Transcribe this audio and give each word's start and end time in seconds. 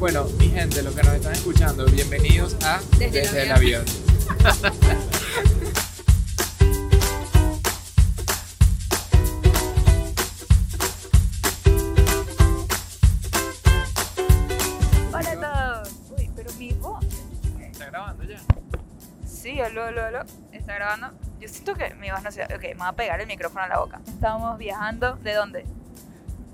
Bueno, 0.00 0.24
mi 0.38 0.48
gente, 0.48 0.82
los 0.82 0.94
que 0.94 1.02
nos 1.02 1.12
están 1.12 1.34
escuchando, 1.34 1.84
bienvenidos 1.84 2.56
a 2.64 2.80
Desde 2.98 3.20
el 3.20 3.36
el 3.36 3.52
avión. 3.52 3.84
Hola 15.12 15.32
a 15.32 15.82
todos. 15.82 15.90
Uy, 16.16 16.30
pero 16.34 16.50
mi 16.54 16.72
voz. 16.72 17.04
¿Está 17.60 17.84
grabando 17.84 18.24
ya? 18.24 18.40
Sí, 19.26 19.60
aló, 19.60 19.84
aló, 19.84 20.06
aló. 20.06 20.22
Está 20.50 20.76
grabando. 20.76 21.10
Yo 21.38 21.46
siento 21.46 21.74
que 21.74 21.94
mi 21.96 22.10
voz 22.10 22.22
no 22.22 22.32
se. 22.32 22.42
Ok, 22.44 22.62
me 22.62 22.74
va 22.76 22.88
a 22.88 22.96
pegar 22.96 23.20
el 23.20 23.26
micrófono 23.26 23.64
a 23.64 23.68
la 23.68 23.80
boca. 23.80 24.00
Estamos 24.08 24.56
viajando. 24.56 25.16
¿De 25.16 25.34
dónde? 25.34 25.66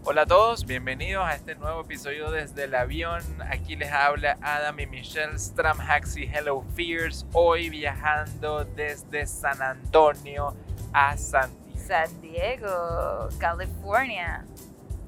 Hola 0.08 0.22
a 0.22 0.26
todos, 0.26 0.64
bienvenidos 0.64 1.26
a 1.26 1.34
este 1.34 1.56
nuevo 1.56 1.80
episodio 1.80 2.30
desde 2.30 2.62
el 2.62 2.76
avión. 2.76 3.20
Aquí 3.50 3.74
les 3.74 3.90
habla 3.90 4.38
Adam 4.40 4.78
y 4.78 4.86
Michelle 4.86 5.36
Stramhacks 5.36 6.16
y 6.16 6.30
Hello 6.32 6.64
Fears. 6.76 7.26
Hoy 7.32 7.70
viajando 7.70 8.64
desde 8.64 9.26
San 9.26 9.60
Antonio 9.60 10.54
a 10.92 11.16
San 11.16 11.50
Diego. 11.50 11.88
San 11.88 12.20
Diego, 12.20 13.28
California. 13.40 14.44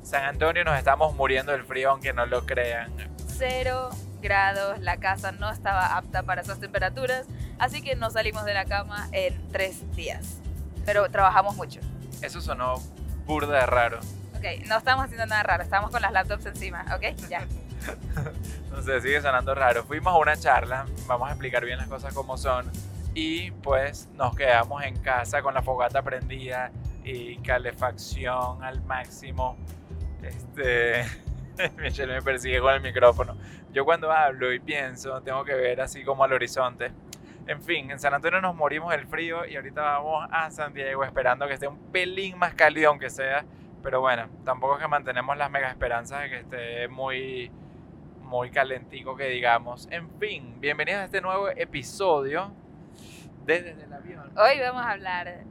San 0.02 0.24
Antonio 0.24 0.64
nos 0.64 0.76
estamos 0.76 1.14
muriendo 1.14 1.52
del 1.52 1.62
frío, 1.62 1.92
aunque 1.92 2.12
no 2.12 2.26
lo 2.26 2.44
crean. 2.44 2.92
Cero 3.28 3.90
grados. 4.20 4.80
La 4.80 4.96
casa 4.96 5.30
no 5.30 5.48
estaba 5.48 5.96
apta 5.96 6.24
para 6.24 6.42
esas 6.42 6.58
temperaturas. 6.58 7.28
Así 7.60 7.82
que 7.82 7.94
no 7.94 8.10
salimos 8.10 8.44
de 8.44 8.54
la 8.54 8.64
cama 8.64 9.08
en 9.12 9.46
tres 9.52 9.80
días. 9.94 10.40
Pero 10.84 11.08
trabajamos 11.08 11.54
mucho. 11.54 11.78
Eso 12.20 12.40
sonó 12.40 12.82
burda 13.26 13.60
de 13.60 13.66
raro. 13.66 14.00
Ok, 14.38 14.68
no 14.68 14.78
estamos 14.78 15.06
haciendo 15.06 15.26
nada 15.26 15.42
raro. 15.42 15.64
Estamos 15.64 15.90
con 15.90 16.00
las 16.00 16.12
laptops 16.12 16.46
encima. 16.46 16.84
Ok, 16.94 17.16
ya. 17.28 17.44
No 18.70 18.82
sé, 18.82 19.00
sigue 19.00 19.20
sonando 19.20 19.52
raro. 19.56 19.82
Fuimos 19.82 20.14
a 20.14 20.18
una 20.18 20.36
charla, 20.36 20.86
vamos 21.08 21.28
a 21.28 21.32
explicar 21.32 21.64
bien 21.64 21.78
las 21.78 21.88
cosas 21.88 22.14
como 22.14 22.36
son. 22.36 22.70
Y 23.12 23.50
pues 23.50 24.08
nos 24.14 24.36
quedamos 24.36 24.84
en 24.84 24.96
casa 24.98 25.42
con 25.42 25.54
la 25.54 25.62
fogata 25.62 26.02
prendida 26.02 26.70
y 27.02 27.38
calefacción 27.38 28.62
al 28.62 28.80
máximo. 28.82 29.56
Este. 30.22 31.04
Michelle 31.76 32.12
me 32.12 32.22
persigue 32.22 32.60
con 32.60 32.74
el 32.74 32.80
micrófono. 32.80 33.36
Yo 33.72 33.84
cuando 33.84 34.12
hablo 34.12 34.52
y 34.52 34.60
pienso, 34.60 35.20
tengo 35.22 35.44
que 35.44 35.54
ver 35.54 35.80
así 35.80 36.04
como 36.04 36.22
al 36.22 36.32
horizonte. 36.32 36.92
En 37.48 37.60
fin, 37.60 37.90
en 37.90 37.98
San 37.98 38.14
Antonio 38.14 38.40
nos 38.40 38.54
morimos 38.54 38.92
del 38.92 39.08
frío 39.08 39.44
y 39.44 39.56
ahorita 39.56 39.80
vamos 39.80 40.28
a 40.30 40.50
San 40.52 40.72
Diego 40.72 41.02
esperando 41.02 41.48
que 41.48 41.54
esté 41.54 41.66
un 41.66 41.90
pelín 41.90 42.38
más 42.38 42.54
cálido, 42.54 42.90
aunque 42.90 43.10
sea. 43.10 43.44
Pero 43.82 44.00
bueno, 44.00 44.28
tampoco 44.44 44.74
es 44.74 44.82
que 44.82 44.88
mantenemos 44.88 45.36
las 45.36 45.50
mega 45.50 45.68
esperanzas 45.68 46.22
de 46.22 46.28
que 46.28 46.38
esté 46.40 46.88
muy, 46.88 47.50
muy 48.22 48.50
calentico, 48.50 49.16
que 49.16 49.28
digamos. 49.28 49.88
En 49.90 50.10
fin, 50.18 50.60
bienvenidos 50.60 51.00
a 51.00 51.04
este 51.04 51.20
nuevo 51.20 51.48
episodio 51.48 52.52
de 53.44 53.62
Desde 53.62 53.84
el 53.84 53.92
Avión. 53.92 54.32
Hoy 54.36 54.58
vamos 54.60 54.82
a 54.82 54.90
hablar 54.90 55.44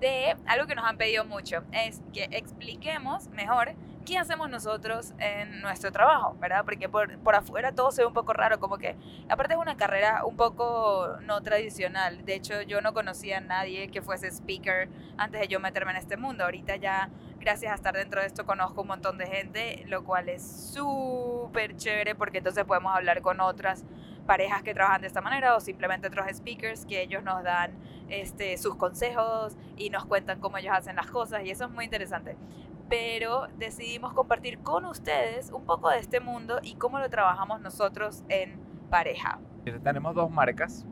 de 0.00 0.36
algo 0.46 0.66
que 0.66 0.74
nos 0.74 0.84
han 0.84 0.96
pedido 0.96 1.24
mucho, 1.24 1.64
es 1.72 2.02
que 2.12 2.24
expliquemos 2.32 3.28
mejor 3.28 3.74
qué 4.08 4.16
hacemos 4.16 4.48
nosotros 4.48 5.12
en 5.18 5.60
nuestro 5.60 5.92
trabajo, 5.92 6.34
¿verdad? 6.40 6.64
Porque 6.64 6.88
por, 6.88 7.18
por 7.18 7.34
afuera 7.34 7.72
todo 7.72 7.90
se 7.90 8.00
ve 8.00 8.06
un 8.06 8.14
poco 8.14 8.32
raro, 8.32 8.58
como 8.58 8.78
que 8.78 8.96
aparte 9.28 9.52
es 9.52 9.60
una 9.60 9.76
carrera 9.76 10.24
un 10.24 10.34
poco 10.34 11.18
no 11.26 11.42
tradicional. 11.42 12.24
De 12.24 12.34
hecho, 12.34 12.62
yo 12.62 12.80
no 12.80 12.94
conocía 12.94 13.36
a 13.36 13.40
nadie 13.42 13.90
que 13.90 14.00
fuese 14.00 14.28
speaker 14.28 14.88
antes 15.18 15.42
de 15.42 15.48
yo 15.48 15.60
meterme 15.60 15.90
en 15.90 15.98
este 15.98 16.16
mundo. 16.16 16.44
Ahorita 16.44 16.76
ya, 16.76 17.10
gracias 17.38 17.70
a 17.70 17.74
estar 17.74 17.94
dentro 17.94 18.22
de 18.22 18.28
esto, 18.28 18.46
conozco 18.46 18.80
un 18.80 18.88
montón 18.88 19.18
de 19.18 19.26
gente, 19.26 19.84
lo 19.88 20.02
cual 20.04 20.30
es 20.30 20.72
súper 20.72 21.76
chévere 21.76 22.14
porque 22.14 22.38
entonces 22.38 22.64
podemos 22.64 22.96
hablar 22.96 23.20
con 23.20 23.40
otras 23.40 23.84
parejas 24.28 24.62
que 24.62 24.74
trabajan 24.74 25.00
de 25.00 25.06
esta 25.06 25.22
manera 25.22 25.56
o 25.56 25.60
simplemente 25.60 26.06
otros 26.06 26.26
speakers 26.30 26.84
que 26.84 27.00
ellos 27.00 27.24
nos 27.24 27.42
dan 27.42 27.72
este, 28.10 28.58
sus 28.58 28.76
consejos 28.76 29.56
y 29.78 29.88
nos 29.88 30.04
cuentan 30.04 30.38
cómo 30.38 30.58
ellos 30.58 30.74
hacen 30.76 30.96
las 30.96 31.10
cosas 31.10 31.42
y 31.44 31.50
eso 31.50 31.64
es 31.64 31.70
muy 31.70 31.86
interesante. 31.86 32.36
Pero 32.90 33.48
decidimos 33.56 34.12
compartir 34.12 34.58
con 34.58 34.84
ustedes 34.84 35.50
un 35.50 35.64
poco 35.64 35.88
de 35.88 35.98
este 35.98 36.20
mundo 36.20 36.60
y 36.62 36.74
cómo 36.74 36.98
lo 36.98 37.08
trabajamos 37.08 37.62
nosotros 37.62 38.22
en 38.28 38.60
pareja. 38.90 39.38
Tenemos 39.82 40.14
dos 40.14 40.30
marcas, 40.30 40.84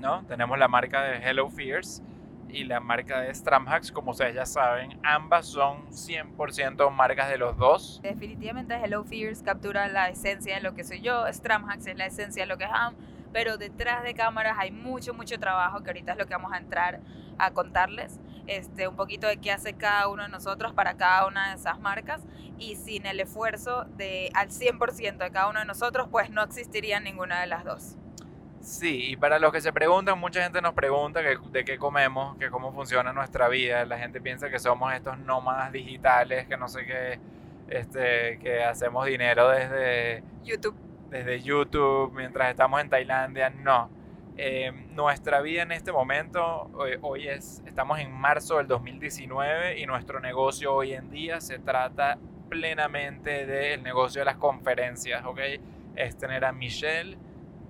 ¿no? 0.00 0.24
Tenemos 0.24 0.58
la 0.58 0.68
marca 0.68 1.02
de 1.02 1.16
Hello 1.18 1.50
Fears 1.50 2.02
y 2.48 2.64
la 2.64 2.80
marca 2.80 3.20
de 3.20 3.34
Stramhacks, 3.34 3.92
como 3.92 4.12
ustedes 4.12 4.34
ya 4.34 4.46
saben, 4.46 4.98
ambas 5.02 5.46
son 5.46 5.86
100% 5.88 6.90
marcas 6.90 7.28
de 7.30 7.38
los 7.38 7.56
dos. 7.56 8.00
Definitivamente 8.02 8.74
Hello 8.74 9.04
Fears 9.04 9.42
captura 9.42 9.88
la 9.88 10.08
esencia 10.08 10.56
de 10.56 10.60
lo 10.62 10.74
que 10.74 10.84
soy 10.84 11.00
yo, 11.00 11.26
Stramhacks 11.32 11.86
es 11.86 11.96
la 11.96 12.06
esencia 12.06 12.44
de 12.44 12.46
lo 12.46 12.58
que 12.58 12.64
es 12.64 12.70
Ham, 12.72 12.94
pero 13.32 13.58
detrás 13.58 14.02
de 14.02 14.14
cámaras 14.14 14.56
hay 14.58 14.70
mucho, 14.70 15.14
mucho 15.14 15.38
trabajo 15.38 15.82
que 15.82 15.90
ahorita 15.90 16.12
es 16.12 16.18
lo 16.18 16.26
que 16.26 16.34
vamos 16.34 16.52
a 16.52 16.58
entrar 16.58 17.00
a 17.38 17.50
contarles. 17.52 18.20
Este, 18.46 18.88
un 18.88 18.96
poquito 18.96 19.26
de 19.26 19.36
qué 19.36 19.52
hace 19.52 19.74
cada 19.74 20.08
uno 20.08 20.22
de 20.22 20.30
nosotros 20.30 20.72
para 20.72 20.96
cada 20.96 21.26
una 21.26 21.50
de 21.50 21.56
esas 21.56 21.78
marcas 21.80 22.22
y 22.58 22.76
sin 22.76 23.04
el 23.04 23.20
esfuerzo 23.20 23.84
de 23.98 24.30
al 24.32 24.48
100% 24.48 25.18
de 25.18 25.30
cada 25.30 25.50
uno 25.50 25.58
de 25.60 25.66
nosotros, 25.66 26.08
pues 26.10 26.30
no 26.30 26.42
existiría 26.42 26.98
ninguna 26.98 27.42
de 27.42 27.46
las 27.46 27.64
dos. 27.64 27.98
Sí, 28.68 29.12
y 29.12 29.16
para 29.16 29.38
los 29.38 29.50
que 29.50 29.62
se 29.62 29.72
preguntan, 29.72 30.18
mucha 30.18 30.42
gente 30.42 30.60
nos 30.60 30.74
pregunta 30.74 31.22
que, 31.22 31.38
de 31.52 31.64
qué 31.64 31.78
comemos, 31.78 32.36
que 32.36 32.50
cómo 32.50 32.70
funciona 32.70 33.14
nuestra 33.14 33.48
vida. 33.48 33.86
La 33.86 33.96
gente 33.96 34.20
piensa 34.20 34.50
que 34.50 34.58
somos 34.58 34.92
estos 34.92 35.18
nómadas 35.20 35.72
digitales, 35.72 36.46
que 36.46 36.58
no 36.58 36.68
sé 36.68 36.84
qué, 36.84 37.18
este, 37.70 38.38
que 38.38 38.62
hacemos 38.62 39.06
dinero 39.06 39.48
desde 39.48 40.22
YouTube. 40.44 40.76
desde 41.08 41.40
YouTube 41.40 42.12
mientras 42.14 42.50
estamos 42.50 42.82
en 42.82 42.90
Tailandia. 42.90 43.48
No. 43.48 43.88
Eh, 44.36 44.70
nuestra 44.90 45.40
vida 45.40 45.62
en 45.62 45.72
este 45.72 45.90
momento, 45.90 46.70
hoy, 46.74 46.98
hoy 47.00 47.26
es, 47.26 47.62
estamos 47.66 47.98
en 48.00 48.12
marzo 48.12 48.58
del 48.58 48.66
2019 48.66 49.78
y 49.78 49.86
nuestro 49.86 50.20
negocio 50.20 50.74
hoy 50.74 50.92
en 50.92 51.10
día 51.10 51.40
se 51.40 51.58
trata 51.58 52.18
plenamente 52.50 53.46
del 53.46 53.82
negocio 53.82 54.20
de 54.20 54.26
las 54.26 54.36
conferencias, 54.36 55.24
¿ok? 55.24 55.40
Es 55.96 56.18
tener 56.18 56.44
a 56.44 56.52
Michelle 56.52 57.16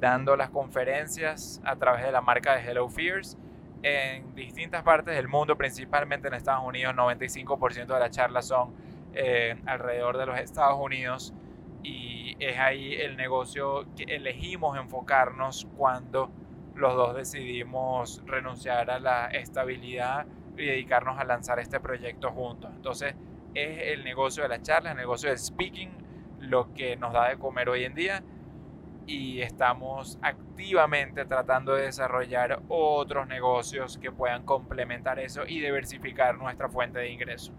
dando 0.00 0.36
las 0.36 0.50
conferencias 0.50 1.60
a 1.64 1.76
través 1.76 2.04
de 2.04 2.12
la 2.12 2.20
marca 2.20 2.54
de 2.54 2.62
Hello 2.62 2.88
Fears 2.88 3.36
en 3.82 4.34
distintas 4.34 4.82
partes 4.82 5.14
del 5.14 5.28
mundo, 5.28 5.56
principalmente 5.56 6.28
en 6.28 6.34
Estados 6.34 6.64
Unidos. 6.64 6.94
95% 6.94 7.86
de 7.86 8.00
las 8.00 8.10
charlas 8.10 8.46
son 8.46 8.74
eh, 9.14 9.56
alrededor 9.66 10.16
de 10.18 10.26
los 10.26 10.38
Estados 10.38 10.78
Unidos 10.80 11.34
y 11.82 12.36
es 12.38 12.58
ahí 12.58 12.94
el 12.94 13.16
negocio 13.16 13.86
que 13.96 14.04
elegimos 14.04 14.76
enfocarnos 14.78 15.66
cuando 15.76 16.30
los 16.74 16.94
dos 16.94 17.16
decidimos 17.16 18.22
renunciar 18.26 18.90
a 18.90 19.00
la 19.00 19.26
estabilidad 19.26 20.26
y 20.56 20.66
dedicarnos 20.66 21.18
a 21.18 21.24
lanzar 21.24 21.58
este 21.58 21.80
proyecto 21.80 22.30
juntos. 22.30 22.70
Entonces 22.74 23.14
es 23.54 23.92
el 23.92 24.04
negocio 24.04 24.42
de 24.42 24.48
la 24.48 24.62
charla, 24.62 24.92
el 24.92 24.96
negocio 24.96 25.28
del 25.28 25.38
speaking, 25.38 25.90
lo 26.40 26.72
que 26.74 26.96
nos 26.96 27.12
da 27.12 27.28
de 27.28 27.38
comer 27.38 27.68
hoy 27.68 27.84
en 27.84 27.94
día 27.94 28.22
y 29.08 29.40
estamos 29.40 30.18
activamente 30.20 31.24
tratando 31.24 31.74
de 31.74 31.84
desarrollar 31.84 32.60
otros 32.68 33.26
negocios 33.26 33.96
que 33.96 34.12
puedan 34.12 34.44
complementar 34.44 35.18
eso 35.18 35.46
y 35.46 35.60
diversificar 35.60 36.36
nuestra 36.36 36.68
fuente 36.68 36.98
de 36.98 37.10
ingreso. 37.10 37.52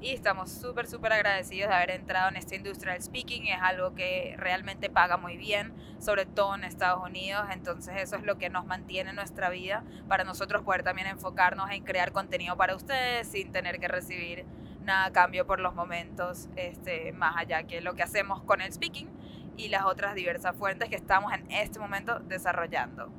Y 0.00 0.10
estamos 0.10 0.50
súper, 0.50 0.86
súper 0.86 1.12
agradecidos 1.12 1.68
de 1.68 1.74
haber 1.74 1.90
entrado 1.90 2.30
en 2.30 2.36
esta 2.36 2.54
industria 2.54 2.94
del 2.94 3.02
speaking. 3.02 3.46
Es 3.46 3.60
algo 3.60 3.94
que 3.94 4.34
realmente 4.38 4.88
paga 4.88 5.16
muy 5.16 5.36
bien, 5.36 5.74
sobre 5.98 6.24
todo 6.24 6.54
en 6.54 6.64
Estados 6.64 7.02
Unidos. 7.04 7.46
Entonces 7.50 7.94
eso 7.98 8.16
es 8.16 8.22
lo 8.22 8.38
que 8.38 8.48
nos 8.48 8.64
mantiene 8.66 9.10
en 9.10 9.16
nuestra 9.16 9.50
vida 9.50 9.84
para 10.08 10.24
nosotros 10.24 10.62
poder 10.62 10.82
también 10.82 11.08
enfocarnos 11.08 11.70
en 11.70 11.84
crear 11.84 12.12
contenido 12.12 12.56
para 12.56 12.74
ustedes 12.74 13.28
sin 13.28 13.52
tener 13.52 13.78
que 13.80 13.88
recibir 13.88 14.46
nada 14.82 15.06
a 15.06 15.12
cambio 15.12 15.46
por 15.46 15.60
los 15.60 15.74
momentos, 15.74 16.48
este, 16.56 17.12
más 17.12 17.36
allá 17.36 17.64
que 17.64 17.80
lo 17.80 17.94
que 17.94 18.02
hacemos 18.02 18.42
con 18.42 18.60
el 18.60 18.72
speaking 18.72 19.15
y 19.56 19.68
las 19.68 19.84
otras 19.84 20.14
diversas 20.14 20.54
fuentes 20.56 20.88
que 20.88 20.96
estamos 20.96 21.32
en 21.32 21.50
este 21.50 21.78
momento 21.78 22.18
desarrollando. 22.20 23.10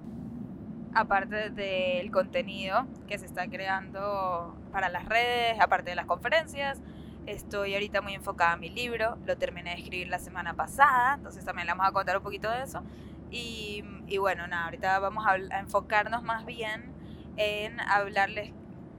Aparte 0.93 1.49
del 1.49 2.11
contenido 2.11 2.87
que 3.07 3.17
se 3.17 3.25
está 3.25 3.47
creando 3.47 4.55
para 4.71 4.89
las 4.89 5.05
redes, 5.05 5.59
aparte 5.59 5.91
de 5.91 5.95
las 5.95 6.05
conferencias, 6.05 6.81
estoy 7.25 7.73
ahorita 7.73 8.01
muy 8.01 8.13
enfocada 8.13 8.53
en 8.53 8.61
mi 8.61 8.69
libro, 8.69 9.17
lo 9.25 9.37
terminé 9.37 9.71
de 9.71 9.77
escribir 9.77 10.07
la 10.07 10.19
semana 10.19 10.53
pasada, 10.53 11.15
entonces 11.15 11.43
también 11.43 11.67
le 11.67 11.73
vamos 11.73 11.87
a 11.87 11.91
contar 11.91 12.17
un 12.17 12.23
poquito 12.23 12.49
de 12.49 12.63
eso. 12.63 12.81
Y, 13.29 13.83
y 14.07 14.17
bueno, 14.17 14.47
nada, 14.47 14.65
ahorita 14.65 14.99
vamos 14.99 15.25
a, 15.25 15.31
a, 15.31 15.59
enfocarnos 15.59 16.23
más 16.23 16.45
bien 16.45 16.85
en 17.35 17.79
hablarles, 17.81 18.53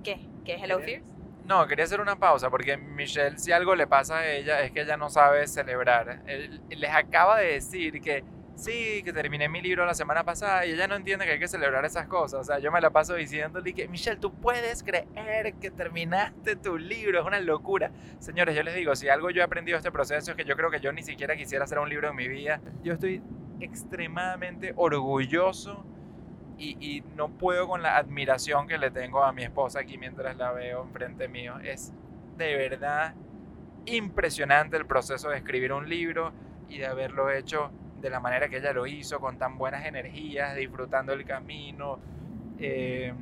¿qué? 0.05 0.21
¿Qué 0.45 0.55
es 0.55 0.63
Hello 0.63 0.79
Fears? 0.81 1.18
No, 1.49 1.67
quería 1.67 1.87
hacer 1.87 2.03
una 2.03 2.17
pausa 2.17 2.51
porque 2.51 2.77
Michelle, 2.77 3.39
si 3.39 3.53
algo 3.53 3.75
le 3.75 3.87
pasa 3.87 4.19
a 4.19 4.31
ella, 4.31 4.61
es 4.61 4.71
que 4.71 4.83
ella 4.83 4.99
no 4.99 5.09
sabe 5.09 5.47
celebrar. 5.47 6.21
Él, 6.27 6.61
les 6.69 6.91
acaba 6.91 7.39
de 7.39 7.55
decir 7.55 8.03
que 8.03 8.23
sí, 8.55 9.03
que 9.03 9.15
terminé 9.15 9.49
mi 9.49 9.63
libro 9.63 9.87
la 9.87 9.95
semana 9.95 10.25
pasada 10.25 10.67
y 10.67 10.73
ella 10.73 10.87
no 10.87 10.95
entiende 10.95 11.25
que 11.25 11.33
hay 11.33 11.39
que 11.39 11.49
celebrar 11.49 11.87
esas 11.87 12.07
cosas. 12.07 12.41
O 12.41 12.45
sea, 12.45 12.59
yo 12.59 12.71
me 12.71 12.83
la 12.83 12.91
paso 12.91 13.15
diciéndole 13.15 13.73
que, 13.73 13.89
Michelle, 13.89 14.19
tú 14.21 14.31
puedes 14.31 14.83
creer 14.83 15.55
que 15.55 15.71
terminaste 15.71 16.55
tu 16.57 16.77
libro, 16.77 17.19
es 17.19 17.27
una 17.27 17.41
locura. 17.41 17.93
Señores, 18.19 18.55
yo 18.55 18.63
les 18.63 18.75
digo, 18.75 18.95
si 18.95 19.09
algo 19.09 19.31
yo 19.31 19.41
he 19.41 19.45
aprendido 19.45 19.77
de 19.77 19.79
este 19.79 19.91
proceso 19.91 20.33
es 20.33 20.37
que 20.37 20.45
yo 20.45 20.55
creo 20.55 20.71
que 20.71 20.81
yo 20.81 20.93
ni 20.93 21.03
siquiera 21.03 21.35
quisiera 21.35 21.65
hacer 21.65 21.79
un 21.79 21.89
libro 21.89 22.11
en 22.11 22.17
mi 22.17 22.29
vida. 22.29 22.61
Yo 22.83 22.93
estoy 22.93 23.23
extremadamente 23.59 24.75
orgulloso 24.77 25.87
y, 26.59 27.03
no 27.17 27.29
puedo 27.29 27.69
con 27.69 27.83
la 27.83 27.97
admiración 27.97 28.67
que 28.67 28.79
le 28.79 28.91
tengo 28.91 29.23
a 29.23 29.33
mi 29.33 29.45
esposa 29.45 29.81
aquí 29.81 29.99
mientras 29.99 30.37
la 30.37 30.53
veo 30.53 30.83
enfrente 30.83 31.29
mío. 31.29 31.59
Es 31.63 31.93
de 32.37 32.57
verdad 32.57 33.15
impresionante 33.87 34.77
el 34.77 34.87
proceso 34.87 35.31
de 35.31 35.39
escribir 35.39 35.73
un 35.73 35.89
libro 35.89 36.33
y 36.69 36.79
de 36.79 36.87
haberlo 36.87 37.31
hecho 37.31 37.71
de 38.01 38.11
la 38.11 38.21
manera 38.21 38.49
que 38.49 38.59
ella 38.59 38.73
lo 38.73 38.87
hizo, 38.87 39.19
con 39.21 39.39
tan 39.39 39.59
buenas 39.59 39.85
energías, 39.87 40.55
disfrutando 40.55 41.13
el 41.13 41.25
camino, 41.25 41.99
eh, 42.59 43.13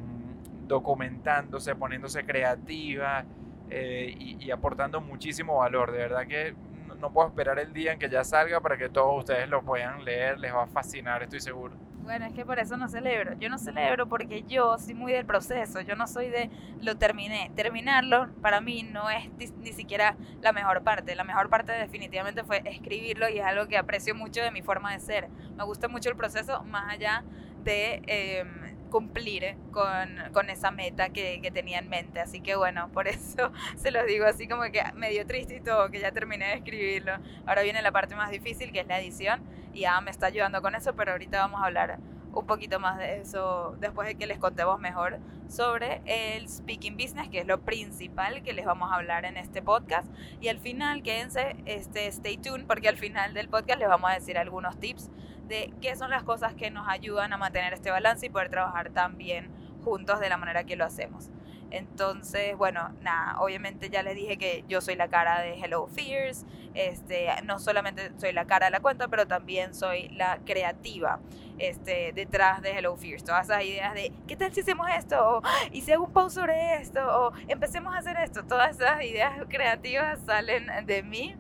documentándose, 0.67 1.77
poniéndose 1.77 2.25
creativa 2.25 3.25
eh, 3.71 4.15
y, 4.19 4.51
aportando 4.51 5.01
muchísimo 5.01 5.59
valor. 5.59 5.93
De 5.93 5.99
verdad 5.99 6.27
que 6.27 6.55
no 7.01 7.13
puedo 7.13 7.29
esperar 7.29 7.59
el 7.59 7.73
día 7.73 7.93
en 7.93 7.99
que 7.99 8.09
ya 8.09 8.25
salga 8.25 8.61
para 8.61 8.77
que 8.77 8.89
todos 8.89 9.19
ustedes 9.19 9.49
lo 9.49 9.63
puedan 9.63 10.05
leer, 10.05 10.39
les 10.39 10.55
va 10.55 10.65
a 10.65 10.67
fascinar, 10.67 11.23
estoy 11.23 11.41
seguro. 11.41 11.86
Bueno, 12.07 12.25
es 12.27 12.35
que 12.35 12.47
por 12.47 12.61
eso 12.61 12.77
no 12.77 12.89
celebro. 12.89 13.37
Yo 13.41 13.49
no 13.49 13.59
celebro 13.59 14.09
porque 14.09 14.45
yo 14.45 14.79
soy 14.79 14.95
muy 14.95 15.13
del 15.13 15.27
proceso. 15.27 15.81
Yo 15.81 15.97
no 15.97 16.07
soy 16.07 16.29
de 16.29 16.51
lo 16.81 16.97
terminé. 16.97 17.51
Terminarlo 17.57 18.29
para 18.41 18.61
mí 18.61 18.85
no 18.85 19.11
es 19.11 19.29
ni 19.59 19.73
siquiera 19.73 20.17
la 20.41 20.53
mejor 20.53 20.85
parte. 20.85 21.17
La 21.17 21.25
mejor 21.25 21.51
parte 21.51 21.73
definitivamente 21.73 22.45
fue 22.45 22.63
escribirlo 22.65 23.29
y 23.29 23.41
es 23.41 23.45
algo 23.45 23.67
que 23.67 23.77
aprecio 23.77 24.15
mucho 24.15 24.41
de 24.41 24.53
mi 24.53 24.63
forma 24.63 24.93
de 24.93 25.01
ser. 25.01 25.29
Me 25.57 25.65
gusta 25.65 25.89
mucho 25.89 26.09
el 26.09 26.17
proceso 26.17 26.63
más 26.63 26.93
allá 26.93 27.25
de 27.65 28.01
eh, 28.07 28.45
cumplir 28.91 29.57
con, 29.71 30.33
con, 30.33 30.51
esa 30.51 30.71
meta 30.71 31.11
que, 31.11 31.41
que, 31.43 31.51
tenía 31.51 31.79
en 31.79 31.89
mente. 31.89 32.21
Así 32.21 32.41
que 32.41 32.57
bueno, 32.57 32.89
por 32.93 33.09
eso 33.09 33.53
se 33.77 33.91
los 33.91 34.07
digo 34.07 34.27
así 34.27 34.49
como 34.49 34.63
que 34.65 34.83
medio 34.95 35.27
triste 35.27 35.57
y 35.57 35.61
todo, 35.61 35.91
que 35.91 36.01
ya 36.01 36.13
terminé 36.13 36.47
de 36.49 36.55
escribirlo. 36.55 37.13
Ahora 37.47 37.63
viene 37.63 37.83
la 37.83 37.93
parte 37.93 38.15
más 38.15 38.31
difícil, 38.31 38.73
que 38.73 38.81
es 38.81 38.87
la 38.87 39.01
edición, 39.01 39.43
y 39.73 39.81
ya 39.81 40.01
me 40.01 40.11
está 40.11 40.27
ayudando 40.27 40.63
con 40.63 40.75
eso, 40.75 40.95
pero 40.95 41.13
ahorita 41.13 41.39
vamos 41.39 41.61
a 41.61 41.67
hablar 41.67 41.99
un 42.33 42.47
poquito 42.47 42.79
más 42.79 42.99
de 42.99 43.21
eso 43.21 43.77
después 43.81 44.07
de 44.07 44.15
que 44.15 44.27
les 44.27 44.39
contemos 44.39 44.79
mejor 44.79 45.19
sobre 45.49 46.03
el 46.05 46.49
speaking 46.49 46.97
business, 46.97 47.29
que 47.29 47.41
es 47.41 47.47
lo 47.47 47.61
principal 47.61 48.43
que 48.43 48.53
les 48.53 48.67
vamos 48.67 48.93
a 48.93 48.97
hablar 48.97 49.25
en 49.25 49.37
este 49.37 49.63
podcast. 49.63 50.09
Y 50.41 50.49
al 50.49 50.59
final, 50.59 51.03
quédense, 51.03 51.57
este, 51.65 52.07
stay 52.09 52.37
tuned, 52.37 52.67
porque 52.67 52.89
al 52.89 52.99
final 52.99 53.33
del 53.33 53.49
podcast 53.49 53.79
les 53.79 53.89
vamos 53.89 54.11
a 54.11 54.15
decir 54.15 54.37
algunos 54.37 54.79
tips 54.79 55.11
de 55.49 55.73
qué 55.81 55.97
son 55.97 56.11
las 56.11 56.23
cosas 56.23 56.55
que 56.55 56.71
nos 56.71 56.89
ayudan 56.89 57.33
a 57.33 57.37
mantener 57.37 57.73
este 57.73 57.91
balance 57.91 58.27
y 58.27 58.31
poder 58.31 58.49
trabajar 58.49 58.91
tan 58.91 59.17
bien 59.19 59.51
juntos 59.85 60.21
de 60.21 60.29
la 60.29 60.37
manera 60.37 60.65
que 60.65 60.77
lo 60.77 60.85
hacemos. 60.85 61.31
Entonces, 61.71 62.57
bueno, 62.57 62.91
nada, 63.03 63.41
obviamente 63.41 63.91
ya 63.91 64.03
les 64.03 64.15
dije 64.15 64.37
que 64.37 64.65
yo 64.69 64.81
soy 64.81 64.95
la 64.95 65.09
cara 65.09 65.41
de 65.41 65.55
Hello 65.55 65.89
Fears, 65.89 66.47
este, 66.75 67.29
no 67.45 67.59
solamente 67.59 68.13
soy 68.19 68.33
la 68.33 68.45
cara 68.47 68.67
de 68.67 68.71
la 68.71 68.81
cuenta, 68.81 69.09
pero 69.09 69.27
también 69.27 69.75
soy 69.75 70.09
la 70.11 70.39
creativa 70.45 71.19
este, 71.59 72.13
detrás 72.13 72.63
de 72.63 72.71
Hello 72.71 72.97
Fears. 72.97 73.25
Todas 73.25 73.47
esas 73.47 73.65
ideas 73.65 73.95
de, 73.95 74.13
¿qué 74.29 74.37
tal 74.37 74.53
si 74.53 74.61
hacemos 74.61 74.87
esto? 74.97 75.17
O, 75.39 75.43
¿y 75.73 75.81
si 75.81 75.93
hago 75.93 76.05
un 76.05 76.13
post 76.13 76.37
sobre 76.37 76.77
esto? 76.77 77.01
O 77.01 77.33
empecemos 77.49 77.95
a 77.95 77.99
hacer 77.99 78.17
esto. 78.19 78.45
Todas 78.45 78.77
esas 78.77 79.03
ideas 79.03 79.33
creativas 79.49 80.21
salen 80.25 80.69
de 80.87 81.03
mí. 81.03 81.35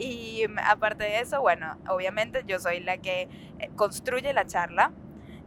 Y 0.00 0.46
aparte 0.66 1.04
de 1.04 1.20
eso, 1.20 1.42
bueno, 1.42 1.76
obviamente 1.86 2.42
yo 2.46 2.58
soy 2.58 2.80
la 2.80 2.96
que 2.96 3.28
eh, 3.58 3.70
construye 3.76 4.32
la 4.32 4.46
charla 4.46 4.92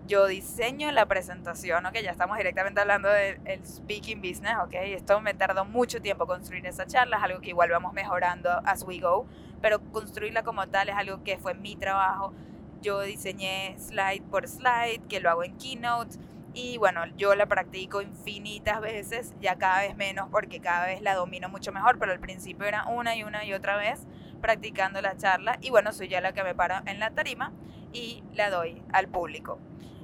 yo 0.08 0.28
diseño 0.28 0.92
la 0.92 1.06
presentación, 1.06 1.86
ok, 1.86 1.94
ya 2.04 2.12
estamos 2.12 2.38
directamente 2.38 2.82
hablando 2.82 3.08
del 3.08 3.66
speaking 3.66 4.22
business, 4.22 4.56
ok, 4.62 4.74
esto 4.74 5.22
me 5.22 5.34
tardó 5.34 5.64
mucho 5.66 6.02
tiempo 6.02 6.28
construir 6.28 6.66
esa 6.66 6.86
charla, 6.86 7.18
es 7.18 7.24
algo 7.24 7.40
que 7.40 7.50
igual 7.50 7.70
vamos 7.70 7.94
mejorando 7.94 8.50
as 8.66 8.84
we 8.84 9.00
go, 9.00 9.26
pero 9.62 9.80
construirla 9.92 10.44
como 10.44 10.68
tal 10.68 10.90
es 10.90 10.96
algo 10.96 11.24
que 11.24 11.38
fue 11.38 11.54
mi 11.54 11.76
trabajo. 11.76 12.34
Yo 12.82 13.00
diseñé 13.02 13.78
slide 13.80 14.24
por 14.30 14.46
slide, 14.46 15.08
que 15.08 15.22
lo 15.22 15.30
hago 15.30 15.46
en 15.46 15.58
Keynote, 15.58 16.18
y 16.54 16.78
bueno, 16.78 17.06
yo 17.16 17.34
la 17.34 17.46
practico 17.46 18.02
infinitas 18.02 18.82
veces, 18.82 19.34
ya 19.40 19.56
cada 19.56 19.80
vez 19.80 19.96
menos 19.96 20.28
porque 20.30 20.60
cada 20.60 20.86
vez 20.86 21.02
la 21.02 21.16
domino 21.16 21.48
mucho 21.48 21.72
mejor, 21.72 21.98
pero 21.98 22.12
al 22.12 22.20
principio 22.20 22.66
era 22.66 22.86
una 22.86 23.16
y 23.16 23.24
una 23.24 23.46
y 23.46 23.54
otra 23.54 23.78
vez 23.78 24.06
practicando 24.44 25.02
la 25.02 25.18
charla 25.18 25.58
y 25.62 25.72
bueno, 25.72 25.92
soy 25.92 26.08
ya 26.10 26.22
la 26.22 26.34
que 26.34 26.44
me 26.44 26.54
paro 26.54 26.76
en 26.86 27.00
la 27.00 27.10
tarima 27.10 27.52
y 27.94 28.24
la 28.36 28.52
doy 28.52 28.84
al 28.92 29.08
público 29.08 29.58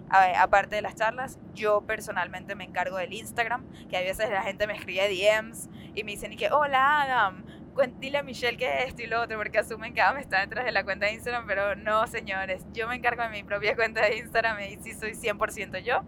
aparte 0.10 0.76
de 0.76 0.82
las 0.82 0.96
charlas, 0.96 1.40
yo 1.54 1.82
personalmente 1.82 2.56
me 2.56 2.64
encargo 2.64 2.98
del 2.98 3.14
Instagram, 3.14 3.64
que 3.90 3.98
a 3.98 4.02
veces 4.02 4.30
la 4.30 4.42
gente 4.44 4.66
me 4.68 4.74
escribe 4.74 5.08
DMs 5.08 5.70
y 5.96 6.04
me 6.04 6.12
dicen 6.12 6.34
y 6.34 6.36
que, 6.36 6.50
hola 6.52 7.04
Adam, 7.04 7.44
dile 8.00 8.18
a 8.18 8.24
Michelle 8.24 8.58
que 8.58 8.66
es 8.66 8.88
esto 8.88 9.04
y 9.04 9.08
lo 9.08 9.22
otro, 9.22 9.38
porque 9.38 9.60
asumen 9.60 9.94
que 9.94 10.02
Adam 10.02 10.18
está 10.18 10.42
detrás 10.42 10.66
de 10.66 10.72
la 10.72 10.84
cuenta 10.84 11.06
de 11.06 11.14
Instagram, 11.14 11.46
pero 11.48 11.76
no, 11.76 12.08
señores, 12.08 12.66
yo 12.74 12.88
me 12.88 12.96
encargo 12.96 13.24
de 13.24 13.30
mi 13.30 13.44
propia 13.44 13.76
cuenta 13.76 14.02
de 14.02 14.18
Instagram 14.18 14.58
y 14.62 14.78
sí 14.82 14.94
soy 14.94 15.12
100% 15.12 15.80
yo. 15.84 16.02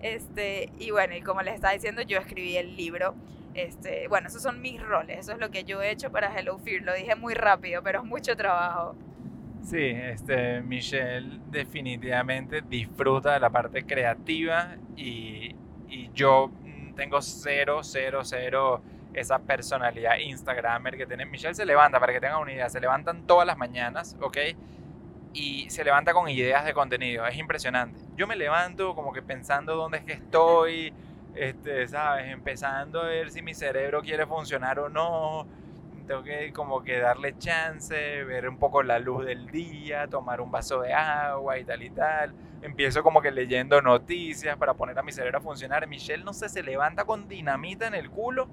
Este, 0.00 0.72
y 0.80 0.90
bueno, 0.90 1.14
y 1.14 1.20
como 1.20 1.42
les 1.42 1.54
estaba 1.54 1.74
diciendo, 1.74 2.02
yo 2.02 2.18
escribí 2.18 2.56
el 2.56 2.76
libro. 2.76 3.14
Este, 3.54 4.08
bueno, 4.08 4.28
esos 4.28 4.42
son 4.42 4.60
mis 4.60 4.82
roles, 4.82 5.18
eso 5.18 5.32
es 5.32 5.38
lo 5.38 5.50
que 5.50 5.64
yo 5.64 5.82
he 5.82 5.90
hecho 5.90 6.10
para 6.10 6.36
Hello 6.36 6.58
Fear. 6.58 6.82
Lo 6.82 6.94
dije 6.94 7.14
muy 7.16 7.34
rápido, 7.34 7.82
pero 7.82 8.00
es 8.00 8.04
mucho 8.04 8.36
trabajo. 8.36 8.96
Sí, 9.62 9.78
este, 9.78 10.60
Michelle 10.60 11.38
definitivamente 11.50 12.62
disfruta 12.62 13.34
de 13.34 13.40
la 13.40 13.50
parte 13.50 13.84
creativa 13.84 14.76
y, 14.96 15.54
yo 16.14 16.48
mm, 16.48 16.94
tengo 16.94 17.20
cero, 17.22 17.80
cero, 17.82 18.20
cero 18.24 18.82
esa 19.14 19.38
personalidad 19.38 20.16
Instagramer 20.18 20.96
que 20.96 21.06
tiene. 21.06 21.26
Michelle 21.26 21.54
se 21.54 21.64
levanta, 21.64 22.00
para 22.00 22.12
que 22.12 22.20
tengan 22.20 22.40
una 22.40 22.52
idea, 22.52 22.68
se 22.68 22.80
levantan 22.80 23.26
todas 23.26 23.46
las 23.46 23.56
mañanas, 23.56 24.16
¿ok? 24.20 24.38
Y 25.34 25.70
se 25.70 25.84
levanta 25.84 26.12
con 26.12 26.28
ideas 26.28 26.64
de 26.64 26.72
contenido, 26.74 27.26
es 27.26 27.36
impresionante. 27.36 28.00
Yo 28.16 28.26
me 28.26 28.36
levanto 28.36 28.94
como 28.94 29.12
que 29.12 29.22
pensando 29.22 29.76
dónde 29.76 29.98
es 29.98 30.04
que 30.04 30.14
estoy, 30.14 30.92
este, 31.34 31.88
¿sabes? 31.88 32.30
Empezando 32.32 33.00
a 33.00 33.06
ver 33.06 33.30
si 33.30 33.42
mi 33.42 33.54
cerebro 33.54 34.02
quiere 34.02 34.26
funcionar 34.26 34.78
o 34.78 34.88
no 34.88 35.46
tengo 36.06 36.22
que 36.22 36.52
como 36.52 36.82
que 36.82 36.98
darle 36.98 37.36
chance, 37.38 38.24
ver 38.24 38.48
un 38.48 38.58
poco 38.58 38.82
la 38.82 38.98
luz 38.98 39.24
del 39.24 39.46
día, 39.50 40.08
tomar 40.08 40.40
un 40.40 40.50
vaso 40.50 40.80
de 40.80 40.92
agua 40.92 41.58
y 41.58 41.64
tal 41.64 41.82
y 41.82 41.90
tal. 41.90 42.34
Empiezo 42.60 43.02
como 43.02 43.20
que 43.20 43.30
leyendo 43.30 43.80
noticias 43.80 44.56
para 44.56 44.74
poner 44.74 44.98
a 44.98 45.02
mi 45.02 45.12
cerebro 45.12 45.38
a 45.38 45.40
funcionar. 45.40 45.86
Michelle, 45.86 46.24
no 46.24 46.32
sé, 46.32 46.48
se 46.48 46.62
levanta 46.62 47.04
con 47.04 47.28
dinamita 47.28 47.86
en 47.86 47.94
el 47.94 48.10
culo 48.10 48.48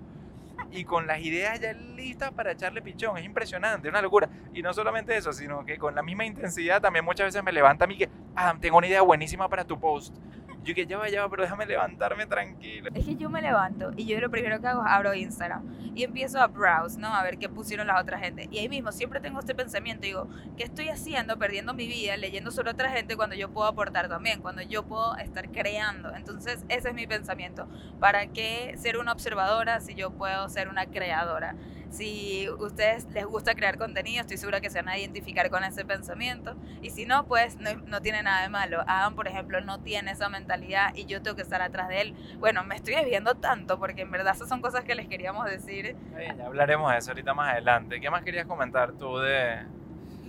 y 0.71 0.83
con 0.83 1.07
las 1.07 1.19
ideas 1.19 1.59
ya 1.59 1.73
listas 1.73 2.31
para 2.31 2.51
echarle 2.51 2.81
pichón. 2.81 3.17
Es 3.17 3.25
impresionante, 3.25 3.89
una 3.89 4.01
locura. 4.01 4.29
Y 4.53 4.61
no 4.61 4.73
solamente 4.73 5.15
eso, 5.15 5.33
sino 5.33 5.65
que 5.65 5.77
con 5.77 5.95
la 5.95 6.01
misma 6.01 6.25
intensidad 6.25 6.81
también 6.81 7.05
muchas 7.05 7.27
veces 7.27 7.43
me 7.43 7.51
levanta 7.51 7.85
a 7.85 7.87
mí 7.87 7.97
que, 7.97 8.09
ah, 8.35 8.55
tengo 8.59 8.77
una 8.77 8.87
idea 8.87 9.01
buenísima 9.01 9.47
para 9.49 9.65
tu 9.65 9.79
post. 9.79 10.15
Yo 10.63 10.75
que 10.75 10.85
ya 10.85 10.97
va, 10.97 11.09
ya 11.09 11.21
va, 11.21 11.29
pero 11.29 11.43
déjame 11.43 11.65
levantarme 11.65 12.25
tranquilo. 12.25 12.89
Es 12.93 13.05
que 13.05 13.15
yo 13.15 13.29
me 13.29 13.41
levanto 13.41 13.91
y 13.95 14.05
yo 14.05 14.19
lo 14.19 14.29
primero 14.29 14.59
que 14.59 14.67
hago 14.67 14.83
es 14.83 14.91
abro 14.91 15.13
Instagram 15.13 15.63
y 15.95 16.03
empiezo 16.03 16.39
a 16.39 16.47
browse, 16.47 16.99
¿no? 16.99 17.13
A 17.13 17.23
ver 17.23 17.37
qué 17.37 17.49
pusieron 17.49 17.87
las 17.87 18.01
otras 18.01 18.21
gente. 18.21 18.47
Y 18.51 18.59
ahí 18.59 18.69
mismo 18.69 18.91
siempre 18.91 19.19
tengo 19.19 19.39
este 19.39 19.55
pensamiento, 19.55 20.03
digo, 20.03 20.27
¿qué 20.57 20.63
estoy 20.63 20.89
haciendo, 20.89 21.37
perdiendo 21.37 21.73
mi 21.73 21.87
vida, 21.87 22.17
leyendo 22.17 22.51
sobre 22.51 22.71
otra 22.71 22.89
gente 22.91 23.15
cuando 23.15 23.35
yo 23.35 23.49
puedo 23.49 23.67
aportar 23.67 24.09
también, 24.09 24.41
cuando 24.41 24.61
yo 24.61 24.83
puedo 24.83 25.15
estar 25.17 25.49
creando? 25.49 26.13
Entonces, 26.15 26.65
ese 26.69 26.89
es 26.89 26.93
mi 26.93 27.07
pensamiento. 27.07 27.67
¿Para 27.99 28.27
qué 28.27 28.75
ser 28.77 28.97
una 28.97 29.13
observadora 29.13 29.79
si 29.79 29.95
yo 29.95 30.11
puedo 30.11 30.49
ser 30.49 30.67
una 30.67 30.85
creadora? 30.85 31.55
Si 31.89 32.45
a 32.45 32.53
ustedes 32.53 33.05
les 33.11 33.25
gusta 33.25 33.55
crear 33.55 33.77
contenido, 33.77 34.21
estoy 34.21 34.37
segura 34.37 34.61
que 34.61 34.69
se 34.69 34.79
van 34.79 34.89
a 34.89 34.97
identificar 34.97 35.49
con 35.49 35.63
ese 35.63 35.85
pensamiento. 35.85 36.55
Y 36.81 36.91
si 36.91 37.05
no, 37.05 37.25
pues 37.25 37.57
no, 37.57 37.69
no 37.87 38.01
tiene 38.01 38.23
nada 38.23 38.43
de 38.43 38.49
malo. 38.49 38.83
Adam, 38.87 39.15
por 39.15 39.27
ejemplo, 39.27 39.61
no 39.61 39.79
tiene 39.79 40.11
esa 40.11 40.29
mentalidad 40.29 40.93
y 40.95 41.05
yo 41.05 41.21
tengo 41.21 41.35
que 41.35 41.41
estar 41.41 41.61
atrás 41.61 41.89
de 41.89 42.01
él. 42.01 42.15
Bueno, 42.37 42.63
me 42.63 42.75
estoy 42.75 42.95
desviando 42.95 43.35
tanto 43.35 43.79
porque 43.79 44.03
en 44.03 44.11
verdad 44.11 44.35
esas 44.35 44.49
son 44.49 44.61
cosas 44.61 44.83
que 44.83 44.95
les 44.95 45.07
queríamos 45.07 45.45
decir. 45.45 45.95
ya 46.37 46.45
hablaremos 46.45 46.91
de 46.91 46.97
eso 46.97 47.11
ahorita 47.11 47.33
más 47.33 47.53
adelante. 47.53 47.99
¿Qué 47.99 48.09
más 48.09 48.23
querías 48.23 48.45
comentar 48.45 48.93
tú 48.93 49.17
de, 49.17 49.59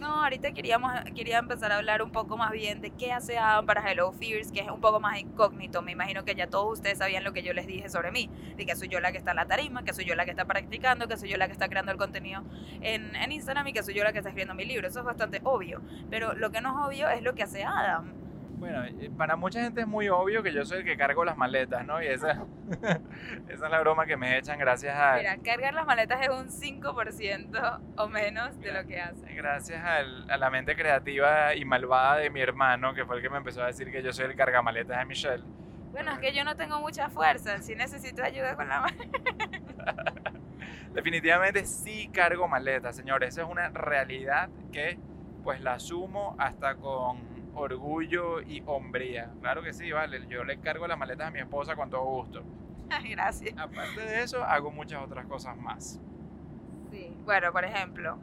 no, 0.01 0.25
ahorita 0.25 0.53
queríamos, 0.53 0.93
quería 1.15 1.39
empezar 1.39 1.71
a 1.73 1.77
hablar 1.77 2.03
un 2.03 2.11
poco 2.11 2.37
más 2.37 2.51
bien 2.51 2.81
de 2.81 2.91
qué 2.91 3.13
hace 3.13 3.39
Adam 3.39 3.67
para 3.67 3.89
Hello 3.89 4.13
Fears, 4.13 4.51
que 4.51 4.61
es 4.61 4.69
un 4.69 4.81
poco 4.81 4.99
más 4.99 5.19
incógnito. 5.21 5.83
Me 5.83 5.93
imagino 5.93 6.25
que 6.25 6.35
ya 6.35 6.49
todos 6.49 6.79
ustedes 6.79 6.99
sabían 6.99 7.23
lo 7.23 7.33
que 7.33 7.43
yo 7.43 7.53
les 7.53 7.67
dije 7.67 7.89
sobre 7.89 8.11
mí, 8.11 8.31
de 8.57 8.67
que 8.67 8.75
soy 8.75 8.89
yo 8.89 8.99
la 9.01 9.13
que 9.13 9.19
está 9.19 9.31
en 9.31 9.37
la 9.37 9.47
tarima, 9.47 9.85
que 9.85 9.93
soy 9.93 10.05
yo 10.05 10.15
la 10.15 10.25
que 10.25 10.31
está 10.31 10.47
practicando, 10.47 11.07
que 11.07 11.17
soy 11.17 11.29
yo 11.29 11.37
la 11.37 11.47
que 11.47 11.53
está 11.53 11.69
creando 11.69 11.93
el 11.93 11.99
contenido 11.99 12.43
en, 12.81 13.15
en 13.15 13.33
Instagram 13.33 13.69
y 13.69 13.73
que 13.73 13.83
soy 13.83 13.95
yo 13.95 14.03
la 14.03 14.13
que 14.13 14.19
está 14.19 14.31
escribiendo 14.31 14.55
mi 14.55 14.65
libro. 14.65 14.89
Eso 14.89 15.01
es 15.01 15.05
bastante 15.05 15.41
obvio. 15.45 15.83
Pero 16.09 16.35
lo 16.35 16.51
que 16.51 16.61
no 16.61 16.71
es 16.71 16.87
obvio 16.89 17.09
es 17.11 17.23
lo 17.23 17.35
que 17.35 17.43
hace 17.43 17.65
Adam. 17.65 18.30
Bueno, 18.61 18.83
para 19.17 19.37
mucha 19.37 19.63
gente 19.63 19.81
es 19.81 19.87
muy 19.87 20.11
obvio 20.11 20.43
que 20.43 20.53
yo 20.53 20.67
soy 20.67 20.81
el 20.81 20.85
que 20.85 20.99
cargo 20.99 21.25
las 21.25 21.39
maletas, 21.39 21.85
¿no? 21.87 22.03
Y 22.03 22.07
esa, 22.09 22.45
esa 23.49 23.65
es 23.65 23.71
la 23.71 23.81
broma 23.81 24.05
que 24.05 24.19
me 24.19 24.37
echan 24.37 24.59
gracias 24.59 24.95
a... 24.95 25.17
Mira, 25.17 25.39
cargar 25.39 25.73
las 25.73 25.87
maletas 25.87 26.21
es 26.21 26.29
un 26.29 26.49
5% 26.49 27.81
o 27.97 28.09
menos 28.09 28.61
de 28.61 28.73
lo 28.73 28.87
que 28.87 29.01
hace. 29.01 29.35
Gracias 29.35 29.83
a 29.83 30.37
la 30.37 30.51
mente 30.51 30.77
creativa 30.77 31.55
y 31.55 31.65
malvada 31.65 32.19
de 32.19 32.29
mi 32.29 32.43
hermano, 32.43 32.93
que 32.93 33.07
fue 33.07 33.17
el 33.17 33.23
que 33.23 33.31
me 33.31 33.39
empezó 33.39 33.63
a 33.63 33.67
decir 33.69 33.91
que 33.91 34.03
yo 34.03 34.13
soy 34.13 34.27
el 34.27 34.37
cargamaletas 34.37 34.99
de 34.99 35.05
Michelle. 35.07 35.45
Bueno, 35.91 36.13
es 36.13 36.19
que 36.19 36.35
yo 36.35 36.45
no 36.45 36.55
tengo 36.55 36.81
mucha 36.81 37.09
fuerza, 37.09 37.63
si 37.63 37.75
necesito 37.75 38.23
ayuda 38.23 38.57
con 38.57 38.69
la 38.69 38.81
maleta. 38.81 39.21
Definitivamente 40.93 41.65
sí 41.65 42.11
cargo 42.13 42.47
maletas, 42.47 42.95
señores. 42.95 43.31
Esa 43.31 43.43
es 43.43 43.49
una 43.49 43.71
realidad 43.71 44.51
que 44.71 44.99
pues 45.43 45.63
la 45.63 45.75
asumo 45.75 46.37
hasta 46.39 46.75
con 46.75 47.40
orgullo 47.55 48.41
y 48.41 48.63
hombría. 48.67 49.31
Claro 49.41 49.63
que 49.63 49.73
sí, 49.73 49.91
vale. 49.93 50.27
Yo 50.29 50.45
le 50.45 50.59
cargo 50.59 50.87
las 50.87 50.99
maletas 50.99 51.29
a 51.29 51.31
mi 51.31 51.41
esposa 51.41 51.77
con 51.77 51.91
todo 51.91 52.05
gusto. 52.05 52.43
Gracias. 53.11 53.57
Aparte 53.59 54.01
de 54.01 54.23
eso, 54.23 54.43
hago 54.45 54.71
muchas 54.71 55.03
otras 55.03 55.27
cosas 55.27 55.57
más. 55.57 56.01
Sí, 56.91 57.17
bueno, 57.25 57.53
por 57.53 57.65
ejemplo, 57.65 58.19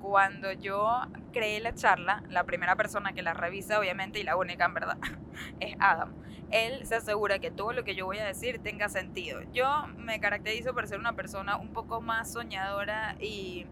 cuando 0.00 0.52
yo 0.52 0.88
creé 1.32 1.60
la 1.60 1.74
charla, 1.74 2.22
la 2.28 2.44
primera 2.44 2.76
persona 2.76 3.12
que 3.12 3.22
la 3.22 3.34
revisa, 3.34 3.78
obviamente, 3.78 4.20
y 4.20 4.22
la 4.22 4.36
única 4.36 4.64
en 4.64 4.74
verdad, 4.74 4.98
es 5.60 5.76
Adam. 5.78 6.12
Él 6.50 6.86
se 6.86 6.94
asegura 6.94 7.40
que 7.40 7.50
todo 7.50 7.72
lo 7.72 7.82
que 7.82 7.94
yo 7.94 8.06
voy 8.06 8.18
a 8.18 8.24
decir 8.24 8.60
tenga 8.60 8.88
sentido. 8.88 9.40
Yo 9.52 9.86
me 9.96 10.20
caracterizo 10.20 10.72
por 10.74 10.86
ser 10.86 11.00
una 11.00 11.14
persona 11.14 11.56
un 11.56 11.72
poco 11.72 12.00
más 12.00 12.32
soñadora 12.32 13.16
y, 13.20 13.66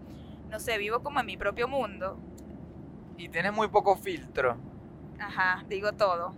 no 0.50 0.58
sé, 0.58 0.76
vivo 0.76 1.02
como 1.02 1.20
en 1.20 1.26
mi 1.26 1.36
propio 1.36 1.68
mundo. 1.68 2.18
Y 3.16 3.28
tienes 3.28 3.52
muy 3.52 3.68
poco 3.68 3.96
filtro. 3.96 4.56
Ajá, 5.18 5.64
digo 5.68 5.92
todo. 5.92 6.34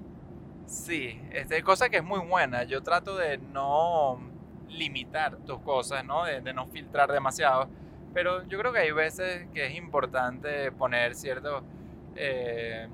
Sí, 0.67 1.21
este, 1.33 1.63
cosa 1.63 1.89
que 1.89 1.99
es 1.99 2.05
muy 2.05 2.21
buena. 2.21 2.65
Yo 2.65 2.83
trato 2.83 3.17
de 3.17 3.39
no 3.39 4.19
limitar 4.69 5.37
tus 5.39 5.61
cosas, 5.61 6.05
¿no? 6.05 6.25
De, 6.25 6.53
no 6.53 6.67
filtrar 6.67 7.13
demasiado. 7.13 7.69
Pero 8.13 8.43
yo 8.49 8.59
creo 8.59 8.73
que 8.73 8.81
hay 8.81 8.93
veces 8.93 9.47
que 9.53 9.67
es 9.67 9.75
importante 9.77 10.73
poner 10.73 11.15
cierto... 11.15 11.63
Eh, 12.17 12.89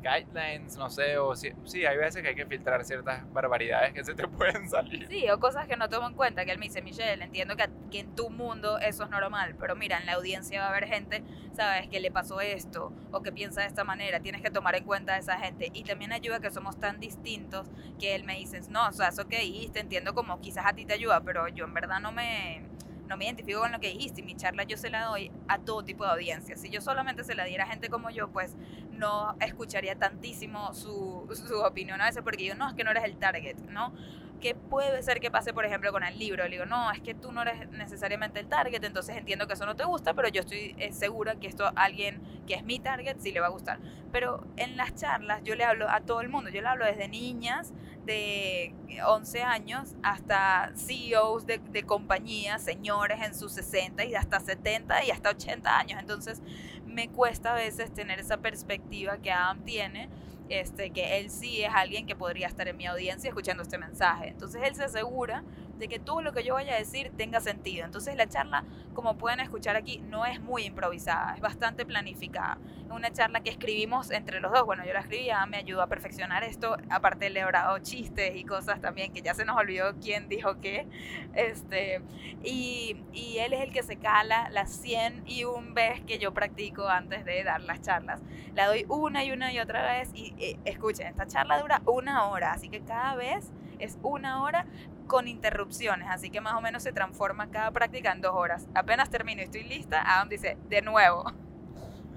guidelines, 0.00 0.76
no 0.76 0.90
sé, 0.90 1.18
o 1.18 1.34
si, 1.34 1.52
sí, 1.64 1.84
hay 1.84 1.96
veces 1.96 2.22
que 2.22 2.28
hay 2.28 2.34
que 2.34 2.46
filtrar 2.46 2.84
ciertas 2.84 3.30
barbaridades 3.32 3.92
que 3.92 4.04
se 4.04 4.14
te 4.14 4.26
pueden 4.28 4.68
salir. 4.68 5.06
Sí, 5.08 5.28
o 5.30 5.38
cosas 5.38 5.66
que 5.66 5.76
no 5.76 5.88
tomo 5.88 6.08
en 6.08 6.14
cuenta, 6.14 6.44
que 6.44 6.52
él 6.52 6.58
me 6.58 6.66
dice, 6.66 6.82
Michelle, 6.82 7.22
entiendo 7.22 7.56
que, 7.56 7.68
que, 7.90 8.00
en 8.00 8.14
tu 8.14 8.30
mundo 8.30 8.78
eso 8.78 9.04
es 9.04 9.10
normal, 9.10 9.56
pero 9.58 9.76
mira, 9.76 9.98
en 9.98 10.06
la 10.06 10.14
audiencia 10.14 10.60
va 10.60 10.66
a 10.66 10.70
haber 10.70 10.86
gente, 10.86 11.22
sabes, 11.52 11.88
que 11.88 12.00
le 12.00 12.10
pasó 12.10 12.40
esto, 12.40 12.92
o 13.12 13.22
que 13.22 13.32
piensa 13.32 13.60
de 13.60 13.66
esta 13.66 13.84
manera, 13.84 14.20
tienes 14.20 14.42
que 14.42 14.50
tomar 14.50 14.74
en 14.76 14.84
cuenta 14.84 15.14
a 15.14 15.18
esa 15.18 15.38
gente. 15.38 15.70
Y 15.72 15.84
también 15.84 16.12
ayuda 16.12 16.40
que 16.40 16.50
somos 16.50 16.78
tan 16.78 17.00
distintos 17.00 17.70
que 17.98 18.14
él 18.14 18.24
me 18.24 18.36
dice, 18.36 18.60
no, 18.70 18.88
o 18.88 18.92
sea, 18.92 19.08
eso 19.08 19.28
que 19.28 19.40
dijiste, 19.40 19.80
entiendo 19.80 20.14
como 20.14 20.40
quizás 20.40 20.64
a 20.66 20.72
ti 20.72 20.84
te 20.84 20.94
ayuda, 20.94 21.20
pero 21.20 21.48
yo 21.48 21.64
en 21.64 21.74
verdad 21.74 22.00
no 22.00 22.12
me 22.12 22.69
no 23.10 23.16
me 23.16 23.24
identifico 23.24 23.60
con 23.60 23.72
lo 23.72 23.80
que 23.80 23.88
dijiste. 23.88 24.22
Mi 24.22 24.36
charla 24.36 24.62
yo 24.62 24.76
se 24.76 24.88
la 24.88 25.04
doy 25.04 25.32
a 25.48 25.58
todo 25.58 25.84
tipo 25.84 26.04
de 26.04 26.12
audiencia. 26.12 26.56
Si 26.56 26.70
yo 26.70 26.80
solamente 26.80 27.24
se 27.24 27.34
la 27.34 27.44
diera 27.44 27.64
a 27.64 27.66
gente 27.66 27.90
como 27.90 28.08
yo, 28.08 28.28
pues 28.28 28.56
no 28.92 29.36
escucharía 29.40 29.96
tantísimo 29.96 30.72
su, 30.72 31.28
su 31.34 31.58
opinión 31.60 32.00
a 32.00 32.06
veces, 32.06 32.22
porque 32.22 32.44
yo 32.44 32.54
no, 32.54 32.68
es 32.68 32.74
que 32.74 32.84
no 32.84 32.92
eres 32.92 33.04
el 33.04 33.16
target, 33.16 33.56
¿no? 33.68 33.92
¿Qué 34.40 34.54
puede 34.54 35.02
ser 35.02 35.20
que 35.20 35.30
pase, 35.30 35.52
por 35.52 35.66
ejemplo, 35.66 35.92
con 35.92 36.02
el 36.04 36.18
libro? 36.18 36.44
Le 36.44 36.50
digo, 36.50 36.64
no, 36.64 36.90
es 36.92 37.00
que 37.00 37.14
tú 37.14 37.30
no 37.32 37.42
eres 37.42 37.68
necesariamente 37.72 38.40
el 38.40 38.46
target, 38.46 38.82
entonces 38.84 39.16
entiendo 39.16 39.46
que 39.46 39.52
eso 39.52 39.66
no 39.66 39.76
te 39.76 39.84
gusta, 39.84 40.14
pero 40.14 40.28
yo 40.28 40.40
estoy 40.40 40.74
eh, 40.78 40.92
segura 40.92 41.34
que 41.34 41.46
esto 41.46 41.66
a 41.66 41.72
alguien 41.74 42.22
que 42.46 42.54
es 42.54 42.64
mi 42.64 42.78
target 42.78 43.18
sí 43.18 43.32
le 43.32 43.40
va 43.40 43.48
a 43.48 43.50
gustar. 43.50 43.80
Pero 44.12 44.46
en 44.56 44.76
las 44.76 44.94
charlas 44.94 45.42
yo 45.44 45.56
le 45.56 45.64
hablo 45.64 45.90
a 45.90 46.00
todo 46.00 46.20
el 46.22 46.28
mundo, 46.30 46.48
yo 46.48 46.62
le 46.62 46.68
hablo 46.68 46.86
desde 46.86 47.08
niñas 47.08 47.74
de 48.10 48.74
11 49.06 49.42
años 49.42 49.94
hasta 50.02 50.72
CEOs 50.74 51.46
de, 51.46 51.58
de 51.58 51.82
compañías, 51.84 52.62
señores 52.62 53.20
en 53.22 53.34
sus 53.34 53.52
60 53.52 54.04
y 54.04 54.14
hasta 54.14 54.40
70 54.40 55.04
y 55.04 55.10
hasta 55.10 55.30
80 55.30 55.78
años. 55.78 56.00
Entonces 56.00 56.42
me 56.86 57.08
cuesta 57.08 57.52
a 57.52 57.54
veces 57.54 57.92
tener 57.94 58.18
esa 58.18 58.38
perspectiva 58.38 59.18
que 59.18 59.30
Adam 59.30 59.64
tiene 59.64 60.08
este, 60.50 60.90
que 60.90 61.18
él 61.18 61.30
sí 61.30 61.62
es 61.62 61.70
alguien 61.72 62.06
que 62.06 62.16
podría 62.16 62.48
estar 62.48 62.66
en 62.66 62.76
mi 62.76 62.86
audiencia 62.86 63.28
escuchando 63.28 63.62
este 63.62 63.78
mensaje. 63.78 64.28
Entonces 64.28 64.60
él 64.64 64.74
se 64.74 64.84
asegura 64.84 65.44
de 65.80 65.88
que 65.88 65.98
todo 65.98 66.22
lo 66.22 66.32
que 66.32 66.44
yo 66.44 66.54
vaya 66.54 66.74
a 66.74 66.78
decir 66.78 67.10
tenga 67.16 67.40
sentido. 67.40 67.84
Entonces 67.84 68.14
la 68.14 68.28
charla, 68.28 68.64
como 68.94 69.16
pueden 69.16 69.40
escuchar 69.40 69.74
aquí, 69.76 69.98
no 69.98 70.26
es 70.26 70.40
muy 70.40 70.64
improvisada, 70.64 71.34
es 71.34 71.40
bastante 71.40 71.84
planificada. 71.84 72.58
Es 72.84 72.92
una 72.92 73.10
charla 73.12 73.40
que 73.40 73.50
escribimos 73.50 74.10
entre 74.10 74.40
los 74.40 74.52
dos. 74.52 74.64
Bueno, 74.64 74.84
yo 74.84 74.92
la 74.92 75.00
escribía, 75.00 75.44
me 75.46 75.56
ayudó 75.56 75.82
a 75.82 75.86
perfeccionar 75.86 76.44
esto. 76.44 76.76
Aparte 76.90 77.30
le 77.30 77.40
he 77.40 77.44
orado 77.44 77.78
chistes 77.78 78.36
y 78.36 78.44
cosas 78.44 78.80
también 78.80 79.12
que 79.12 79.22
ya 79.22 79.32
se 79.34 79.44
nos 79.44 79.56
olvidó 79.56 79.94
quién 80.00 80.28
dijo 80.28 80.60
qué. 80.60 80.86
Este, 81.34 82.02
y, 82.44 82.96
y 83.12 83.38
él 83.38 83.52
es 83.52 83.60
el 83.62 83.72
que 83.72 83.82
se 83.82 83.96
cala 83.96 84.50
las 84.50 84.70
100 84.70 85.22
y 85.26 85.44
un 85.44 85.72
vez 85.72 86.02
que 86.02 86.18
yo 86.18 86.34
practico 86.34 86.86
antes 86.88 87.24
de 87.24 87.42
dar 87.42 87.62
las 87.62 87.80
charlas. 87.80 88.20
La 88.54 88.66
doy 88.66 88.84
una 88.88 89.24
y 89.24 89.32
una 89.32 89.52
y 89.52 89.60
otra 89.60 89.82
vez 89.82 90.10
y 90.14 90.34
eh, 90.38 90.58
escuchen, 90.64 91.06
esta 91.06 91.26
charla 91.26 91.60
dura 91.60 91.80
una 91.86 92.26
hora, 92.26 92.52
así 92.52 92.68
que 92.68 92.80
cada 92.80 93.14
vez 93.14 93.50
es 93.78 93.98
una 94.02 94.42
hora 94.42 94.66
con 95.10 95.26
interrupciones, 95.26 96.08
así 96.08 96.30
que 96.30 96.40
más 96.40 96.54
o 96.54 96.60
menos 96.60 96.84
se 96.84 96.92
transforma 96.92 97.50
cada 97.50 97.72
práctica 97.72 98.12
en 98.12 98.20
dos 98.20 98.32
horas. 98.32 98.68
Apenas 98.76 99.10
termino 99.10 99.40
y 99.40 99.44
estoy 99.44 99.64
lista, 99.64 100.00
Adam 100.06 100.28
dice, 100.28 100.56
de 100.68 100.82
nuevo. 100.82 101.24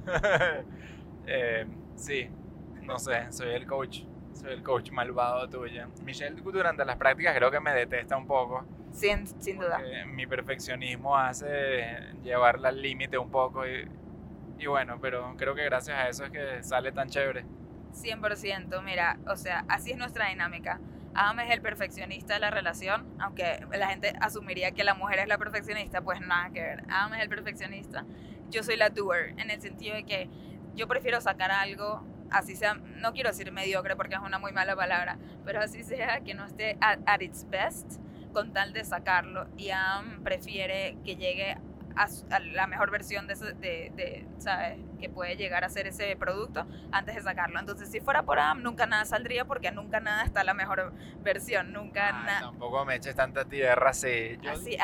eh, 1.25 1.65
sí, 1.95 2.29
no 2.83 3.00
sé, 3.00 3.31
soy 3.31 3.50
el 3.55 3.65
coach, 3.65 4.01
soy 4.33 4.53
el 4.53 4.62
coach 4.62 4.91
malvado 4.91 5.50
tuyo. 5.50 5.88
Michelle 6.03 6.39
durante 6.39 6.85
las 6.85 6.97
prácticas 6.97 7.35
creo 7.35 7.50
que 7.50 7.59
me 7.59 7.73
detesta 7.73 8.15
un 8.15 8.27
poco. 8.27 8.63
Sin, 8.91 9.25
sin 9.41 9.57
duda. 9.57 9.81
Mi 10.05 10.27
perfeccionismo 10.27 11.17
hace 11.17 11.97
llevarla 12.21 12.69
al 12.69 12.79
límite 12.79 13.17
un 13.17 13.31
poco 13.31 13.65
y, 13.65 13.88
y 14.59 14.67
bueno, 14.67 15.00
pero 15.01 15.33
creo 15.35 15.55
que 15.55 15.65
gracias 15.65 15.97
a 15.97 16.09
eso 16.09 16.25
es 16.25 16.29
que 16.29 16.62
sale 16.62 16.91
tan 16.91 17.09
chévere. 17.09 17.43
100%, 17.93 18.83
mira, 18.83 19.17
o 19.27 19.35
sea, 19.35 19.65
así 19.67 19.93
es 19.93 19.97
nuestra 19.97 20.29
dinámica. 20.29 20.79
Adam 21.15 21.39
es 21.41 21.51
el 21.51 21.62
perfeccionista 21.62 22.34
de 22.34 22.39
la 22.39 22.50
relación, 22.50 23.08
aunque 23.20 23.65
la 23.72 23.88
gente 23.88 24.13
asumiría 24.20 24.72
que 24.72 24.84
la 24.84 24.96
mujer 24.96 25.20
es 25.20 25.27
la 25.27 25.38
perfeccionista, 25.38 26.01
pues 26.01 26.22
nada 26.22 26.50
que 26.50 26.62
ver. 26.62 26.84
Adam 26.89 27.13
es 27.13 27.22
el 27.22 27.29
perfeccionista, 27.29 28.05
yo 28.50 28.63
soy 28.63 28.77
la 28.77 28.89
doer, 28.89 29.34
en 29.38 29.50
el 29.50 29.62
sentido 29.62 29.96
de 29.96 30.03
que 30.03 30.29
yo 30.75 30.88
prefiero 30.88 31.22
sacar 31.22 31.51
algo, 31.51 32.05
así 32.32 32.55
sea, 32.55 32.75
no 32.75 33.13
quiero 33.13 33.29
decir 33.29 33.51
mediocre 33.51 33.96
porque 33.96 34.15
es 34.15 34.22
una 34.22 34.39
muy 34.39 34.51
mala 34.51 34.75
palabra, 34.75 35.17
pero 35.46 35.62
así 35.62 35.84
sea 35.84 36.22
que 36.22 36.34
no 36.34 36.46
esté 36.46 36.77
at, 36.82 37.22
its 37.22 37.48
best, 37.50 38.00
con 38.32 38.51
tal 38.51 38.74
de 38.74 38.84
sacarlo. 38.84 39.48
Y 39.58 39.70
Adam 39.70 40.24
prefiere 40.24 40.98
que 41.05 41.15
llegue 41.15 41.58
a, 41.95 42.39
la 42.39 42.67
mejor 42.67 42.91
versión 42.91 43.27
de, 43.27 43.35
de, 43.35 44.25
¿sabes? 44.38 44.77
que 45.00 45.09
puede 45.09 45.35
llegar 45.35 45.63
a 45.63 45.69
ser 45.69 45.88
ese 45.88 46.15
producto 46.15 46.65
antes 46.91 47.15
de 47.15 47.21
sacarlo. 47.21 47.59
Entonces, 47.59 47.89
si 47.89 48.00
fuera 48.00 48.23
por 48.23 48.39
AM, 48.39 48.63
nunca 48.63 48.85
nada 48.85 49.05
saldría 49.05 49.45
porque 49.45 49.71
nunca 49.71 50.00
nada 50.00 50.23
está 50.23 50.43
la 50.43 50.53
mejor 50.53 50.93
versión. 51.21 51.73
Nunca 51.73 52.12
nada. 52.12 52.41
Tampoco 52.41 52.85
me 52.85 52.95
eches 52.95 53.15
tanta 53.15 53.45
tierra, 53.45 53.93
sí. 53.93 54.38
Yo, 54.41 54.51
Así, 54.51 54.77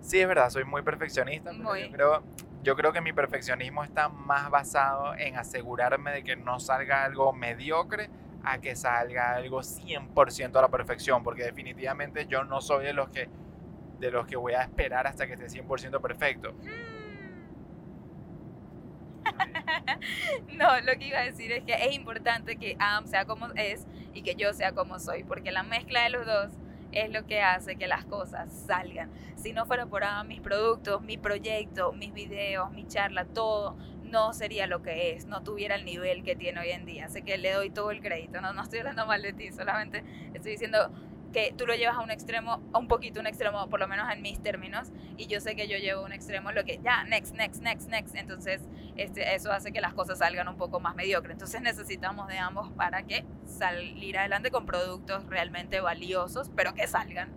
Sí, 0.00 0.20
es 0.20 0.28
verdad, 0.28 0.50
soy 0.50 0.64
muy 0.64 0.82
perfeccionista. 0.82 1.50
Pero 1.90 2.22
yo 2.62 2.76
creo 2.76 2.92
que 2.92 3.00
mi 3.00 3.12
perfeccionismo 3.12 3.82
está 3.82 4.08
más 4.08 4.50
basado 4.50 5.14
en 5.16 5.36
asegurarme 5.36 6.12
de 6.12 6.22
que 6.22 6.36
no 6.36 6.60
salga 6.60 7.04
algo 7.04 7.32
mediocre 7.32 8.08
a 8.44 8.58
que 8.58 8.76
salga 8.76 9.34
algo 9.34 9.60
100% 9.62 10.56
a 10.56 10.62
la 10.62 10.68
perfección, 10.68 11.24
porque 11.24 11.42
definitivamente 11.42 12.26
yo 12.26 12.44
no 12.44 12.60
soy 12.60 12.84
de 12.84 12.92
los 12.92 13.08
que 13.08 13.28
de 13.98 14.10
los 14.10 14.26
que 14.26 14.36
voy 14.36 14.52
a 14.54 14.62
esperar 14.62 15.06
hasta 15.06 15.26
que 15.26 15.34
esté 15.34 15.46
100% 15.46 16.00
perfecto. 16.00 16.54
no, 20.56 20.80
lo 20.80 20.98
que 20.98 21.08
iba 21.08 21.18
a 21.18 21.24
decir 21.24 21.52
es 21.52 21.64
que 21.64 21.74
es 21.74 21.94
importante 21.94 22.56
que 22.56 22.76
Adam 22.78 23.06
sea 23.06 23.24
como 23.24 23.48
es 23.54 23.86
y 24.14 24.22
que 24.22 24.34
yo 24.34 24.52
sea 24.52 24.72
como 24.72 24.98
soy, 24.98 25.24
porque 25.24 25.50
la 25.52 25.62
mezcla 25.62 26.02
de 26.02 26.10
los 26.10 26.26
dos 26.26 26.52
es 26.92 27.10
lo 27.10 27.26
que 27.26 27.42
hace 27.42 27.76
que 27.76 27.86
las 27.86 28.04
cosas 28.04 28.52
salgan. 28.66 29.10
Si 29.36 29.52
no 29.52 29.66
fuera 29.66 29.86
por 29.86 30.04
Adam, 30.04 30.28
mis 30.28 30.40
productos, 30.40 31.02
mi 31.02 31.18
proyecto, 31.18 31.92
mis 31.92 32.12
videos, 32.12 32.70
mi 32.72 32.86
charla, 32.86 33.24
todo 33.26 33.76
no 34.02 34.32
sería 34.32 34.66
lo 34.66 34.82
que 34.82 35.12
es, 35.12 35.26
no 35.26 35.42
tuviera 35.42 35.74
el 35.74 35.84
nivel 35.84 36.22
que 36.22 36.36
tiene 36.36 36.60
hoy 36.60 36.70
en 36.70 36.86
día. 36.86 37.06
Así 37.06 37.22
que 37.22 37.36
le 37.38 37.52
doy 37.52 37.70
todo 37.70 37.90
el 37.90 38.00
crédito, 38.00 38.40
no, 38.40 38.52
no 38.52 38.62
estoy 38.62 38.78
hablando 38.80 39.06
mal 39.06 39.20
de 39.22 39.32
ti, 39.32 39.52
solamente 39.52 40.04
estoy 40.32 40.52
diciendo 40.52 40.90
que 41.36 41.52
tú 41.52 41.66
lo 41.66 41.74
llevas 41.74 41.98
a 41.98 42.00
un 42.00 42.10
extremo, 42.10 42.62
a 42.72 42.78
un 42.78 42.88
poquito 42.88 43.20
un 43.20 43.26
extremo, 43.26 43.68
por 43.68 43.78
lo 43.78 43.86
menos 43.86 44.10
en 44.10 44.22
mis 44.22 44.42
términos, 44.42 44.90
y 45.18 45.26
yo 45.26 45.38
sé 45.38 45.54
que 45.54 45.68
yo 45.68 45.76
llevo 45.76 46.02
un 46.02 46.12
extremo 46.12 46.50
lo 46.50 46.64
que 46.64 46.80
ya, 46.82 47.04
next, 47.04 47.34
next, 47.34 47.60
next, 47.60 47.90
next, 47.90 48.14
entonces 48.14 48.62
este, 48.96 49.34
eso 49.34 49.52
hace 49.52 49.70
que 49.70 49.82
las 49.82 49.92
cosas 49.92 50.20
salgan 50.20 50.48
un 50.48 50.56
poco 50.56 50.80
más 50.80 50.94
mediocre. 50.94 51.34
Entonces 51.34 51.60
necesitamos 51.60 52.26
de 52.28 52.38
ambos 52.38 52.70
para 52.70 53.02
que 53.02 53.26
salir 53.44 54.16
adelante 54.16 54.50
con 54.50 54.64
productos 54.64 55.26
realmente 55.26 55.78
valiosos, 55.82 56.50
pero 56.56 56.72
que 56.72 56.86
salgan. 56.86 57.28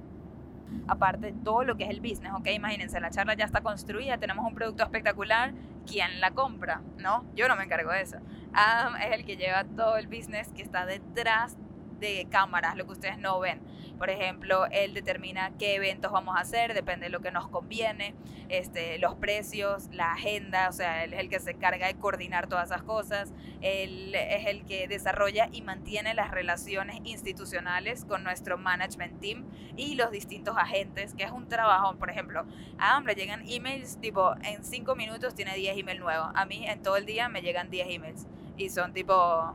Aparte, 0.88 1.34
todo 1.44 1.66
lo 1.66 1.76
que 1.76 1.84
es 1.84 1.90
el 1.90 2.00
business, 2.00 2.32
¿ok? 2.38 2.48
Imagínense, 2.54 3.02
la 3.02 3.10
charla 3.10 3.34
ya 3.34 3.44
está 3.44 3.60
construida, 3.60 4.18
tenemos 4.18 4.46
un 4.46 4.56
producto 4.56 4.82
espectacular 4.82 5.52
¿quién 5.86 6.22
la 6.22 6.32
compra? 6.32 6.82
¿No? 7.00 7.26
Yo 7.36 7.50
no 7.50 7.58
me 7.58 7.66
encargo 7.66 7.92
de 7.92 8.02
eso. 8.02 8.18
Adam 8.54 8.96
es 8.96 9.12
el 9.12 9.26
que 9.26 9.36
lleva 9.36 9.66
todo 9.66 9.98
el 9.98 10.08
business 10.08 10.54
que 10.54 10.62
está 10.62 10.86
detrás 10.86 11.58
de 12.00 12.28
cámaras, 12.30 12.76
lo 12.78 12.86
que 12.86 12.94
ustedes 12.94 13.18
no 13.18 13.40
ven. 13.40 13.60
Por 14.00 14.10
ejemplo, 14.10 14.66
él 14.72 14.94
determina 14.94 15.52
qué 15.60 15.76
eventos 15.76 16.10
vamos 16.12 16.38
a 16.38 16.40
hacer, 16.40 16.74
depende 16.74 17.08
de 17.08 17.10
lo 17.10 17.20
que 17.20 17.32
nos 17.32 17.50
conviene, 17.50 18.16
este, 18.48 18.98
los 18.98 19.16
precios, 19.16 19.90
la 19.92 20.14
agenda, 20.14 20.70
o 20.70 20.72
sea, 20.72 21.04
él 21.04 21.14
es 21.14 21.20
el 21.20 21.30
que 21.30 21.40
se 21.42 21.52
encarga 21.52 21.88
de 21.88 21.96
coordinar 21.96 22.48
todas 22.48 22.72
esas 22.72 22.82
cosas, 22.82 23.34
él 23.60 24.16
es 24.16 24.48
el 24.48 24.66
que 24.66 24.88
desarrolla 24.88 25.50
y 25.52 25.62
mantiene 25.62 26.14
las 26.14 26.32
relaciones 26.32 27.02
institucionales 27.04 28.06
con 28.06 28.24
nuestro 28.24 28.58
management 28.58 29.20
team 29.20 29.46
y 29.76 29.96
los 29.96 30.12
distintos 30.12 30.56
agentes, 30.58 31.14
que 31.14 31.24
es 31.24 31.32
un 31.32 31.50
trabajo, 31.50 31.96
por 31.98 32.10
ejemplo, 32.10 32.46
a 32.78 33.02
le 33.02 33.16
llegan 33.16 33.44
emails 33.50 34.00
tipo, 34.00 34.34
en 34.44 34.64
5 34.64 34.96
minutos 34.96 35.36
tiene 35.36 35.56
10 35.56 35.78
emails 35.78 36.00
nuevos, 36.00 36.30
a 36.36 36.46
mí 36.46 36.66
en 36.66 36.82
todo 36.82 36.96
el 36.96 37.06
día 37.06 37.28
me 37.28 37.42
llegan 37.42 37.70
10 37.70 37.88
emails 37.90 38.28
y 38.56 38.70
son 38.70 38.94
tipo 38.94 39.54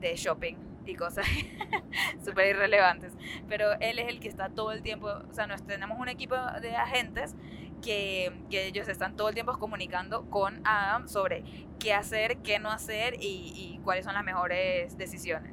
de 0.00 0.16
shopping 0.16 0.56
y 0.86 0.94
cosas 0.94 1.26
súper 2.24 2.48
irrelevantes. 2.48 3.12
Pero 3.48 3.72
él 3.80 3.98
es 3.98 4.08
el 4.08 4.20
que 4.20 4.28
está 4.28 4.48
todo 4.48 4.72
el 4.72 4.82
tiempo, 4.82 5.08
o 5.08 5.32
sea, 5.32 5.46
nos, 5.46 5.66
tenemos 5.66 5.98
un 5.98 6.08
equipo 6.08 6.36
de 6.60 6.76
agentes 6.76 7.34
que, 7.82 8.32
que, 8.50 8.66
ellos 8.66 8.88
están 8.88 9.16
todo 9.16 9.28
el 9.28 9.34
tiempo 9.34 9.58
comunicando 9.58 10.28
con 10.30 10.60
Adam 10.66 11.08
sobre 11.08 11.44
qué 11.78 11.94
hacer, 11.94 12.38
qué 12.38 12.58
no 12.58 12.70
hacer 12.70 13.14
y, 13.20 13.80
cuáles 13.84 14.04
son 14.04 14.14
las 14.14 14.24
mejores 14.24 14.96
decisiones. 14.98 15.52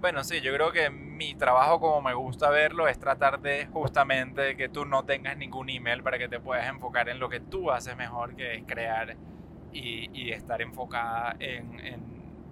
Bueno, 0.00 0.22
sí, 0.22 0.40
yo 0.40 0.52
creo 0.52 0.70
que 0.70 0.90
mi 0.90 1.34
trabajo 1.34 1.80
como 1.80 2.02
me 2.02 2.14
gusta 2.14 2.50
verlo 2.50 2.86
es 2.88 2.98
tratar 2.98 3.40
de 3.40 3.66
justamente 3.66 4.56
que 4.56 4.68
tú 4.68 4.84
no 4.84 5.04
tengas 5.04 5.36
ningún 5.36 5.70
email 5.70 6.02
para 6.02 6.18
que 6.18 6.28
te 6.28 6.38
puedas 6.38 6.68
enfocar 6.68 7.08
en 7.08 7.18
lo 7.18 7.28
que 7.28 7.40
tú 7.40 7.70
haces 7.70 7.96
mejor, 7.96 8.36
que 8.36 8.54
es 8.54 8.64
crear 8.66 9.16
y, 9.72 10.30
estar 10.30 10.62
enfocada 10.62 11.34
en, 11.40 11.80
en, 11.80 12.02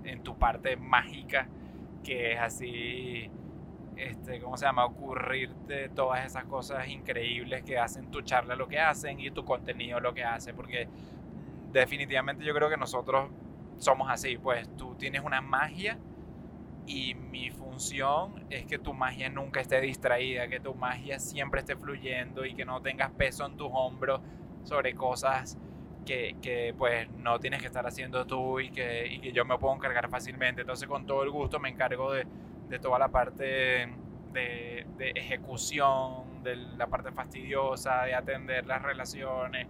en 0.04 0.22
tu 0.22 0.36
parte 0.38 0.76
mágica 0.76 1.46
que 2.02 2.32
es 2.32 2.40
así, 2.40 3.30
este, 3.96 4.40
¿cómo 4.40 4.56
se 4.56 4.66
llama? 4.66 4.84
Ocurrirte 4.84 5.88
todas 5.90 6.24
esas 6.26 6.44
cosas 6.44 6.88
increíbles 6.88 7.62
que 7.62 7.78
hacen 7.78 8.10
tu 8.10 8.22
charla 8.22 8.56
lo 8.56 8.68
que 8.68 8.78
hacen 8.78 9.20
y 9.20 9.30
tu 9.30 9.44
contenido 9.44 10.00
lo 10.00 10.14
que 10.14 10.24
hace, 10.24 10.54
porque 10.54 10.88
definitivamente 11.72 12.44
yo 12.44 12.54
creo 12.54 12.68
que 12.68 12.76
nosotros 12.76 13.30
somos 13.78 14.10
así, 14.10 14.38
pues 14.38 14.68
tú 14.76 14.94
tienes 14.96 15.22
una 15.22 15.40
magia 15.40 15.98
y 16.86 17.14
mi 17.14 17.50
función 17.50 18.44
es 18.50 18.66
que 18.66 18.78
tu 18.78 18.92
magia 18.92 19.28
nunca 19.28 19.60
esté 19.60 19.80
distraída, 19.80 20.48
que 20.48 20.60
tu 20.60 20.74
magia 20.74 21.18
siempre 21.18 21.60
esté 21.60 21.76
fluyendo 21.76 22.44
y 22.44 22.54
que 22.54 22.64
no 22.64 22.82
tengas 22.82 23.10
peso 23.12 23.46
en 23.46 23.56
tus 23.56 23.68
hombros 23.72 24.20
sobre 24.64 24.94
cosas 24.94 25.58
que, 26.04 26.36
que, 26.42 26.74
pues 26.76 27.08
no 27.10 27.38
tienes 27.38 27.60
que 27.60 27.66
estar 27.66 27.86
haciendo 27.86 28.26
tú 28.26 28.60
y 28.60 28.70
que, 28.70 29.06
y 29.06 29.20
que, 29.20 29.32
yo 29.32 29.44
me 29.44 29.58
puedo 29.58 29.74
encargar 29.74 30.08
fácilmente. 30.08 30.62
Entonces 30.62 30.88
con 30.88 31.06
todo 31.06 31.22
el 31.22 31.30
gusto 31.30 31.58
me 31.60 31.68
encargo 31.68 32.12
de, 32.12 32.26
de 32.68 32.78
toda 32.78 32.98
la 32.98 33.08
parte 33.08 33.88
de, 34.32 34.86
de, 34.96 35.10
ejecución, 35.14 36.42
de 36.42 36.56
la 36.56 36.86
parte 36.86 37.12
fastidiosa, 37.12 38.04
de 38.04 38.14
atender 38.14 38.66
las 38.66 38.82
relaciones 38.82 39.66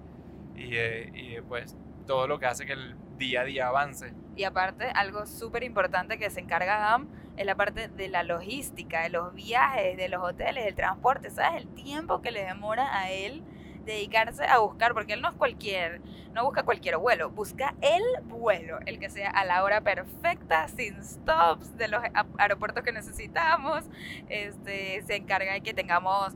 y, 0.56 0.76
y 0.76 1.40
pues 1.48 1.76
todo 2.06 2.26
lo 2.26 2.38
que 2.38 2.46
hace 2.46 2.66
que 2.66 2.72
el 2.72 2.96
día 3.16 3.42
a 3.42 3.44
día 3.44 3.68
avance. 3.68 4.12
Y 4.36 4.44
aparte, 4.44 4.86
algo 4.94 5.26
súper 5.26 5.62
importante 5.62 6.18
que 6.18 6.30
se 6.30 6.40
encarga 6.40 6.76
Adam 6.76 7.08
es 7.36 7.46
la 7.46 7.54
parte 7.54 7.88
de 7.88 8.08
la 8.08 8.22
logística, 8.22 9.02
de 9.02 9.10
los 9.10 9.34
viajes, 9.34 9.96
de 9.96 10.08
los 10.08 10.22
hoteles, 10.22 10.64
del 10.64 10.74
transporte, 10.74 11.30
¿sabes? 11.30 11.62
El 11.62 11.68
tiempo 11.74 12.20
que 12.22 12.30
le 12.30 12.44
demora 12.44 12.96
a 12.98 13.10
él 13.10 13.42
dedicarse 13.84 14.44
a 14.44 14.58
buscar, 14.58 14.94
porque 14.94 15.14
él 15.14 15.22
no 15.22 15.28
es 15.28 15.34
cualquier, 15.34 16.00
no 16.34 16.44
busca 16.44 16.62
cualquier 16.62 16.96
vuelo, 16.96 17.30
busca 17.30 17.74
el 17.80 18.02
vuelo, 18.24 18.78
el 18.86 18.98
que 18.98 19.10
sea 19.10 19.30
a 19.30 19.44
la 19.44 19.62
hora 19.64 19.80
perfecta, 19.80 20.68
sin 20.68 21.02
stops, 21.02 21.76
de 21.76 21.88
los 21.88 22.02
aeropuertos 22.38 22.82
que 22.82 22.92
necesitamos, 22.92 23.84
este, 24.28 25.02
se 25.02 25.16
encarga 25.16 25.52
de 25.52 25.60
que 25.60 25.74
tengamos 25.74 26.34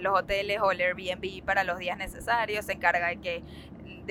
los 0.00 0.18
hoteles 0.18 0.60
o 0.60 0.72
el 0.72 0.80
Airbnb 0.80 1.42
para 1.44 1.64
los 1.64 1.78
días 1.78 1.96
necesarios, 1.96 2.66
se 2.66 2.72
encarga 2.72 3.08
de 3.08 3.16
que 3.16 3.42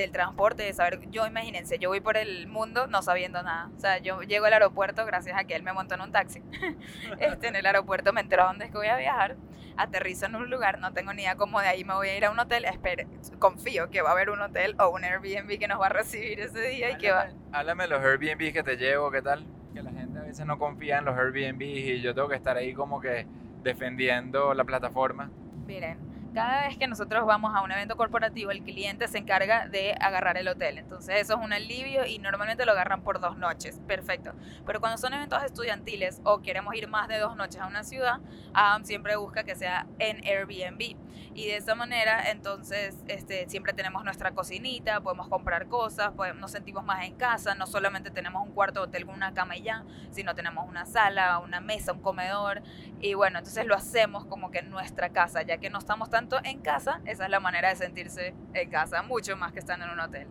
del 0.01 0.11
transporte, 0.11 0.63
de 0.63 0.73
saber, 0.73 0.99
yo 1.09 1.25
imagínense, 1.25 1.79
yo 1.79 1.89
voy 1.89 2.01
por 2.01 2.17
el 2.17 2.47
mundo 2.47 2.87
no 2.87 3.01
sabiendo 3.01 3.41
nada, 3.43 3.69
o 3.75 3.79
sea, 3.79 3.97
yo 3.99 4.21
llego 4.21 4.45
al 4.45 4.53
aeropuerto 4.53 5.05
gracias 5.05 5.37
a 5.37 5.43
que 5.43 5.55
él 5.55 5.63
me 5.63 5.73
montó 5.73 5.95
en 5.95 6.01
un 6.01 6.11
taxi, 6.11 6.41
este, 7.19 7.47
en 7.47 7.55
el 7.55 7.65
aeropuerto 7.65 8.13
me 8.13 8.21
entero 8.21 8.43
a 8.43 8.47
dónde 8.47 8.65
es 8.65 8.71
que 8.71 8.77
voy 8.77 8.87
a 8.87 8.97
viajar, 8.97 9.37
aterrizo 9.77 10.25
en 10.25 10.35
un 10.35 10.49
lugar, 10.49 10.79
no 10.79 10.93
tengo 10.93 11.13
ni 11.13 11.23
idea 11.23 11.35
cómo 11.35 11.61
de 11.61 11.67
ahí 11.67 11.83
me 11.83 11.93
voy 11.93 12.09
a 12.09 12.17
ir 12.17 12.25
a 12.25 12.31
un 12.31 12.39
hotel, 12.39 12.65
espere, 12.65 13.07
confío 13.39 13.89
que 13.89 14.01
va 14.01 14.09
a 14.09 14.11
haber 14.13 14.29
un 14.29 14.41
hotel 14.41 14.75
o 14.79 14.89
un 14.89 15.03
Airbnb 15.03 15.57
que 15.57 15.67
nos 15.67 15.79
va 15.79 15.87
a 15.87 15.89
recibir 15.89 16.39
ese 16.39 16.61
día 16.61 16.91
y 16.91 16.97
que 16.97 17.11
va... 17.11 17.29
Háblame 17.51 17.83
de 17.83 17.89
los 17.89 18.03
Airbnb 18.03 18.51
que 18.51 18.63
te 18.63 18.75
llevo, 18.75 19.09
¿qué 19.09 19.21
tal? 19.21 19.45
Que 19.73 19.81
la 19.81 19.91
gente 19.91 20.19
a 20.19 20.23
veces 20.23 20.45
no 20.45 20.59
confía 20.59 20.97
en 20.97 21.05
los 21.05 21.17
Airbnb 21.17 21.61
y 21.61 22.01
yo 22.01 22.13
tengo 22.13 22.27
que 22.27 22.35
estar 22.35 22.57
ahí 22.57 22.73
como 22.73 22.99
que 22.99 23.25
defendiendo 23.63 24.53
la 24.53 24.63
plataforma. 24.63 25.29
Miren, 25.65 25.97
cada 26.33 26.67
vez 26.67 26.77
que 26.77 26.87
nosotros 26.87 27.25
vamos 27.25 27.53
a 27.55 27.61
un 27.61 27.71
evento 27.71 27.97
corporativo, 27.97 28.51
el 28.51 28.63
cliente 28.63 29.07
se 29.07 29.17
encarga 29.17 29.67
de 29.67 29.95
agarrar 29.99 30.37
el 30.37 30.47
hotel. 30.47 30.77
Entonces 30.77 31.21
eso 31.21 31.33
es 31.33 31.45
un 31.45 31.53
alivio 31.53 32.05
y 32.05 32.19
normalmente 32.19 32.65
lo 32.65 32.71
agarran 32.71 33.01
por 33.01 33.19
dos 33.19 33.37
noches. 33.37 33.79
Perfecto. 33.87 34.33
Pero 34.65 34.79
cuando 34.79 34.97
son 34.97 35.13
eventos 35.13 35.43
estudiantiles 35.43 36.21
o 36.23 36.41
queremos 36.41 36.75
ir 36.75 36.87
más 36.87 37.07
de 37.07 37.17
dos 37.17 37.35
noches 37.35 37.61
a 37.61 37.67
una 37.67 37.83
ciudad, 37.83 38.19
Adam 38.53 38.83
siempre 38.85 39.15
busca 39.15 39.43
que 39.43 39.55
sea 39.55 39.87
en 39.99 40.23
Airbnb. 40.23 40.95
Y 41.33 41.47
de 41.47 41.57
esa 41.57 41.75
manera, 41.75 42.31
entonces, 42.31 42.97
este, 43.07 43.47
siempre 43.47 43.73
tenemos 43.73 44.03
nuestra 44.03 44.31
cocinita, 44.31 44.99
podemos 45.01 45.27
comprar 45.27 45.67
cosas, 45.67 46.11
nos 46.35 46.51
sentimos 46.51 46.83
más 46.83 47.05
en 47.05 47.15
casa. 47.15 47.55
No 47.55 47.67
solamente 47.67 48.09
tenemos 48.09 48.45
un 48.45 48.53
cuarto 48.53 48.81
de 48.81 48.87
hotel 48.87 49.05
con 49.05 49.15
una 49.15 49.33
cama 49.33 49.55
y 49.55 49.61
ya, 49.61 49.83
sino 50.11 50.35
tenemos 50.35 50.67
una 50.67 50.85
sala, 50.85 51.39
una 51.39 51.59
mesa, 51.59 51.93
un 51.93 52.01
comedor. 52.01 52.61
Y 52.99 53.13
bueno, 53.13 53.39
entonces 53.39 53.65
lo 53.65 53.75
hacemos 53.75 54.25
como 54.25 54.51
que 54.51 54.59
en 54.59 54.69
nuestra 54.69 55.09
casa, 55.09 55.41
ya 55.43 55.57
que 55.57 55.69
no 55.69 55.79
estamos 55.79 56.09
tanto 56.19 56.37
en 56.43 56.59
casa, 56.59 56.99
esa 57.05 57.23
es 57.23 57.29
la 57.29 57.39
manera 57.39 57.69
de 57.69 57.77
sentirse 57.77 58.33
en 58.53 58.69
casa, 58.69 59.01
mucho 59.03 59.37
más 59.37 59.53
que 59.53 59.59
estando 59.59 59.85
en 59.85 59.91
un 59.91 60.01
hotel. 60.01 60.27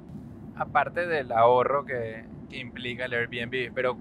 Aparte 0.54 1.06
del 1.06 1.32
ahorro 1.32 1.86
que, 1.86 2.26
que 2.50 2.58
implica 2.58 3.06
el 3.06 3.14
Airbnb, 3.14 3.72
pero, 3.74 3.96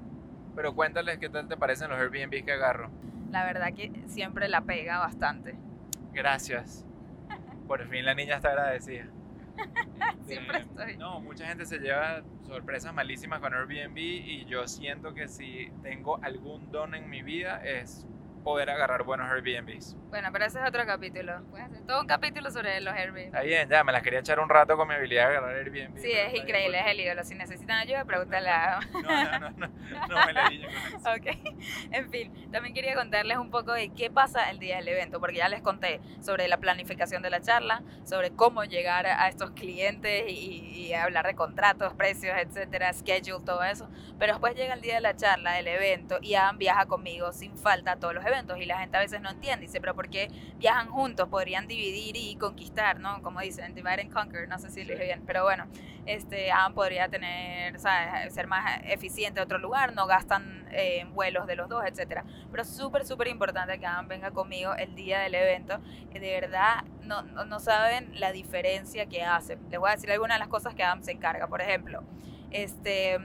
pero 0.53 0.75
cuéntales 0.75 1.17
qué 1.17 1.29
tal 1.29 1.47
te 1.47 1.55
parecen 1.55 1.89
los 1.89 1.97
Airbnb 1.97 2.43
que 2.43 2.51
agarro. 2.51 2.89
La 3.31 3.45
verdad 3.45 3.73
que 3.73 3.89
siempre 4.07 4.49
la 4.49 4.61
pega 4.61 4.99
bastante. 4.99 5.55
Gracias. 6.11 6.85
Por 7.67 7.87
fin 7.87 8.03
la 8.03 8.15
niña 8.15 8.35
está 8.35 8.49
agradecida. 8.49 9.05
Siempre 10.27 10.59
estoy. 10.59 10.97
No, 10.97 11.19
mucha 11.19 11.47
gente 11.47 11.65
se 11.65 11.79
lleva 11.79 12.21
sorpresas 12.45 12.93
malísimas 12.93 13.39
con 13.39 13.53
Airbnb 13.53 13.97
y 13.97 14.45
yo 14.45 14.67
siento 14.67 15.13
que 15.13 15.27
si 15.27 15.71
tengo 15.81 16.19
algún 16.21 16.69
don 16.69 16.93
en 16.93 17.09
mi 17.09 17.23
vida 17.23 17.63
es 17.65 18.05
poder 18.47 18.69
agarrar 18.69 19.03
buenos 19.03 19.29
Airbnbs. 19.29 19.97
Bueno, 20.09 20.29
pero 20.31 20.45
ese 20.45 20.61
es 20.61 20.65
otro 20.65 20.85
capítulo. 20.85 21.43
Puedes 21.49 21.67
hacer 21.67 21.85
todo 21.85 21.99
un 21.99 22.07
capítulo 22.07 22.49
sobre 22.49 22.79
los 22.79 22.93
Airbnb. 22.93 23.25
Está 23.25 23.41
bien, 23.41 23.67
ya, 23.67 23.83
me 23.83 23.91
las 23.91 24.01
quería 24.01 24.19
echar 24.21 24.39
un 24.39 24.47
rato 24.47 24.77
con 24.77 24.87
mi 24.87 24.93
habilidad 24.93 25.29
de 25.29 25.35
agarrar 25.35 25.57
Airbnb. 25.57 25.97
Sí, 25.99 26.13
es 26.13 26.33
increíble, 26.33 26.79
es 26.79 26.87
el 26.87 26.97
ídolo. 27.01 27.25
Si 27.25 27.35
necesitan 27.35 27.79
ayuda, 27.79 28.05
pregúntale 28.05 28.49
a... 28.49 28.79
No, 28.93 29.01
no, 29.01 29.39
no, 29.39 29.49
no, 29.49 29.67
no 30.07 30.25
me 30.25 30.31
la 30.31 30.47
eso. 30.47 31.11
Ok, 31.11 31.55
en 31.91 32.09
fin, 32.09 32.49
también 32.49 32.73
quería 32.73 32.95
contarles 32.95 33.37
un 33.37 33.51
poco 33.51 33.73
de 33.73 33.89
qué 33.89 34.09
pasa 34.09 34.49
el 34.49 34.59
día 34.59 34.77
del 34.77 34.87
evento, 34.87 35.19
porque 35.19 35.35
ya 35.35 35.49
les 35.49 35.61
conté 35.61 35.99
sobre 36.21 36.47
la 36.47 36.55
planificación 36.55 37.21
de 37.21 37.29
la 37.29 37.41
charla, 37.41 37.83
sobre 38.05 38.31
cómo 38.31 38.63
llegar 38.63 39.07
a 39.07 39.27
estos 39.27 39.51
clientes 39.51 40.23
y, 40.29 40.87
y 40.87 40.93
hablar 40.93 41.27
de 41.27 41.35
contratos, 41.35 41.93
precios, 41.95 42.37
etcétera, 42.37 42.93
schedule, 42.93 43.43
todo 43.45 43.61
eso. 43.63 43.89
Pero 44.17 44.33
después 44.33 44.55
llega 44.55 44.73
el 44.73 44.81
día 44.81 44.95
de 44.95 45.01
la 45.01 45.17
charla, 45.17 45.51
del 45.51 45.67
evento, 45.67 46.17
y 46.21 46.35
Adam 46.35 46.57
viaja 46.57 46.85
conmigo 46.85 47.33
sin 47.33 47.57
falta 47.57 47.91
a 47.91 47.95
todos 47.97 48.13
los 48.13 48.25
eventos 48.25 48.36
y 48.59 48.65
la 48.65 48.79
gente 48.79 48.97
a 48.97 48.99
veces 48.99 49.21
no 49.21 49.29
entiende, 49.29 49.65
dice, 49.65 49.79
pero 49.79 49.95
¿por 49.95 50.09
qué 50.09 50.29
viajan 50.57 50.89
juntos? 50.89 51.27
Podrían 51.29 51.67
dividir 51.67 52.15
y 52.15 52.35
conquistar, 52.35 52.99
¿no? 52.99 53.21
Como 53.21 53.39
dicen, 53.39 53.73
divide 53.73 54.01
and 54.01 54.13
conquer, 54.13 54.47
no 54.47 54.59
sé 54.59 54.69
si 54.69 54.83
lo 54.83 54.93
dije 54.93 55.05
bien, 55.05 55.23
pero 55.25 55.43
bueno, 55.43 55.65
este, 56.05 56.51
Adam 56.51 56.73
podría 56.73 57.09
tener, 57.09 57.79
¿sabes? 57.79 58.33
ser 58.33 58.47
más 58.47 58.81
eficiente 58.83 59.39
en 59.39 59.45
otro 59.45 59.57
lugar, 59.57 59.93
no 59.93 60.05
gastan 60.05 60.67
eh, 60.71 61.05
vuelos 61.13 61.47
de 61.47 61.55
los 61.55 61.67
dos, 61.67 61.83
etcétera. 61.85 62.23
Pero 62.51 62.63
súper, 62.63 63.05
súper 63.05 63.27
importante 63.27 63.79
que 63.79 63.85
Adam 63.85 64.07
venga 64.07 64.31
conmigo 64.31 64.73
el 64.75 64.95
día 64.95 65.19
del 65.19 65.35
evento, 65.35 65.79
de 66.19 66.39
verdad 66.39 66.83
no, 67.03 67.21
no, 67.23 67.45
no 67.45 67.59
saben 67.59 68.19
la 68.19 68.31
diferencia 68.31 69.05
que 69.07 69.23
hace. 69.23 69.57
Les 69.69 69.79
voy 69.79 69.89
a 69.89 69.93
decir 69.93 70.11
algunas 70.11 70.35
de 70.35 70.39
las 70.39 70.47
cosas 70.47 70.73
que 70.75 70.83
Adam 70.83 71.03
se 71.03 71.11
encarga, 71.11 71.47
por 71.47 71.61
ejemplo, 71.61 72.03
este 72.51 73.19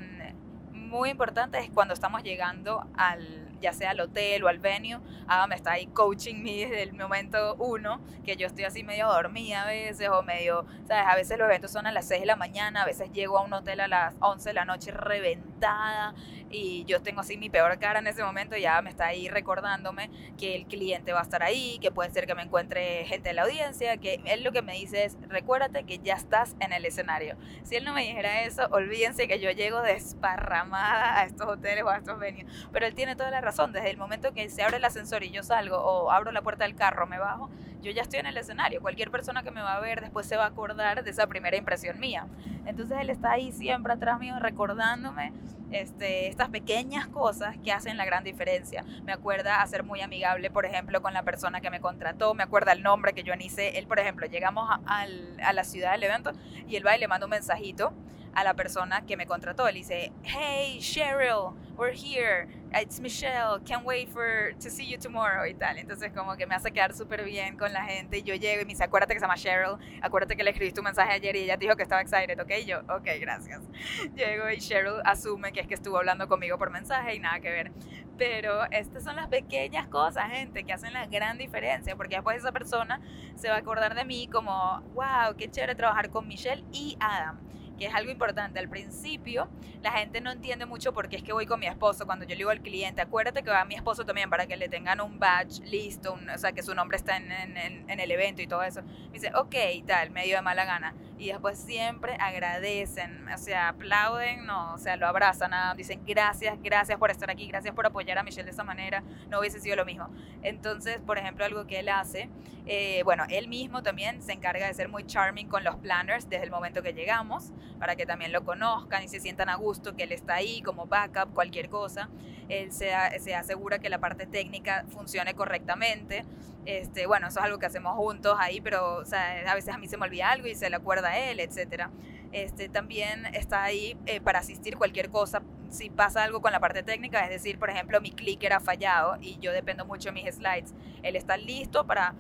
muy 0.73 1.09
importante 1.09 1.59
es 1.59 1.71
cuando 1.71 1.95
estamos 1.95 2.23
llegando 2.23 2.87
al, 2.97 3.52
ya 3.63 3.73
sea 3.73 3.91
al 3.91 4.01
hotel 4.01 4.45
o 4.45 4.49
al 4.49 4.59
venue, 4.59 4.99
Adam 5.27 5.53
está 5.53 5.73
ahí 5.73 5.87
coaching 5.87 6.43
me 6.43 6.67
desde 6.67 6.83
el 6.83 6.93
momento 6.93 7.55
uno, 7.55 8.01
que 8.25 8.37
yo 8.37 8.47
estoy 8.47 8.65
así 8.65 8.83
medio 8.83 9.07
dormida 9.07 9.63
a 9.63 9.67
veces, 9.67 10.09
o 10.11 10.23
medio, 10.23 10.67
¿sabes? 10.87 11.05
A 11.07 11.15
veces 11.15 11.39
los 11.39 11.47
eventos 11.47 11.71
son 11.71 11.87
a 11.87 11.93
las 11.93 12.07
6 12.09 12.21
de 12.21 12.27
la 12.27 12.37
mañana, 12.37 12.83
a 12.83 12.85
veces 12.85 13.11
llego 13.13 13.39
a 13.39 13.43
un 13.43 13.53
hotel 13.53 13.81
a 13.81 13.89
las 13.89 14.15
11 14.21 14.51
de 14.51 14.55
la 14.55 14.65
noche 14.65 14.91
reventada, 14.91 16.15
y 16.53 16.85
yo 16.85 17.03
tengo 17.03 17.21
así 17.21 17.37
mi 17.37 17.51
peor 17.51 17.79
cara 17.79 17.99
en 17.99 18.07
ese 18.07 18.23
momento, 18.23 18.57
ya 18.57 18.81
me 18.83 18.91
está 18.91 19.07
ahí 19.07 19.29
recordándome 19.29 20.11
que 20.39 20.55
el 20.55 20.67
cliente 20.67 21.13
va 21.13 21.21
a 21.21 21.23
estar 21.23 21.43
ahí, 21.43 21.79
que 21.81 21.91
puede 21.91 22.11
ser 22.11 22.27
que 22.27 22.35
me 22.35 22.43
encuentre 22.43 23.05
gente 23.07 23.31
de 23.31 23.35
la 23.35 23.43
audiencia, 23.43 23.97
que 23.97 24.21
él 24.27 24.45
lo 24.45 24.53
que 24.53 24.63
me 24.63 24.75
dice 24.75 25.05
es, 25.05 25.17
recuérdate 25.29 25.85
que 25.85 25.99
ya 25.99 26.15
estás 26.15 26.55
en 26.61 26.73
el 26.73 26.85
escenario. 26.85 27.37
Si 27.65 27.77
él 27.77 27.85
no 27.85 27.95
me 27.95 28.03
dijera 28.03 28.43
eso, 28.43 28.69
olvídense 28.71 29.27
que 29.27 29.41
yo 29.41 29.51
llego 29.51 29.81
desparramada 29.81 31.19
a 31.19 31.25
estos 31.25 31.49
hoteles 31.49 31.85
o 31.85 31.89
a 31.89 31.97
estos 31.97 32.19
venues, 32.19 32.47
pero 32.73 32.87
él 32.87 32.95
tiene 32.95 33.17
toda 33.17 33.31
la 33.31 33.41
razón, 33.41 33.73
desde 33.73 33.91
el 33.91 33.97
momento 33.97 34.33
que 34.35 34.49
se 34.51 34.63
abre 34.63 34.77
el 34.77 34.85
ascensor 34.85 35.25
y 35.25 35.31
yo 35.31 35.43
salgo 35.43 35.79
o 35.79 36.11
abro 36.11 36.33
la 36.33 36.43
puerta 36.43 36.65
del 36.65 36.75
carro, 36.75 37.07
me 37.07 37.19
bajo, 37.19 37.51
yo 37.83 37.91
ya 37.91 38.03
estoy 38.03 38.21
en 38.21 38.27
el 38.27 38.37
escenario. 38.37 38.81
Cualquier 38.81 39.11
persona 39.11 39.43
que 39.43 39.51
me 39.51 39.61
va 39.61 39.75
a 39.75 39.81
ver 39.81 40.01
después 40.01 40.27
se 40.27 40.37
va 40.37 40.45
a 40.45 40.49
acordar 40.49 41.05
de 41.05 41.11
esa 41.11 41.27
primera 41.27 41.57
impresión 41.57 41.99
mía. 41.99 42.27
Entonces 42.65 42.99
él 43.01 43.11
está 43.11 43.33
ahí 43.33 43.53
siempre 43.53 43.93
atrás 43.93 44.19
mío 44.21 44.37
recordándome 44.39 45.33
este, 45.73 46.29
estas 46.29 46.51
pequeñas 46.51 47.09
cosas 47.09 47.57
que 47.59 47.73
hacen 47.73 47.97
la 47.97 48.05
gran 48.05 48.25
diferencia. 48.25 48.85
Me 49.05 49.13
acuerda 49.13 49.63
a 49.63 49.67
ser 49.67 49.83
muy 49.83 50.01
amigable, 50.01 50.51
por 50.51 50.65
ejemplo, 50.65 51.03
con 51.03 51.13
la 51.13 51.23
persona 51.23 51.61
que 51.61 51.71
me 51.71 51.81
contrató, 51.81 52.35
me 52.35 52.45
acuerda 52.45 52.73
el 52.73 52.83
nombre 52.83 53.13
que 53.13 53.25
yo 53.25 53.33
sé. 53.49 53.79
Él, 53.79 53.87
por 53.87 53.99
ejemplo, 53.99 54.27
llegamos 54.27 54.71
a, 54.71 55.07
a 55.45 55.53
la 55.53 55.65
ciudad 55.65 55.93
del 55.93 56.05
evento 56.05 56.33
y 56.69 56.77
él 56.77 56.87
va 56.87 56.97
y 56.97 57.01
le 57.01 57.09
manda 57.09 57.27
un 57.27 57.31
mensajito 57.31 57.93
a 58.35 58.45
la 58.45 58.55
persona 58.55 59.05
que 59.07 59.17
me 59.17 59.27
contrató. 59.27 59.69
Él 59.69 59.75
dice, 59.75 60.13
hey 60.23 60.79
Cheryl, 60.81 61.55
we're 61.77 61.93
here, 61.93 62.49
it's 62.75 63.01
Michelle, 63.01 63.61
can't 63.65 63.85
wait 63.85 64.09
for 64.09 64.55
to 64.61 64.71
see 64.71 64.87
you 64.87 64.99
tomorrow 64.99 65.47
y 65.47 65.55
tal. 65.55 65.79
Entonces 65.79 66.13
como 66.13 66.37
que 66.37 66.47
me 66.47 66.55
hace 66.55 66.71
quedar 66.71 66.95
súper 66.95 67.25
bien 67.25 67.57
con 67.57 67.73
la 67.73 67.85
gente 67.85 68.19
y 68.19 68.23
yo 68.23 68.35
llego 68.35 68.63
y 68.63 68.65
me 68.65 68.71
dice, 68.71 68.85
acuérdate 68.85 69.15
que 69.15 69.21
se 69.21 69.25
llama 69.25 69.37
Cheryl, 69.37 69.77
acuérdate 70.03 70.37
que 70.37 70.45
le 70.45 70.51
escribiste 70.51 70.81
un 70.81 70.85
mensaje 70.85 71.13
ayer 71.13 71.37
y 71.37 71.41
ella 71.41 71.57
dijo 71.57 71.77
que 71.77 71.83
estaba 71.83 72.01
excited, 72.01 72.41
¿ok? 72.41 72.51
Y 72.63 72.65
yo, 72.67 72.81
ok, 72.81 73.09
gracias. 73.21 73.61
Llego 74.17 74.51
y 74.51 74.59
Cheryl 74.59 75.01
asume 75.05 75.53
que 75.53 75.61
es 75.61 75.67
que 75.67 75.75
estuvo 75.75 75.99
hablando 75.99 76.29
conmigo 76.29 76.59
por 76.59 76.71
mensaje 76.71 77.15
y 77.15 77.19
nada 77.19 77.41
que 77.41 77.51
ver. 77.51 77.73
Pero 78.19 78.71
estas 78.71 79.05
son 79.05 79.17
las 79.17 79.29
pequeñas 79.29 79.89
cosas, 79.89 80.31
gente, 80.31 80.65
que 80.65 80.73
hacen 80.73 80.93
la 80.93 81.07
gran 81.07 81.39
diferencia, 81.39 81.97
porque 81.97 82.17
después 82.17 82.37
esa 82.37 82.53
persona 82.53 83.01
se 83.35 83.49
va 83.49 83.57
a 83.57 83.59
acordar 83.59 83.95
de 83.95 84.05
mí 84.05 84.29
como, 84.29 84.81
wow, 84.95 85.35
qué 85.37 85.51
chévere 85.51 85.75
trabajar 85.75 86.11
con 86.11 86.29
Michelle 86.29 86.65
y 86.73 86.97
Adam 87.01 87.41
que 87.83 87.89
es 87.89 87.95
algo 87.97 88.13
importante. 88.13 88.61
Al 88.61 88.69
principio, 88.69 89.49
la 89.83 89.91
gente 89.91 90.21
no 90.21 90.31
entiende 90.31 90.67
mucho 90.67 90.93
por 90.93 91.09
qué 91.09 91.17
es 91.17 91.25
que 91.25 91.33
voy 91.33 91.47
con 91.47 91.59
mi 91.59 91.67
esposo. 91.67 92.07
Cuando 92.07 92.25
yo 92.25 92.29
le 92.29 92.37
digo 92.37 92.51
al 92.51 92.61
cliente, 92.61 93.03
acuérdate 93.03 93.43
que 93.43 93.51
va 93.51 93.65
mi 93.65 93.75
esposo 93.75 94.07
también 94.07 94.31
para 94.31 94.47
que 94.47 94.57
le 94.57 94.69
tengan 94.69 95.01
un 95.01 95.19
badge 95.19 95.59
listo, 95.65 96.17
o 96.33 96.39
sea, 96.39 96.53
que 96.53 96.63
su 96.63 96.77
nombre 96.77 96.97
está 96.97 97.17
en, 97.17 97.33
en, 97.33 97.91
en, 97.91 97.99
el 97.99 98.11
evento 98.13 98.41
y 98.41 98.47
todo 98.47 98.63
eso. 98.63 98.83
Me 98.83 99.15
dice, 99.15 99.33
ok, 99.35 99.57
tal, 99.85 100.11
medio 100.11 100.37
de 100.37 100.43
mala 100.43 100.65
gana. 100.65 100.95
Y 101.19 101.29
después 101.29 101.59
siempre 101.59 102.17
agradecen, 102.19 103.29
o 103.29 103.39
sea, 103.39 103.69
aplauden, 103.69 104.45
no, 104.45 104.75
o 104.75 104.79
sea, 104.79 104.97
lo 104.97 105.07
abrazan, 105.07 105.53
dicen 105.77 106.01
gracias, 106.05 106.61
gracias 106.63 106.99
por 106.99 107.11
estar 107.11 107.31
aquí, 107.31 107.47
gracias 107.47 107.75
por 107.75 107.87
apoyar 107.87 108.19
a 108.19 108.25
Michelle 108.25 108.45
de 108.45 108.51
esa 108.51 108.65
manera, 108.65 109.05
no 109.29 109.39
hubiese 109.39 109.61
sido 109.61 109.77
lo 109.77 109.85
mismo. 109.85 110.09
Entonces, 110.43 110.99
por 111.07 111.19
ejemplo, 111.19 111.45
algo 111.45 111.67
que 111.67 111.79
él 111.79 111.89
hace, 111.91 112.29
eh, 112.67 113.03
bueno, 113.05 113.25
él 113.29 113.49
mismo 113.49 113.83
también 113.83 114.23
se 114.23 114.33
encarga 114.33 114.67
de 114.67 114.75
ser 114.75 114.89
muy 114.89 115.05
charming 115.05 115.49
con 115.49 115.65
los 115.65 115.77
planners 115.77 116.29
desde 116.29 116.45
el 116.45 116.51
momento 116.51 116.83
que 116.83 116.93
llegamos 116.93 117.53
para 117.79 117.97
que 117.97 118.07
también 118.07 118.33
lo 118.33 118.45
conozcan 118.45 119.03
y 119.03 119.09
se 119.09 119.19
sientan 119.19 119.49
a 119.49 119.57
gusto 119.57 119.97
que 119.97 120.05
él 120.05 120.13
está 120.13 120.35
ahí 120.35 120.63
como 120.63 120.87
backup, 120.87 121.35
cualquier 121.35 121.69
cosa. 121.69 122.09
Él 122.53 122.71
se, 122.71 122.93
se 123.21 123.35
asegura 123.35 123.79
que 123.79 123.89
la 123.89 123.99
parte 123.99 124.27
técnica 124.27 124.85
funcione 124.89 125.35
correctamente. 125.35 126.25
Este, 126.67 127.07
bueno, 127.07 127.29
eso 127.29 127.41
es 127.41 127.45
algo 127.47 127.59
que 127.59 127.67
hacemos 127.67 127.97
juntos 127.97 128.37
ahí, 128.39 128.61
pero 128.61 128.97
o 128.97 129.05
sea, 129.05 129.51
a 129.51 129.55
veces 129.55 129.75
a 129.75 129.79
mí 129.79 129.89
se 129.89 129.97
me 129.97 130.05
olvida 130.05 130.31
algo 130.31 130.47
y 130.47 130.55
se 130.55 130.69
le 130.71 130.77
acuerda 130.77 131.09
a 131.09 131.19
él, 131.19 131.41
etc. 131.41 131.89
Este, 132.31 132.69
también 132.69 133.27
está 133.35 133.65
ahí 133.65 133.97
eh, 134.07 134.21
para 134.21 134.41
asistir 134.41 134.77
cualquier 134.77 135.09
cosa. 135.09 135.43
Si 135.71 135.89
pasa 135.89 136.23
algo 136.23 136.43
con 136.43 136.53
la 136.53 136.61
parte 136.61 136.83
técnica, 136.83 137.25
es 137.25 137.31
decir, 137.31 137.59
por 137.59 137.71
ejemplo, 137.71 138.01
mi 138.01 138.13
clicker 138.13 138.53
ha 138.53 138.61
fallado 138.61 139.17
y 139.21 139.39
yo 139.39 139.53
dependo 139.53 139.87
mucho 139.87 140.11
de 140.11 140.13
mis 140.13 140.35
slides, 140.35 140.75
él 141.03 141.17
está 141.17 141.39
listo 141.39 141.87
para 141.87 142.15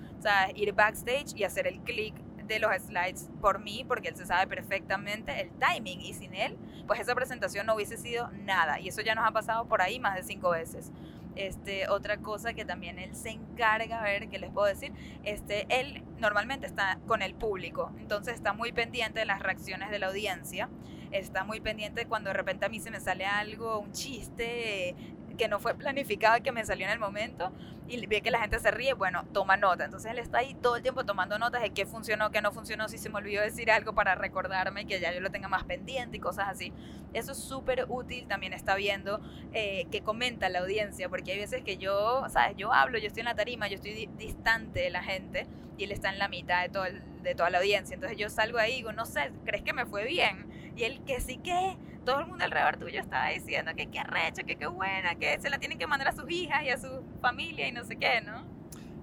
ir 0.55 0.73
backstage 0.73 1.37
y 1.37 1.45
hacer 1.45 1.67
el 1.67 1.81
click 1.81 2.15
de 2.47 2.59
los 2.59 2.71
slides 2.83 3.31
por 3.41 3.61
mí, 3.61 3.85
porque 3.87 4.09
él 4.09 4.17
se 4.17 4.27
sabe 4.27 4.47
perfectamente 4.47 5.41
el 5.41 5.51
timing 5.53 6.01
y 6.01 6.15
sin 6.15 6.35
él, 6.35 6.57
pues 6.87 7.01
esa 7.01 7.15
presentación 7.15 7.67
no 7.67 7.75
hubiese 7.75 7.97
sido 7.97 8.31
nada. 8.45 8.81
Y 8.81 8.89
eso 8.89 9.01
ya 9.01 9.15
nos 9.15 9.27
ha 9.27 9.31
pasado 9.31 9.67
por 9.67 9.83
ahí 9.83 9.99
más 10.01 10.15
de 10.15 10.23
cinco 10.23 10.51
veces. 10.51 10.91
Este, 11.35 11.89
otra 11.89 12.19
cosa 12.19 12.53
que 12.53 12.67
también 12.67 12.99
él 12.99 13.15
se 13.15 13.31
encarga, 13.31 14.01
a 14.01 14.03
ver 14.03 14.29
qué 14.29 14.39
les 14.39 14.51
puedo 14.51 14.67
decir, 14.67 14.93
este, 15.25 15.67
él 15.71 16.03
normalmente 16.19 16.67
está 16.67 16.99
con 17.07 17.23
el 17.23 17.35
público, 17.35 17.91
entonces 17.99 18.35
está 18.35 18.53
muy 18.53 18.73
pendiente 18.73 19.21
de 19.21 19.25
las 19.25 19.41
reacciones 19.41 19.91
de 19.91 19.99
la 19.99 20.09
audiencia, 20.09 20.69
está 21.11 21.45
muy 21.45 21.61
pendiente 21.61 22.05
cuando 22.07 22.29
de 22.29 22.35
repente 22.35 22.67
a 22.67 22.69
mí 22.69 22.81
se 22.81 22.91
me 22.91 23.01
sale 23.01 23.25
algo, 23.25 23.79
un 23.79 23.93
chiste, 23.93 24.95
que 25.37 25.49
no 25.49 25.59
fue 25.59 25.75
planificado 25.75 26.43
que 26.43 26.53
me 26.53 26.65
salió 26.65 26.87
en 26.87 26.93
el 26.93 26.99
momento 26.99 27.53
y 27.89 28.07
ve 28.07 28.23
que 28.23 28.31
la 28.31 28.41
gente 28.41 28.59
se 28.59 28.71
ríe, 28.71 28.95
bueno, 28.95 29.25
toma 29.33 29.57
nota. 29.57 29.85
Entonces 29.85 30.11
él 30.11 30.19
está 30.19 30.39
ahí 30.39 30.55
todo 30.55 30.77
el 30.77 30.83
tiempo 30.83 31.05
tomando 31.05 31.39
notas 31.39 31.63
de 31.63 31.71
qué 31.71 31.85
funcionó, 31.85 32.31
qué 32.31 32.41
no 32.41 32.53
funcionó, 32.53 32.89
si 32.89 32.97
se 32.99 33.11
me 33.11 33.19
olvidó 33.19 33.43
decir 33.43 33.71
algo 33.71 33.93
para 33.93 34.15
recordarme 34.15 34.87
que 34.87 35.01
ya 35.01 35.13
yo 35.13 35.21
lo 35.21 35.31
tenga 35.31 35.49
más 35.49 35.65
pendiente 35.65 36.17
y 36.17 36.21
cosas 36.21 36.49
así. 36.49 36.73
Eso 37.13 37.33
es 37.33 37.39
súper 37.39 37.87
útil. 37.89 38.27
También 38.29 38.53
está 38.53 38.75
viendo 38.77 39.21
eh, 39.53 39.87
qué 39.91 40.01
comenta 40.01 40.49
la 40.49 40.61
audiencia, 40.61 41.09
porque 41.09 41.33
hay 41.33 41.39
veces 41.39 41.63
que 41.63 41.77
yo, 41.77 42.25
¿sabes? 42.29 42.57
Yo 42.57 42.73
hablo, 42.73 42.99
yo 42.99 43.09
estoy 43.09 43.21
en 43.21 43.27
la 43.27 43.35
tarima, 43.35 43.69
yo 43.69 43.75
estoy 43.75 44.09
distante 44.17 44.81
de 44.81 44.91
la 44.91 45.03
gente 45.03 45.47
y 45.77 45.85
él 45.85 45.93
está 45.93 46.11
en 46.11 46.19
la 46.19 46.29
mitad 46.29 46.63
de, 46.63 46.69
todo 46.69 46.85
de 47.23 47.35
toda 47.35 47.51
la 47.51 47.59
audiencia. 47.59 47.95
Entonces 47.95 48.17
yo 48.17 48.31
salgo 48.31 48.59
ahí 48.59 48.73
y 48.73 48.77
digo, 48.77 48.93
no 48.93 49.07
sé, 49.07 49.33
¿crees 49.45 49.63
que 49.63 49.73
me 49.73 49.87
fue 49.87 50.05
bien? 50.05 50.73
Y 50.77 50.85
él 50.85 51.03
que 51.05 51.21
sí 51.21 51.39
que 51.39 51.77
todo 52.05 52.21
el 52.21 52.27
mundo 52.27 52.45
alrededor 52.45 52.77
tuyo 52.77 53.01
estaba 53.01 53.29
diciendo 53.29 53.73
que 53.77 53.87
qué 53.87 53.99
arrecho, 54.01 54.43
que 54.47 54.57
qué 54.57 54.67
buena, 54.67 55.15
que 55.15 55.39
se 55.41 55.51
la 55.51 55.59
tienen 55.59 55.79
que 55.79 55.87
mandar 55.87 56.09
a 56.09 56.13
sus 56.13 56.31
hijas 56.31 56.63
y 56.65 56.71
a 56.71 56.79
su 56.79 57.03
familia 57.21 57.69
y 57.69 57.73
no 57.73 57.85
sé 57.85 57.97
qué, 57.97 58.21
¿no? 58.21 58.45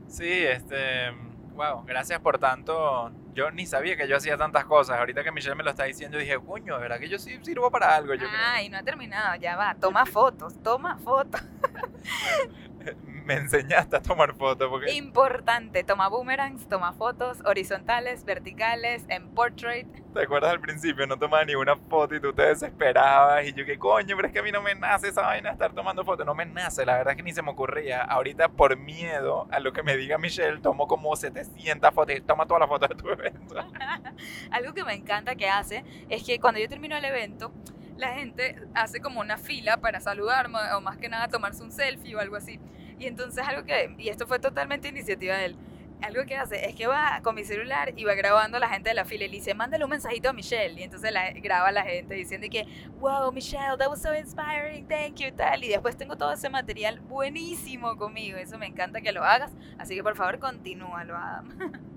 Sí, 0.07 0.45
este, 0.45 1.12
wow, 1.53 1.83
gracias 1.85 2.19
por 2.19 2.39
tanto. 2.39 3.12
Yo 3.33 3.51
ni 3.51 3.65
sabía 3.65 3.95
que 3.95 4.07
yo 4.07 4.17
hacía 4.17 4.38
tantas 4.38 4.65
cosas. 4.65 4.97
Ahorita 4.97 5.23
que 5.23 5.31
Michelle 5.31 5.55
me 5.55 5.63
lo 5.63 5.69
está 5.69 5.83
diciendo, 5.83 6.17
dije, 6.17 6.38
coño, 6.39 6.79
verdad 6.79 6.99
que 6.99 7.07
yo 7.07 7.19
sí 7.19 7.38
sirvo 7.43 7.69
para 7.69 7.95
algo. 7.95 8.13
Yo 8.15 8.27
ah, 8.29 8.62
y 8.62 8.69
no 8.69 8.77
ha 8.77 8.83
terminado, 8.83 9.35
ya 9.35 9.55
va. 9.55 9.75
Toma 9.75 10.05
fotos, 10.05 10.62
toma 10.63 10.97
fotos. 10.97 11.41
me 13.30 13.36
enseñaste 13.36 13.96
a 13.96 14.02
tomar 14.02 14.34
fotos. 14.34 14.68
Porque... 14.70 14.92
Importante, 14.94 15.84
toma 15.84 16.08
boomerangs, 16.08 16.68
toma 16.68 16.94
fotos 16.94 17.38
horizontales, 17.46 18.26
verticales, 18.26 19.06
en 19.08 19.30
portrait. 19.30 19.88
¿Te 20.15 20.24
acuerdas 20.24 20.50
al 20.50 20.60
principio? 20.60 21.06
No 21.06 21.15
tomaba 21.20 21.46
ni 21.46 21.54
una 21.54 21.76
foto 21.76 22.15
y 22.15 22.20
tú 22.20 22.34
te 22.34 22.42
desesperabas 22.42 23.46
y 23.46 23.54
yo, 23.54 23.65
¿qué 23.65 23.78
coño? 23.78 24.15
Pero 24.15 24.28
es 24.28 24.34
que 24.34 24.39
a 24.39 24.44
mí 24.44 24.52
no 24.52 24.63
me 24.63 24.74
nace 24.74 25.10
esa 25.10 25.22
vaina 25.22 25.50
de 25.50 25.54
estar 25.54 25.74
tomando 25.74 26.04
fotos. 26.04 26.26
No 26.26 26.34
me 26.34 26.48
nace, 26.48 26.84
la 26.88 26.98
verdad 26.98 27.12
es 27.12 27.18
que 27.18 27.24
ni 27.24 27.32
se 27.32 27.44
me 27.44 27.52
ocurría. 27.52 28.02
Ahorita 28.02 28.50
por 28.50 28.76
miedo 28.78 29.48
a 29.52 29.60
lo 29.60 29.72
que 29.74 29.84
me 29.84 29.96
diga 29.96 30.18
Michelle, 30.18 30.60
tomo 30.60 30.88
como 30.88 31.15
700 31.15 31.94
fotos 31.94 32.15
toma 32.26 32.48
todas 32.48 32.62
las 32.62 32.70
fotos 32.70 32.89
de 32.89 32.96
tu 32.96 33.10
evento. 33.10 33.56
Algo 34.52 34.74
que 34.74 34.84
me 34.84 34.96
encanta 34.96 35.36
que 35.36 35.48
hace 35.48 35.86
es 36.10 36.24
que 36.24 36.39
cuando 36.39 36.60
yo 36.60 36.68
termino 36.68 36.98
el 36.98 37.06
evento, 37.06 37.54
la 37.96 38.13
gente 38.13 38.56
hace 38.74 39.02
como 39.02 39.20
una 39.20 39.38
fila 39.38 39.78
para 39.78 40.00
saludarme 40.00 40.58
o 40.74 40.82
más 40.82 40.98
que 40.98 41.10
nada 41.10 41.28
tomarse 41.28 41.62
un 41.62 41.72
selfie 41.72 42.15
o 42.15 42.20
algo 42.20 42.36
así. 42.36 42.60
Y 42.99 43.07
entonces 43.07 43.43
algo 43.47 43.63
que, 43.63 43.95
y 43.97 44.09
esto 44.09 44.27
fue 44.27 44.39
totalmente 44.39 44.89
iniciativa 44.89 45.38
de 45.38 45.45
él, 45.45 45.57
algo 46.01 46.25
que 46.25 46.35
hace 46.35 46.65
es 46.65 46.75
que 46.75 46.88
va 46.88 47.19
con 47.23 47.35
mi 47.35 47.43
celular 47.43 47.93
y 47.95 48.05
va 48.05 48.13
grabando 48.13 48.57
a 48.57 48.59
la 48.59 48.69
gente 48.69 48.89
de 48.89 48.95
la 48.95 49.05
fila 49.05 49.25
y 49.25 49.27
le 49.27 49.35
dice, 49.35 49.53
mándale 49.53 49.83
un 49.83 49.89
mensajito 49.89 50.29
a 50.29 50.33
Michelle. 50.33 50.79
Y 50.79 50.83
entonces 50.83 51.12
la, 51.12 51.31
graba 51.31 51.69
a 51.69 51.71
la 51.71 51.83
gente 51.83 52.13
diciendo 52.13 52.47
que, 52.49 52.65
wow, 52.99 53.31
Michelle, 53.31 53.77
that 53.77 53.89
was 53.89 54.01
so 54.01 54.13
inspiring, 54.15 54.88
thank 54.88 55.15
you, 55.15 55.31
tal. 55.35 55.63
Y 55.63 55.67
después 55.67 55.97
tengo 55.97 56.15
todo 56.15 56.31
ese 56.31 56.49
material 56.49 56.99
buenísimo 57.01 57.97
conmigo. 57.97 58.38
Eso 58.38 58.57
me 58.57 58.67
encanta 58.67 59.01
que 59.01 59.12
lo 59.12 59.23
hagas. 59.23 59.51
Así 59.77 59.95
que 59.95 60.03
por 60.03 60.15
favor, 60.15 60.39
continúalo, 60.39 61.15
Adam. 61.15 61.49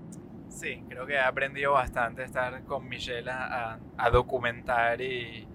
Sí, 0.49 0.83
creo 0.87 1.07
que 1.07 1.13
he 1.13 1.19
aprendido 1.19 1.71
bastante 1.71 2.21
estar 2.21 2.63
con 2.65 2.87
Michelle 2.87 3.27
a, 3.27 3.79
documentar 4.11 5.01
y 5.01 5.47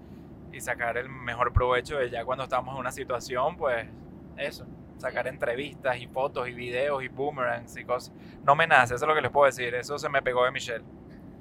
sacar 0.57 0.97
el 0.97 1.07
mejor 1.07 1.53
provecho 1.53 1.97
de 1.97 2.09
ya 2.09 2.25
cuando 2.25 2.43
estamos 2.43 2.73
en 2.73 2.81
una 2.81 2.91
situación, 2.91 3.55
pues 3.55 3.87
eso, 4.35 4.67
sacar 4.99 5.27
entrevistas 5.27 5.97
y 5.97 6.07
fotos 6.07 6.47
y 6.47 6.53
videos 6.53 7.03
y 7.03 7.07
boomerangs 7.07 7.75
y 7.77 7.85
cosas. 7.85 8.13
No 8.43 8.55
me 8.55 8.67
nace, 8.67 8.95
eso 8.95 9.05
es 9.05 9.07
lo 9.09 9.15
que 9.15 9.21
les 9.21 9.31
puedo 9.31 9.45
decir, 9.45 9.73
eso 9.73 9.97
se 9.97 10.09
me 10.09 10.21
pegó 10.21 10.45
de 10.45 10.51
Michelle. 10.51 10.83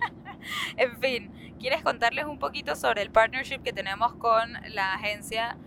en 0.76 0.98
fin, 0.98 1.56
¿quieres 1.58 1.82
contarles 1.82 2.24
un 2.24 2.38
poquito 2.38 2.74
sobre 2.76 3.02
el 3.02 3.10
partnership 3.10 3.62
que 3.62 3.72
tenemos 3.72 4.14
con 4.14 4.52
la 4.70 4.94
agencia, 4.94 5.58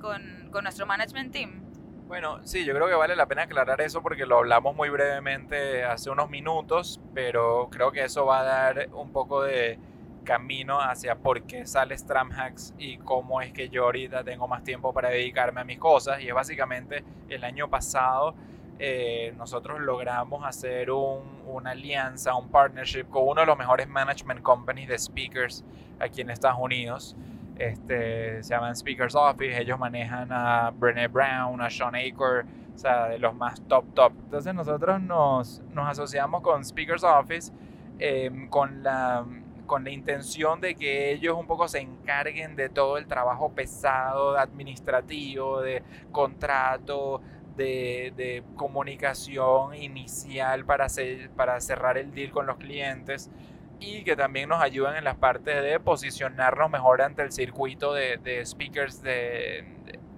con, 0.00 0.48
con 0.50 0.62
nuestro 0.64 0.86
management 0.86 1.32
team? 1.32 1.60
Bueno, 2.06 2.40
sí, 2.44 2.64
yo 2.64 2.74
creo 2.74 2.88
que 2.88 2.94
vale 2.94 3.14
la 3.14 3.26
pena 3.26 3.42
aclarar 3.42 3.80
eso 3.80 4.02
porque 4.02 4.26
lo 4.26 4.38
hablamos 4.38 4.74
muy 4.74 4.88
brevemente 4.88 5.84
hace 5.84 6.10
unos 6.10 6.28
minutos, 6.28 7.00
pero 7.14 7.68
creo 7.70 7.92
que 7.92 8.02
eso 8.02 8.26
va 8.26 8.40
a 8.40 8.42
dar 8.42 8.88
un 8.92 9.12
poco 9.12 9.42
de 9.44 9.78
camino 10.24 10.80
hacia 10.80 11.16
por 11.16 11.42
qué 11.42 11.66
sale 11.66 11.96
Stramhacks 11.96 12.74
y 12.78 12.98
cómo 12.98 13.40
es 13.40 13.52
que 13.52 13.68
yo 13.68 13.84
ahorita 13.84 14.24
tengo 14.24 14.46
más 14.48 14.62
tiempo 14.62 14.92
para 14.92 15.10
dedicarme 15.10 15.60
a 15.60 15.64
mis 15.64 15.78
cosas. 15.78 16.20
Y 16.20 16.28
es 16.28 16.34
básicamente 16.34 17.04
el 17.28 17.44
año 17.44 17.68
pasado 17.68 18.34
eh, 18.82 19.34
nosotros 19.36 19.78
logramos 19.78 20.42
hacer 20.46 20.90
una 20.90 21.72
alianza, 21.72 22.34
un 22.34 22.48
partnership 22.48 23.04
con 23.10 23.28
uno 23.28 23.42
de 23.42 23.46
los 23.46 23.58
mejores 23.58 23.86
management 23.86 24.40
companies 24.40 24.88
de 24.88 24.98
speakers 24.98 25.62
aquí 25.98 26.22
en 26.22 26.30
Estados 26.30 26.58
Unidos. 26.58 27.14
Este, 27.58 28.42
se 28.42 28.54
llaman 28.54 28.74
Speakers 28.74 29.14
Office, 29.14 29.60
ellos 29.60 29.78
manejan 29.78 30.32
a 30.32 30.70
Brené 30.70 31.08
Brown, 31.08 31.60
a 31.60 31.68
Sean 31.68 31.94
Aker, 31.94 32.46
o 32.74 32.78
sea, 32.78 33.08
de 33.08 33.18
los 33.18 33.34
más 33.34 33.60
top 33.68 33.84
top. 33.92 34.14
Entonces 34.24 34.54
nosotros 34.54 34.98
nos, 34.98 35.60
nos 35.74 35.86
asociamos 35.86 36.40
con 36.40 36.64
Speakers 36.64 37.04
Office 37.04 37.52
em, 37.98 38.48
con 38.48 38.82
la 38.82 39.26
con 39.70 39.84
la 39.84 39.90
intención 39.90 40.60
de 40.60 40.74
que 40.74 41.12
ellos 41.12 41.36
un 41.38 41.46
poco 41.46 41.68
se 41.68 41.78
encarguen 41.78 42.56
de 42.56 42.68
todo 42.68 42.98
el 42.98 43.06
trabajo 43.06 43.52
pesado, 43.52 44.36
administrativo, 44.36 45.60
de 45.60 45.84
contrato, 46.10 47.20
de, 47.56 48.42
comunicación 48.56 49.76
inicial 49.76 50.64
para, 50.64 50.88
para 51.36 51.60
cerrar 51.60 51.98
el 51.98 52.12
deal 52.12 52.32
con 52.32 52.48
los 52.48 52.56
clientes 52.56 53.30
y 53.78 54.02
que 54.02 54.16
también 54.16 54.48
nos 54.48 54.60
ayuden 54.60 54.96
en 54.96 55.04
las 55.04 55.14
partes 55.14 55.62
de 55.62 55.78
posicionarnos 55.78 56.68
mejor 56.68 57.00
ante 57.00 57.22
el 57.22 57.30
circuito 57.30 57.94
de, 57.94 58.42
speakers 58.44 59.00
de, 59.02 59.64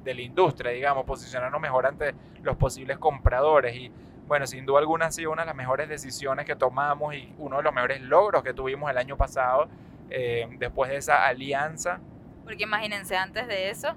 de, 0.02 0.14
la 0.14 0.22
industria, 0.22 0.70
digamos, 0.70 1.04
posicionarnos 1.04 1.60
mejor 1.60 1.84
ante 1.84 2.14
los 2.42 2.56
posibles 2.56 2.96
compradores. 2.96 3.76
Y 3.76 3.92
bueno, 4.26 4.46
sin 4.46 4.64
duda 4.64 4.78
alguna 4.78 5.06
ha 5.06 5.12
sido 5.12 5.32
una 5.32 5.42
de 5.42 5.46
las 5.46 5.56
mejores 5.56 5.88
decisiones 5.88 6.46
que 6.46 6.56
tomamos 6.56 7.14
y 7.14 7.34
uno 7.38 7.58
de 7.58 7.62
los 7.62 7.74
mejores 7.74 8.00
logros 8.00 8.42
que 8.42 8.54
tuvimos 8.54 8.90
el 8.90 8.98
año 8.98 9.16
pasado 9.16 9.68
eh, 10.10 10.48
después 10.58 10.90
de 10.90 10.96
esa 10.96 11.26
alianza. 11.26 12.00
Porque 12.44 12.64
imagínense, 12.64 13.16
antes 13.16 13.46
de 13.46 13.70
eso, 13.70 13.94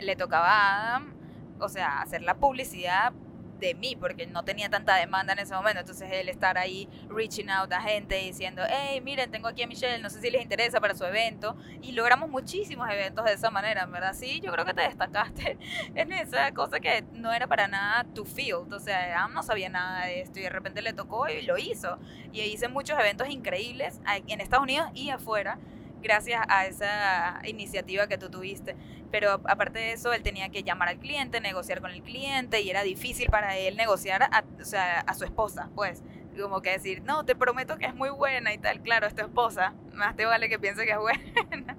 le 0.00 0.16
tocaba 0.16 0.48
a 0.48 0.88
Adam, 0.88 1.14
o 1.60 1.68
sea, 1.68 2.00
hacer 2.00 2.22
la 2.22 2.34
publicidad 2.34 3.12
de 3.58 3.74
mí, 3.74 3.96
porque 3.96 4.26
no 4.26 4.44
tenía 4.44 4.68
tanta 4.68 4.96
demanda 4.96 5.32
en 5.32 5.40
ese 5.40 5.54
momento. 5.54 5.80
Entonces 5.80 6.10
él 6.12 6.28
estar 6.28 6.58
ahí 6.58 6.88
reaching 7.08 7.48
out 7.48 7.72
a 7.72 7.80
gente 7.80 8.16
diciendo, 8.16 8.62
hey, 8.68 9.00
miren, 9.00 9.30
tengo 9.30 9.48
aquí 9.48 9.62
a 9.62 9.66
Michelle, 9.66 10.02
no 10.02 10.10
sé 10.10 10.20
si 10.20 10.30
les 10.30 10.42
interesa 10.42 10.80
para 10.80 10.94
su 10.94 11.04
evento. 11.04 11.56
Y 11.82 11.92
logramos 11.92 12.28
muchísimos 12.28 12.88
eventos 12.90 13.24
de 13.24 13.32
esa 13.32 13.50
manera, 13.50 13.86
¿verdad? 13.86 14.14
Sí, 14.14 14.40
yo 14.40 14.52
creo 14.52 14.64
que 14.64 14.74
te 14.74 14.82
destacaste 14.82 15.58
en 15.94 16.12
esa 16.12 16.52
cosa 16.52 16.80
que 16.80 17.04
no 17.12 17.32
era 17.32 17.46
para 17.46 17.68
nada 17.68 18.04
tu 18.14 18.24
field. 18.24 18.72
O 18.72 18.80
sea, 18.80 19.26
no 19.28 19.42
sabía 19.42 19.68
nada 19.68 20.06
de 20.06 20.20
esto 20.20 20.38
y 20.38 20.42
de 20.42 20.50
repente 20.50 20.82
le 20.82 20.92
tocó 20.92 21.28
y 21.28 21.42
lo 21.42 21.58
hizo. 21.58 21.98
Y 22.32 22.40
hice 22.42 22.68
muchos 22.68 22.98
eventos 22.98 23.28
increíbles 23.28 24.00
en 24.26 24.40
Estados 24.40 24.62
Unidos 24.62 24.88
y 24.94 25.10
afuera 25.10 25.58
gracias 26.02 26.44
a 26.48 26.66
esa 26.66 27.40
iniciativa 27.44 28.06
que 28.06 28.18
tú 28.18 28.30
tuviste. 28.30 28.76
Pero 29.10 29.40
aparte 29.44 29.78
de 29.78 29.92
eso, 29.92 30.12
él 30.12 30.22
tenía 30.22 30.50
que 30.50 30.62
llamar 30.62 30.88
al 30.88 30.98
cliente, 30.98 31.40
negociar 31.40 31.80
con 31.80 31.90
el 31.90 32.02
cliente 32.02 32.60
y 32.60 32.70
era 32.70 32.82
difícil 32.82 33.28
para 33.30 33.56
él 33.56 33.76
negociar 33.76 34.22
a, 34.22 34.44
o 34.60 34.64
sea, 34.64 35.00
a 35.00 35.14
su 35.14 35.24
esposa, 35.24 35.70
pues. 35.74 36.02
Como 36.38 36.62
que 36.62 36.70
decir, 36.70 37.02
no, 37.02 37.24
te 37.24 37.34
prometo 37.34 37.78
que 37.78 37.86
es 37.86 37.94
muy 37.94 38.10
buena 38.10 38.52
y 38.54 38.58
tal. 38.58 38.80
Claro, 38.80 39.06
es 39.06 39.14
tu 39.14 39.22
esposa, 39.22 39.74
más 39.94 40.14
te 40.14 40.24
vale 40.24 40.48
que 40.48 40.58
piense 40.58 40.84
que 40.84 40.92
es 40.92 40.98
buena. 40.98 41.20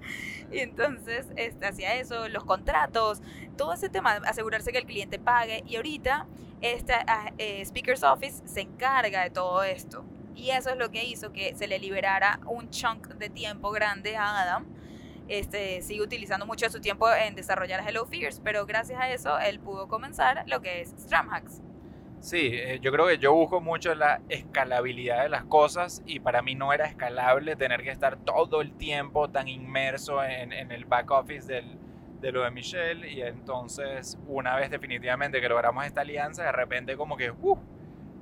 y 0.52 0.58
entonces 0.58 1.28
este, 1.36 1.66
hacía 1.66 1.94
eso, 1.94 2.28
los 2.28 2.44
contratos, 2.44 3.22
todo 3.56 3.72
ese 3.72 3.88
tema, 3.88 4.20
asegurarse 4.26 4.70
que 4.72 4.78
el 4.78 4.86
cliente 4.86 5.18
pague. 5.18 5.62
Y 5.66 5.76
ahorita, 5.76 6.26
este, 6.60 6.94
Speaker's 7.64 8.02
Office 8.02 8.42
se 8.46 8.60
encarga 8.60 9.22
de 9.22 9.30
todo 9.30 9.62
esto. 9.62 10.04
Y 10.34 10.50
eso 10.50 10.70
es 10.70 10.76
lo 10.76 10.90
que 10.90 11.04
hizo 11.04 11.32
que 11.32 11.54
se 11.54 11.66
le 11.66 11.78
liberara 11.78 12.40
un 12.46 12.70
chunk 12.70 13.08
de 13.14 13.28
tiempo 13.28 13.70
grande 13.70 14.16
a 14.16 14.42
Adam. 14.42 14.66
Este, 15.28 15.80
sigue 15.82 16.02
utilizando 16.02 16.46
mucho 16.46 16.66
de 16.66 16.72
su 16.72 16.80
tiempo 16.80 17.12
en 17.12 17.34
desarrollar 17.34 17.86
Hello 17.86 18.06
Figures, 18.06 18.40
pero 18.42 18.66
gracias 18.66 19.00
a 19.00 19.10
eso 19.10 19.38
él 19.38 19.60
pudo 19.60 19.86
comenzar 19.86 20.44
lo 20.48 20.60
que 20.60 20.80
es 20.80 20.90
Stramhacks. 20.98 21.62
Sí, 22.20 22.50
eh, 22.52 22.80
yo 22.82 22.92
creo 22.92 23.06
que 23.06 23.18
yo 23.18 23.32
busco 23.32 23.60
mucho 23.60 23.94
la 23.94 24.20
escalabilidad 24.28 25.22
de 25.22 25.28
las 25.30 25.44
cosas 25.44 26.02
y 26.04 26.20
para 26.20 26.42
mí 26.42 26.54
no 26.54 26.72
era 26.72 26.86
escalable 26.86 27.56
tener 27.56 27.82
que 27.82 27.90
estar 27.90 28.18
todo 28.18 28.60
el 28.60 28.72
tiempo 28.72 29.30
tan 29.30 29.48
inmerso 29.48 30.22
en, 30.22 30.52
en 30.52 30.70
el 30.70 30.84
back 30.84 31.10
office 31.12 31.46
del, 31.50 31.78
de 32.20 32.32
lo 32.32 32.42
de 32.42 32.50
Michelle 32.50 33.10
y 33.10 33.22
entonces 33.22 34.18
una 34.26 34.56
vez 34.56 34.70
definitivamente 34.70 35.40
que 35.40 35.48
logramos 35.48 35.86
esta 35.86 36.02
alianza, 36.02 36.44
de 36.44 36.52
repente 36.52 36.96
como 36.96 37.16
que, 37.16 37.30
uh, 37.30 37.58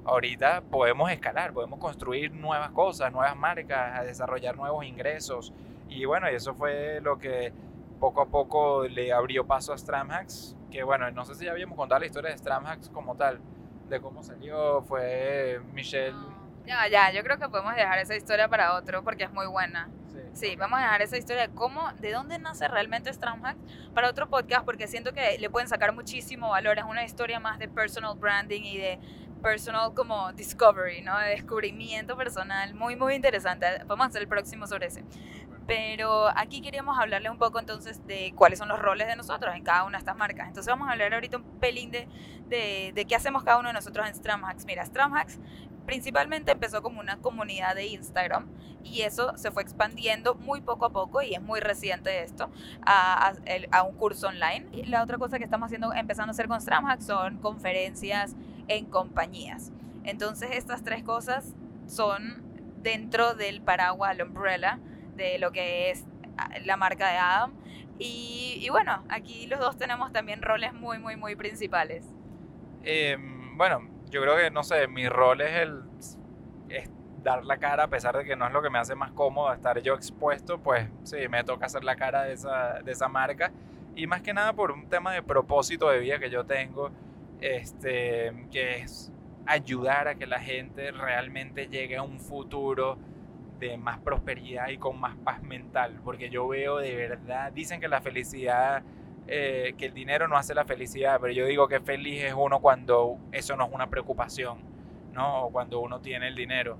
ahorita 0.08 0.62
podemos 0.62 1.10
escalar, 1.10 1.52
podemos 1.52 1.78
construir 1.78 2.32
nuevas 2.32 2.70
cosas, 2.70 3.12
nuevas 3.12 3.36
marcas, 3.36 4.04
desarrollar 4.04 4.56
nuevos 4.56 4.84
ingresos. 4.84 5.52
Y 5.88 6.04
bueno, 6.04 6.30
y 6.30 6.34
eso 6.34 6.54
fue 6.54 7.00
lo 7.00 7.18
que 7.18 7.52
poco 8.00 8.22
a 8.22 8.26
poco 8.26 8.84
le 8.84 9.12
abrió 9.12 9.46
paso 9.46 9.72
a 9.72 9.78
Stramhacks, 9.78 10.56
que 10.70 10.82
bueno, 10.82 11.10
no 11.10 11.24
sé 11.24 11.34
si 11.34 11.44
ya 11.44 11.52
habíamos 11.52 11.76
contado 11.76 12.00
la 12.00 12.06
historia 12.06 12.30
de 12.30 12.38
Stramhacks 12.38 12.88
como 12.90 13.16
tal, 13.16 13.40
de 13.88 14.00
cómo 14.00 14.22
salió, 14.22 14.82
fue 14.82 15.60
Michelle... 15.72 16.16
Ya, 16.66 16.86
ya, 16.86 17.10
yo 17.12 17.22
creo 17.22 17.38
que 17.38 17.48
podemos 17.48 17.74
dejar 17.74 17.98
esa 17.98 18.14
historia 18.14 18.48
para 18.48 18.74
otro 18.74 19.02
porque 19.02 19.24
es 19.24 19.32
muy 19.32 19.46
buena. 19.46 19.88
Sí, 20.32 20.56
vamos 20.56 20.78
a 20.78 20.82
dejar 20.82 21.02
esa 21.02 21.16
historia 21.16 21.48
de 21.48 21.54
cómo, 21.54 21.90
de 21.98 22.12
dónde 22.12 22.38
nace 22.38 22.68
realmente 22.68 23.12
Stramhacks 23.12 23.58
para 23.94 24.08
otro 24.08 24.28
podcast 24.28 24.64
porque 24.64 24.86
siento 24.86 25.12
que 25.12 25.38
le 25.38 25.50
pueden 25.50 25.68
sacar 25.68 25.92
muchísimo 25.94 26.50
valor. 26.50 26.78
Es 26.78 26.84
una 26.84 27.04
historia 27.04 27.40
más 27.40 27.58
de 27.58 27.68
personal 27.68 28.16
branding 28.16 28.62
y 28.62 28.78
de 28.78 28.98
personal 29.38 29.94
como 29.94 30.32
discovery, 30.32 31.02
¿no? 31.02 31.18
De 31.18 31.30
descubrimiento 31.30 32.16
personal, 32.16 32.74
muy, 32.74 32.96
muy 32.96 33.14
interesante. 33.14 33.66
Vamos 33.86 34.06
a 34.06 34.08
hacer 34.08 34.22
el 34.22 34.28
próximo 34.28 34.66
sobre 34.66 34.86
ese. 34.86 35.04
Pero 35.66 36.28
aquí 36.34 36.62
queríamos 36.62 36.98
hablarle 36.98 37.28
un 37.28 37.36
poco 37.36 37.58
entonces 37.58 38.06
de 38.06 38.32
cuáles 38.34 38.58
son 38.58 38.68
los 38.68 38.78
roles 38.78 39.06
de 39.06 39.16
nosotros 39.16 39.54
en 39.54 39.62
cada 39.62 39.84
una 39.84 39.98
de 39.98 40.00
estas 40.00 40.16
marcas. 40.16 40.48
Entonces 40.48 40.70
vamos 40.70 40.88
a 40.88 40.92
hablar 40.92 41.12
ahorita 41.12 41.36
un 41.36 41.44
pelín 41.60 41.90
de, 41.90 42.08
de, 42.48 42.92
de 42.94 43.04
qué 43.04 43.14
hacemos 43.14 43.44
cada 43.44 43.58
uno 43.58 43.68
de 43.68 43.74
nosotros 43.74 44.06
en 44.08 44.14
Stramhacks. 44.14 44.64
Mira, 44.64 44.84
Stramhacks 44.86 45.38
principalmente 45.88 46.52
empezó 46.52 46.82
como 46.82 47.00
una 47.00 47.16
comunidad 47.16 47.74
de 47.74 47.86
Instagram 47.86 48.46
y 48.84 49.00
eso 49.02 49.36
se 49.38 49.50
fue 49.50 49.62
expandiendo 49.62 50.34
muy 50.34 50.60
poco 50.60 50.84
a 50.84 50.90
poco 50.90 51.22
y 51.22 51.34
es 51.34 51.40
muy 51.40 51.60
reciente 51.60 52.22
esto 52.22 52.50
a, 52.84 53.32
a, 53.70 53.82
un 53.82 53.96
curso 53.96 54.28
online. 54.28 54.66
Y 54.72 54.84
la 54.84 55.02
otra 55.02 55.16
cosa 55.16 55.38
que 55.38 55.44
estamos 55.44 55.66
haciendo, 55.66 55.94
empezando 55.94 56.30
a 56.30 56.32
hacer 56.32 56.46
con 56.46 56.60
Stramhacks 56.60 57.06
son 57.06 57.38
conferencias 57.38 58.36
en 58.68 58.86
compañías. 58.86 59.72
Entonces 60.04 60.50
estas 60.52 60.82
tres 60.82 61.02
cosas 61.02 61.54
son 61.86 62.42
dentro 62.82 63.34
del 63.34 63.60
paraguas, 63.60 64.16
la 64.16 64.24
umbrella 64.24 64.78
de 65.16 65.38
lo 65.38 65.52
que 65.52 65.90
es 65.90 66.04
ah, 66.36 66.50
la 66.64 66.76
marca 66.76 67.10
de 67.10 67.16
Adam. 67.18 67.52
Y, 68.00 68.68
bueno, 68.70 69.02
aquí 69.08 69.48
los 69.48 69.58
dos 69.58 69.76
tenemos 69.76 70.12
también 70.12 70.40
roles 70.40 70.72
muy, 70.72 71.00
muy, 71.00 71.16
muy 71.16 71.34
principales. 71.34 72.04
Em, 72.84 73.56
bueno, 73.58 73.88
yo 74.08 74.22
creo 74.22 74.36
que, 74.36 74.52
no 74.52 74.62
sé, 74.62 74.86
mi 74.86 75.08
rol 75.08 75.40
es 75.40 75.52
el 75.56 75.82
es 76.68 76.88
dar 77.22 77.44
la 77.44 77.58
cara, 77.58 77.84
a 77.84 77.88
pesar 77.88 78.16
de 78.16 78.24
que 78.24 78.36
no 78.36 78.46
es 78.46 78.52
lo 78.52 78.62
que 78.62 78.70
me 78.70 78.78
hace 78.78 78.94
más 78.94 79.10
cómodo 79.12 79.52
estar 79.52 79.80
yo 79.80 79.94
expuesto, 79.94 80.58
pues 80.58 80.88
sí, 81.02 81.16
me 81.28 81.42
toca 81.42 81.66
hacer 81.66 81.82
la 81.82 81.96
cara 81.96 82.24
de 82.24 82.34
esa, 82.34 82.74
de 82.84 82.92
esa 82.92 83.08
marca. 83.08 83.50
Y 83.96 84.06
más 84.06 84.22
que 84.22 84.32
nada 84.32 84.52
por 84.52 84.70
un 84.70 84.88
tema 84.88 85.12
de 85.12 85.22
propósito 85.22 85.90
de 85.90 85.98
vida 85.98 86.20
que 86.20 86.30
yo 86.30 86.44
tengo 86.44 86.92
este, 87.40 88.32
que 88.50 88.78
es 88.78 89.12
ayudar 89.46 90.08
a 90.08 90.14
que 90.16 90.26
la 90.26 90.40
gente 90.40 90.90
realmente 90.92 91.68
llegue 91.68 91.96
a 91.96 92.02
un 92.02 92.20
futuro 92.20 92.98
de 93.58 93.76
más 93.76 93.98
prosperidad 93.98 94.68
y 94.68 94.78
con 94.78 95.00
más 95.00 95.16
paz 95.16 95.42
mental, 95.42 96.00
porque 96.04 96.30
yo 96.30 96.46
veo 96.48 96.78
de 96.78 96.94
verdad, 96.94 97.52
dicen 97.52 97.80
que 97.80 97.88
la 97.88 98.00
felicidad, 98.00 98.82
eh, 99.26 99.74
que 99.76 99.86
el 99.86 99.94
dinero 99.94 100.28
no 100.28 100.36
hace 100.36 100.54
la 100.54 100.64
felicidad, 100.64 101.18
pero 101.20 101.32
yo 101.32 101.46
digo 101.46 101.66
que 101.68 101.80
feliz 101.80 102.22
es 102.22 102.34
uno 102.36 102.60
cuando 102.60 103.18
eso 103.32 103.56
no 103.56 103.66
es 103.66 103.72
una 103.72 103.88
preocupación, 103.88 104.58
¿no? 105.12 105.44
O 105.44 105.50
cuando 105.50 105.80
uno 105.80 106.00
tiene 106.00 106.28
el 106.28 106.34
dinero. 106.34 106.78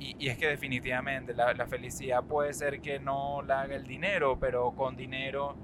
Y, 0.00 0.28
es 0.28 0.36
que 0.38 0.48
definitivamente 0.48 1.34
la, 1.34 1.54
la, 1.54 1.66
felicidad 1.66 2.24
puede 2.24 2.52
ser 2.52 2.80
que 2.80 2.98
no 2.98 3.42
la 3.42 3.62
haga 3.62 3.76
el 3.76 3.84
dinero, 3.84 4.38
pero 4.40 4.72
con 4.72 4.96
dinero 4.96 5.56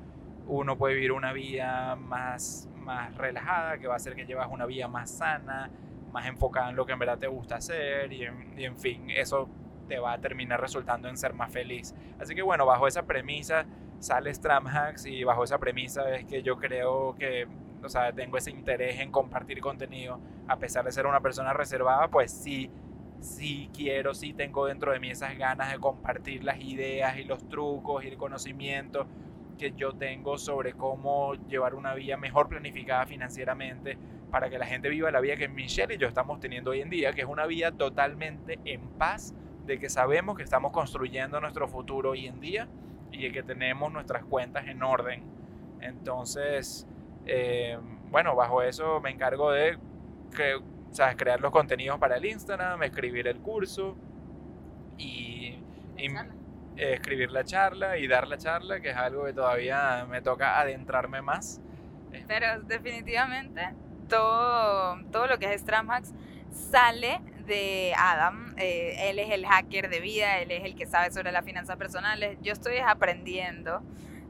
uno 0.47 0.77
puede 0.77 0.95
vivir 0.95 1.13
una 1.13 1.33
vida 1.33 1.97
más, 1.97 2.69
más 2.77 3.15
relajada, 3.17 3.79
que 3.79 3.87
va 3.87 3.95
a 3.95 3.97
hacer 3.97 4.15
que 4.15 4.27
llevas 4.27 4.49
una 4.51 4.67
vida 4.67 4.89
más 4.89 5.11
sana, 5.11 5.71
más 6.13 6.27
enfocada 6.27 6.71
en 6.71 6.77
lo 6.77 6.87
que 6.87 6.93
en 6.93 6.99
verdad 6.99 7.19
te 7.19 7.27
gusta 7.27 7.57
hacer 7.57 8.13
y 8.13 8.25
en, 8.25 8.79
fin, 8.79 9.11
eso 9.11 9.49
te 9.89 9.99
va 9.99 10.13
a 10.13 10.19
terminar 10.19 10.61
resultando 10.61 11.09
en 11.09 11.17
ser 11.17 11.35
más 11.35 11.53
feliz. 11.53 11.95
Así 12.21 12.35
que 12.35 12.43
bueno, 12.43 12.67
bajo 12.67 12.87
esa 12.87 13.03
premisa 13.03 13.67
sale 13.99 14.33
Stramhacks 14.33 15.07
y 15.07 15.25
bajo 15.25 15.45
esa 15.45 15.59
premisa 15.59 16.15
es 16.15 16.25
que 16.25 16.43
yo 16.43 16.57
creo 16.57 17.15
que, 17.17 17.47
o 17.83 17.89
sea, 17.89 18.13
tengo 18.13 18.39
ese 18.39 18.51
interés 18.51 18.99
en 19.01 19.11
compartir 19.11 19.61
contenido, 19.61 20.21
a 20.49 20.57
pesar 20.57 20.85
de 20.85 20.93
ser 20.93 21.07
una 21.07 21.21
persona 21.21 21.53
reservada, 21.53 22.09
pues 22.09 22.33
sí, 22.33 22.71
sí 23.21 23.71
quiero, 23.75 24.15
sí 24.15 24.33
tengo 24.33 24.67
dentro 24.67 24.93
de 24.93 25.01
mí 25.01 25.11
esas 25.11 25.37
ganas 25.37 25.71
de 25.71 25.79
compartir 25.79 26.45
las 26.45 26.61
ideas 26.61 27.19
y 27.19 27.25
los 27.25 27.47
trucos 27.49 28.05
y 28.05 28.09
el 28.09 28.17
conocimiento 28.17 29.07
que 29.61 29.73
yo 29.77 29.93
tengo 29.93 30.39
sobre 30.39 30.73
cómo 30.73 31.35
llevar 31.35 31.75
una 31.75 31.93
vida 31.93 32.17
mejor 32.17 32.49
planificada 32.49 33.05
financieramente 33.05 33.99
para 34.31 34.49
que 34.49 34.59
la 34.59 34.65
gente 34.65 34.89
viva 34.89 35.11
la 35.11 35.21
vida 35.21 35.37
que 35.37 35.49
Michelle 35.49 35.95
y 35.95 35.99
yo 35.99 36.09
estamos 36.09 36.41
teniendo 36.41 36.71
hoy 36.71 36.81
en 36.81 36.89
día, 36.89 37.13
que 37.13 37.21
es 37.21 37.27
una 37.27 37.45
vida 37.45 37.71
totalmente 37.71 38.59
en 38.65 38.81
paz 38.97 39.35
de 39.67 39.79
que 39.79 39.91
sabemos 39.91 40.39
que 40.39 40.45
estamos 40.45 40.73
construyendo 40.73 41.39
nuestro 41.43 41.69
futuro 41.69 42.13
hoy 42.13 42.27
en 42.27 42.41
día 42.41 42.69
y 43.13 43.25
de 43.25 43.33
que 43.33 43.43
tenemos 43.43 43.93
nuestras 43.93 44.25
cuentas 44.25 44.67
en 44.67 44.83
orden. 44.83 45.23
Entonces, 45.83 46.87
eh, 47.27 47.79
bueno, 48.11 48.35
bajo 48.35 48.63
eso 48.63 48.99
me 49.01 49.11
encargo 49.11 49.51
de 49.53 49.79
crear 51.17 51.41
los 51.41 51.51
contenidos 51.51 51.99
para 51.99 52.17
el 52.17 52.25
Instagram, 52.25 52.83
escribir 52.83 53.29
el 53.29 53.41
curso 53.41 53.95
y, 54.97 55.59
escribir 56.81 57.31
la 57.31 57.45
charla 57.45 57.99
y 57.99 58.07
dar 58.07 58.27
la 58.27 58.39
charla, 58.39 58.81
que 58.81 58.91
es 58.91 58.97
algo 58.97 59.25
que 59.25 59.33
todavía 59.33 60.07
me 60.09 60.23
toca 60.23 60.61
adentrarme 60.61 61.23
más. 61.23 61.61
Pero 62.27 62.61
definitivamente 62.63 63.75
todo, 64.09 64.99
todo 65.13 65.27
lo 65.27 65.39
que 65.39 65.53
es 65.53 65.61
Stramhacks 65.61 66.13
sale 66.53 67.21
de 67.47 67.93
Adam. 67.97 68.55
Eh, 68.59 69.11
él 69.11 69.19
es 69.19 69.31
el 69.31 69.47
hacker 69.47 69.89
de 69.89 70.01
vida, 70.01 70.39
él 70.39 70.51
es 70.51 70.65
el 70.65 70.75
que 70.75 70.87
sabe 70.87 71.13
sobre 71.13 71.33
las 71.33 71.45
finanzas 71.45 71.77
personales. 71.77 72.39
Yo 72.43 72.53
estoy 72.53 72.79
aprendiendo 72.79 73.83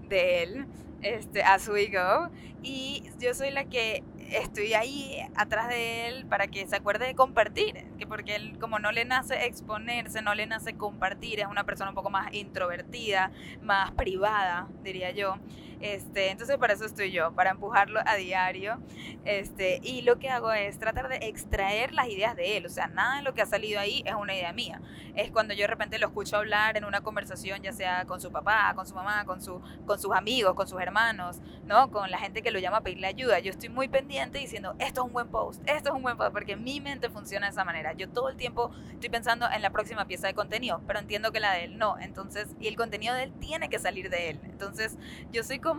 de 0.08 0.42
él 0.42 0.66
este, 1.02 1.42
as 1.42 1.68
we 1.68 1.86
go. 1.86 2.30
Y 2.62 3.04
yo 3.18 3.34
soy 3.34 3.50
la 3.50 3.64
que 3.64 4.02
estoy 4.30 4.74
ahí 4.74 5.16
atrás 5.34 5.68
de 5.68 6.08
él 6.08 6.26
para 6.26 6.46
que 6.46 6.66
se 6.66 6.76
acuerde 6.76 7.06
de 7.06 7.14
compartir, 7.14 7.86
que 7.98 8.06
porque 8.06 8.36
él 8.36 8.58
como 8.58 8.78
no 8.78 8.92
le 8.92 9.04
nace 9.04 9.46
exponerse, 9.46 10.22
no 10.22 10.34
le 10.34 10.46
nace 10.46 10.74
compartir, 10.74 11.40
es 11.40 11.46
una 11.46 11.64
persona 11.64 11.90
un 11.90 11.96
poco 11.96 12.10
más 12.10 12.32
introvertida, 12.32 13.32
más 13.62 13.90
privada, 13.92 14.68
diría 14.82 15.10
yo. 15.10 15.36
Este, 15.80 16.30
entonces 16.30 16.58
para 16.58 16.74
eso 16.74 16.84
estoy 16.84 17.10
yo, 17.10 17.32
para 17.32 17.50
empujarlo 17.50 18.00
a 18.04 18.16
diario. 18.16 18.78
Este, 19.24 19.80
y 19.82 20.02
lo 20.02 20.18
que 20.18 20.28
hago 20.28 20.52
es 20.52 20.78
tratar 20.78 21.08
de 21.08 21.16
extraer 21.28 21.92
las 21.92 22.08
ideas 22.08 22.36
de 22.36 22.56
él. 22.56 22.66
O 22.66 22.68
sea, 22.68 22.88
nada 22.88 23.16
de 23.16 23.22
lo 23.22 23.34
que 23.34 23.42
ha 23.42 23.46
salido 23.46 23.80
ahí 23.80 24.02
es 24.06 24.14
una 24.14 24.34
idea 24.34 24.52
mía. 24.52 24.80
Es 25.14 25.30
cuando 25.30 25.54
yo 25.54 25.62
de 25.62 25.66
repente 25.68 25.98
lo 25.98 26.06
escucho 26.06 26.36
hablar 26.36 26.76
en 26.76 26.84
una 26.84 27.00
conversación, 27.00 27.62
ya 27.62 27.72
sea 27.72 28.04
con 28.04 28.20
su 28.20 28.30
papá, 28.30 28.72
con 28.74 28.86
su 28.86 28.94
mamá, 28.94 29.24
con, 29.24 29.42
su, 29.42 29.60
con 29.86 29.98
sus 29.98 30.12
amigos, 30.12 30.54
con 30.54 30.68
sus 30.68 30.80
hermanos, 30.80 31.40
¿no? 31.64 31.90
Con 31.90 32.10
la 32.10 32.18
gente 32.18 32.42
que 32.42 32.50
lo 32.50 32.58
llama 32.58 32.78
a 32.78 32.80
pedirle 32.82 33.06
ayuda. 33.06 33.38
Yo 33.38 33.50
estoy 33.50 33.68
muy 33.68 33.88
pendiente 33.88 34.38
diciendo, 34.38 34.74
esto 34.78 35.00
es 35.00 35.06
un 35.06 35.12
buen 35.12 35.28
post, 35.28 35.62
esto 35.66 35.90
es 35.90 35.94
un 35.94 36.02
buen 36.02 36.16
post, 36.16 36.32
porque 36.32 36.56
mi 36.56 36.80
mente 36.80 37.08
funciona 37.08 37.46
de 37.46 37.52
esa 37.52 37.64
manera. 37.64 37.92
Yo 37.94 38.08
todo 38.08 38.28
el 38.28 38.36
tiempo 38.36 38.70
estoy 38.92 39.08
pensando 39.08 39.48
en 39.50 39.62
la 39.62 39.70
próxima 39.70 40.06
pieza 40.06 40.26
de 40.26 40.34
contenido, 40.34 40.80
pero 40.86 40.98
entiendo 40.98 41.32
que 41.32 41.40
la 41.40 41.52
de 41.52 41.64
él 41.64 41.78
no. 41.78 41.98
Entonces, 41.98 42.48
y 42.60 42.68
el 42.68 42.76
contenido 42.76 43.14
de 43.14 43.24
él 43.24 43.32
tiene 43.40 43.68
que 43.68 43.78
salir 43.78 44.10
de 44.10 44.30
él. 44.30 44.40
Entonces, 44.44 44.98
yo 45.32 45.42
soy 45.42 45.58
como, 45.58 45.69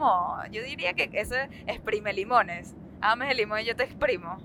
yo 0.52 0.64
diría 0.64 0.94
que 0.94 1.10
ese 1.14 1.50
exprime 1.68 2.14
limones. 2.14 2.76
Ames 3.02 3.32
el 3.32 3.38
limón 3.38 3.60
y 3.62 3.66
yo 3.66 3.76
te 3.76 3.84
exprimo. 3.84 4.38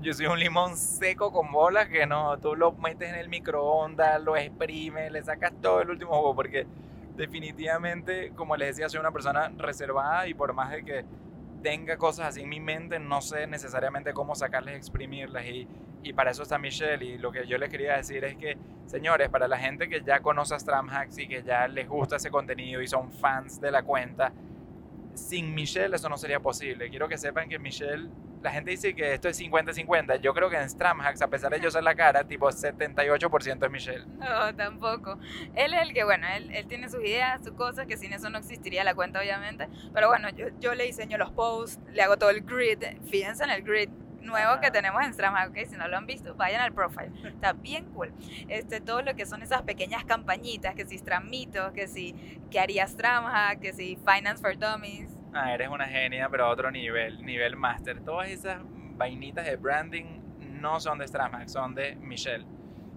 Yo 0.00 0.12
soy 0.12 0.26
un 0.26 0.38
limón 0.38 0.76
seco 0.76 1.32
con 1.32 1.52
bolas 1.52 1.88
que 1.88 2.06
no, 2.06 2.38
tú 2.38 2.56
lo 2.56 2.72
metes 2.72 3.08
en 3.08 3.14
el 3.14 3.28
microondas, 3.28 4.20
lo 4.20 4.36
exprimes, 4.36 5.12
le 5.12 5.22
sacas 5.22 5.52
todo 5.62 5.80
el 5.80 5.90
último 5.90 6.12
jugo, 6.16 6.34
porque 6.34 6.66
definitivamente, 7.16 8.32
como 8.34 8.56
les 8.56 8.68
decía, 8.70 8.88
soy 8.88 8.98
una 8.98 9.12
persona 9.12 9.52
reservada 9.56 10.26
y 10.26 10.34
por 10.34 10.52
más 10.54 10.72
de 10.72 10.84
que 10.84 11.04
tenga 11.62 11.96
cosas 11.98 12.28
así 12.28 12.40
en 12.40 12.48
mi 12.48 12.58
mente, 12.58 12.98
no 12.98 13.20
sé 13.20 13.46
necesariamente 13.46 14.12
cómo 14.12 14.34
sacarles, 14.34 14.76
exprimirlas 14.76 15.44
y, 15.46 15.68
y 16.02 16.12
para 16.12 16.30
eso 16.32 16.42
está 16.42 16.58
Michelle 16.58 17.04
y 17.04 17.18
lo 17.18 17.30
que 17.30 17.46
yo 17.46 17.58
les 17.58 17.68
quería 17.68 17.96
decir 17.96 18.24
es 18.24 18.36
que, 18.36 18.56
señores, 18.86 19.28
para 19.28 19.46
la 19.46 19.58
gente 19.58 19.88
que 19.88 20.02
ya 20.02 20.20
conoce 20.20 20.54
a 20.54 20.58
Stramhacks 20.58 21.18
y 21.18 21.28
que 21.28 21.42
ya 21.42 21.68
les 21.68 21.88
gusta 21.88 22.16
ese 22.16 22.30
contenido 22.30 22.80
y 22.82 22.88
son 22.88 23.12
fans 23.12 23.60
de 23.60 23.70
la 23.70 23.82
cuenta, 23.82 24.32
sin 25.14 25.54
Michelle 25.54 25.94
eso 25.94 26.08
no 26.08 26.16
sería 26.16 26.40
posible. 26.40 26.88
Quiero 26.90 27.08
que 27.08 27.18
sepan 27.18 27.48
que 27.48 27.58
Michelle, 27.58 28.08
la 28.42 28.50
gente 28.50 28.70
dice 28.70 28.94
que 28.94 29.14
esto 29.14 29.28
es 29.28 29.40
50-50. 29.40 30.20
Yo 30.20 30.32
creo 30.32 30.48
que 30.48 30.56
en 30.56 30.68
Stramhacks, 30.68 31.22
a 31.22 31.28
pesar 31.28 31.52
de 31.52 31.60
yo 31.60 31.70
ser 31.70 31.82
la 31.82 31.94
cara, 31.94 32.24
tipo 32.24 32.48
78% 32.48 33.64
es 33.64 33.70
Michelle. 33.70 34.06
No, 34.18 34.54
tampoco. 34.54 35.18
Él 35.54 35.74
es 35.74 35.82
el 35.82 35.92
que, 35.92 36.04
bueno, 36.04 36.26
él, 36.34 36.66
tiene 36.66 36.88
sus 36.88 37.00
ideas, 37.00 37.42
sus 37.44 37.52
cosas, 37.52 37.86
que 37.86 37.96
sin 37.96 38.12
eso 38.12 38.30
no 38.30 38.38
existiría 38.38 38.84
la 38.84 38.94
cuenta, 38.94 39.20
obviamente. 39.20 39.68
Pero 39.92 40.08
bueno, 40.08 40.28
yo, 40.30 40.46
yo 40.60 40.74
le 40.74 40.84
diseño 40.84 41.18
los 41.18 41.30
posts, 41.32 41.80
le 41.92 42.02
hago 42.02 42.16
todo 42.16 42.30
el 42.30 42.42
grid. 42.42 42.78
Fíjense 43.10 43.44
en 43.44 43.50
el 43.50 43.62
grid 43.62 43.90
nuevo 44.20 44.60
que 44.60 44.70
tenemos 44.70 45.02
en 45.02 45.12
Strama, 45.12 45.48
Si 45.66 45.76
no 45.76 45.88
lo 45.88 45.96
han 45.96 46.06
visto, 46.06 46.34
vayan 46.34 46.60
al 46.60 46.72
profile. 46.72 47.10
Está 47.24 47.52
bien 47.52 47.86
cool. 47.92 48.12
Este, 48.48 48.80
todo 48.80 49.02
lo 49.02 49.14
que 49.14 49.26
son 49.26 49.42
esas 49.42 49.62
pequeñas 49.62 50.04
campañitas, 50.04 50.74
que 50.74 50.86
si 50.86 50.98
Stramito, 50.98 51.72
que 51.72 51.86
si 51.88 52.14
que 52.50 52.60
haría 52.60 52.86
Strama, 52.86 53.56
que 53.56 53.72
si 53.72 53.96
Finance 53.96 54.42
for 54.42 54.56
Dummies. 54.56 55.16
Ah, 55.32 55.54
eres 55.54 55.68
una 55.68 55.86
genia, 55.86 56.28
pero 56.28 56.46
a 56.46 56.48
otro 56.48 56.70
nivel, 56.70 57.24
nivel 57.24 57.56
master. 57.56 58.00
Todas 58.00 58.28
esas 58.28 58.58
vainitas 58.96 59.44
de 59.44 59.56
branding 59.56 60.20
no 60.60 60.80
son 60.80 60.98
de 60.98 61.06
Strama, 61.06 61.46
son 61.48 61.74
de 61.74 61.96
Michelle. 61.96 62.44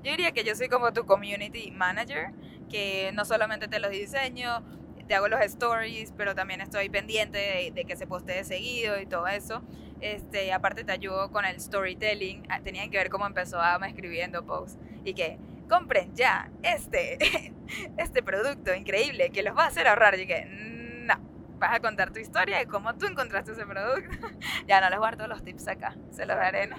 Yo 0.04 0.12
diría 0.12 0.32
que 0.32 0.44
yo 0.44 0.54
soy 0.56 0.68
como 0.68 0.92
tu 0.92 1.06
community 1.06 1.72
manager, 1.72 2.32
que 2.70 3.12
no 3.14 3.24
solamente 3.24 3.68
te 3.68 3.80
los 3.80 3.92
diseño, 3.92 4.64
te 5.08 5.16
hago 5.16 5.28
los 5.28 5.40
stories, 5.42 6.14
pero 6.18 6.36
también 6.36 6.62
estoy 6.62 6.90
pendiente 6.90 7.38
de, 7.38 7.72
de 7.72 7.86
que 7.86 7.96
se 7.96 8.08
postee 8.08 8.44
seguido 8.44 9.00
y 9.00 9.06
todo 9.06 9.28
eso. 9.28 9.62
Este, 10.04 10.52
aparte 10.52 10.84
te 10.84 10.92
ayudo 10.92 11.32
con 11.32 11.46
el 11.46 11.62
storytelling. 11.62 12.44
Ah, 12.50 12.60
tenían 12.62 12.92
que 12.92 12.98
ver 12.98 13.10
cómo 13.10 13.26
empezó 13.26 13.62
Ama 13.62 13.88
escribiendo 13.88 14.46
posts. 14.46 14.78
Y 15.06 15.14
que 15.14 15.38
compren 15.70 16.14
ya 16.14 16.52
este, 16.62 17.54
este 17.98 18.22
producto 18.22 18.76
increíble 18.76 19.30
que 19.30 19.44
los 19.44 19.56
va 19.56 19.64
a 19.64 19.68
hacer 19.68 19.88
ahorrar. 19.88 20.20
Y 20.20 20.28
que 20.28 20.46
no, 20.46 21.16
vas 21.58 21.74
a 21.74 21.80
contar 21.80 22.12
tu 22.12 22.20
historia 22.20 22.58
de 22.58 22.66
cómo 22.66 22.96
tú 22.96 23.06
encontraste 23.06 23.54
ese 23.54 23.66
producto. 23.66 24.28
ya 24.68 24.82
no 24.82 24.90
les 24.90 25.00
guardo 25.00 25.26
los 25.30 25.42
tips 25.42 25.70
acá, 25.70 25.96
se 26.12 26.26
los 26.26 26.36
daré. 26.36 26.70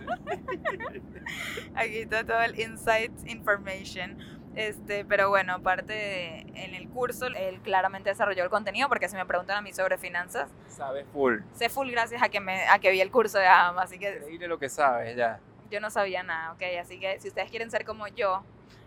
Aquí 1.75 2.01
está 2.01 2.25
todo 2.25 2.43
el 2.43 2.61
insight 2.61 3.13
information. 3.27 4.19
Este, 4.57 5.05
pero 5.05 5.29
bueno, 5.31 5.55
aparte 5.55 6.41
en 6.41 6.75
el 6.75 6.89
curso, 6.89 7.27
él 7.27 7.61
claramente 7.63 8.11
desarrolló 8.11 8.45
el 8.45 8.51
contenido 8.51 8.89
porque 8.89 9.09
si 9.09 9.17
me 9.17 9.27
preguntan 9.27 9.57
a 9.57 9.63
mí 9.63 9.73
sobre 9.73 9.99
finanzas, 9.99 10.49
sabe 10.69 11.05
full. 11.07 11.41
Sé 11.55 11.69
full 11.69 11.91
gracias 11.91 12.23
a 12.23 12.29
que 12.29 12.39
me 12.41 12.69
a 12.69 12.79
que 12.79 12.93
vi 12.93 13.01
el 13.01 13.11
curso 13.11 13.39
de 13.39 13.49
AMA, 13.49 13.83
así 13.83 13.99
que 13.99 14.15
Increíble 14.17 14.47
lo 14.47 14.59
que 14.59 14.69
sabes 14.69 15.17
ya. 15.17 15.41
Yo 15.71 15.81
no 15.81 15.91
sabía 15.91 16.23
nada, 16.23 16.53
ok, 16.53 16.63
así 16.81 17.01
que 17.01 17.19
si 17.19 17.27
ustedes 17.29 17.51
quieren 17.51 17.69
ser 17.71 17.85
como 17.85 18.07
yo 18.07 18.45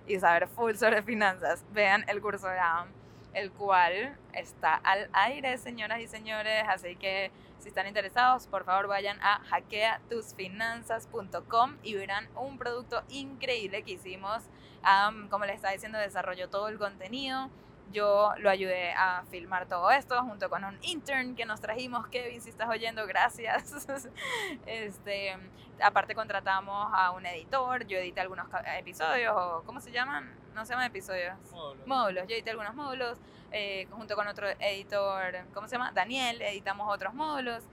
y 0.07 0.17
saber 0.19 0.47
full 0.47 0.75
sobre 0.75 1.03
finanzas, 1.03 1.65
vean 1.73 2.05
el 2.07 2.21
curso 2.21 2.47
de 2.47 2.59
AM, 2.59 2.87
el 3.33 3.51
cual 3.51 4.15
está 4.31 4.75
al 4.75 5.09
aire, 5.11 5.57
señoras 5.57 5.99
y 5.99 6.07
señores, 6.07 6.63
así 6.69 6.95
que 6.95 7.29
si 7.59 7.67
están 7.69 7.87
interesados, 7.87 8.47
por 8.47 8.63
favor 8.63 8.87
vayan 8.87 9.17
a 9.21 9.39
hackeatusfinanzas.com 9.49 11.77
y 11.83 11.95
verán 11.95 12.29
un 12.35 12.57
producto 12.57 13.03
increíble 13.09 13.83
que 13.83 13.91
hicimos 13.93 14.43
como 15.29 15.45
les 15.45 15.55
estaba 15.55 15.73
diciendo, 15.73 15.97
desarrolló 15.97 16.49
todo 16.49 16.67
el 16.67 16.77
contenido. 16.77 17.49
Yo 17.91 18.33
lo 18.39 18.49
ayudé 18.49 18.91
a 18.91 19.23
filmar 19.31 19.65
todo 19.67 19.89
esto 19.91 20.21
junto 20.23 20.49
con 20.49 20.65
un 20.65 20.77
intern 20.81 21.35
que 21.35 21.45
nos 21.45 21.61
trajimos. 21.61 22.07
Kevin, 22.07 22.41
si 22.41 22.49
estás 22.49 22.69
oyendo, 22.69 23.07
gracias. 23.07 23.87
este, 24.65 25.37
aparte 25.81 26.13
contratamos 26.13 26.89
a 26.93 27.11
un 27.11 27.25
editor. 27.25 27.87
Yo 27.87 27.97
edité 27.97 28.19
algunos 28.19 28.47
episodios, 28.77 29.33
o 29.35 29.63
¿cómo 29.65 29.79
se 29.79 29.91
llaman? 29.91 30.29
No 30.53 30.65
se 30.65 30.73
llaman 30.73 30.87
episodios. 30.87 31.37
Módulos. 31.85 32.27
Yo 32.27 32.35
edité 32.35 32.49
algunos 32.51 32.75
módulos 32.75 33.17
eh, 33.51 33.87
junto 33.91 34.15
con 34.15 34.27
otro 34.27 34.47
editor, 34.59 35.45
¿cómo 35.53 35.67
se 35.67 35.75
llama? 35.75 35.91
Daniel, 35.93 36.41
editamos 36.41 36.93
otros 36.93 37.13
módulos. 37.13 37.63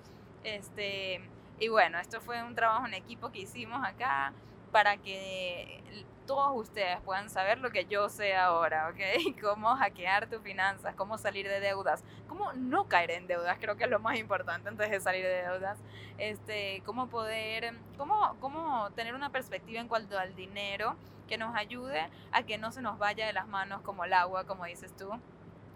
Este, 0.45 1.29
y 1.59 1.69
bueno, 1.69 1.99
esto 1.99 2.21
fue 2.21 2.43
un 2.43 2.55
trabajo 2.55 2.87
en 2.87 2.95
equipo 2.95 3.33
que 3.33 3.41
hicimos 3.41 3.85
acá 3.85 4.33
para 4.71 4.97
que 4.99 5.83
todos 6.27 6.53
ustedes 6.57 7.01
puedan 7.01 7.29
saber 7.31 7.59
lo 7.59 7.71
que 7.71 7.85
yo 7.87 8.09
sé 8.09 8.35
ahora, 8.35 8.89
¿ok? 8.89 9.37
Cómo 9.41 9.75
hackear 9.77 10.29
tus 10.29 10.41
finanzas, 10.43 10.95
cómo 10.95 11.19
salir 11.19 11.47
de 11.49 11.61
deudas, 11.61 12.05
cómo 12.29 12.53
no 12.53 12.89
caer 12.89 13.13
en 13.13 13.27
deudas, 13.27 13.59
creo 13.61 13.77
que 13.77 13.85
es 13.85 13.91
lo 13.91 14.01
más 14.01 14.19
importante 14.19 14.69
antes 14.69 14.91
de 14.91 15.01
salir 15.01 15.25
de 15.25 15.43
deudas, 15.43 15.79
este, 16.19 16.83
cómo 16.85 17.09
poder, 17.09 17.75
cómo, 17.97 18.37
cómo 18.41 18.91
tener 18.93 19.15
una 19.15 19.31
perspectiva 19.31 19.81
en 19.81 19.89
cuanto 19.89 20.19
al 20.19 20.35
dinero 20.35 20.97
que 21.29 21.39
nos 21.39 21.55
ayude 21.57 22.09
a 22.33 22.43
que 22.43 22.59
no 22.59 22.71
se 22.73 22.83
nos 22.83 22.99
vaya 22.99 23.27
de 23.27 23.33
las 23.33 23.47
manos 23.47 23.83
como 23.83 24.05
el 24.05 24.13
agua, 24.13 24.45
como 24.45 24.65
dices 24.65 24.95
tú, 24.97 25.11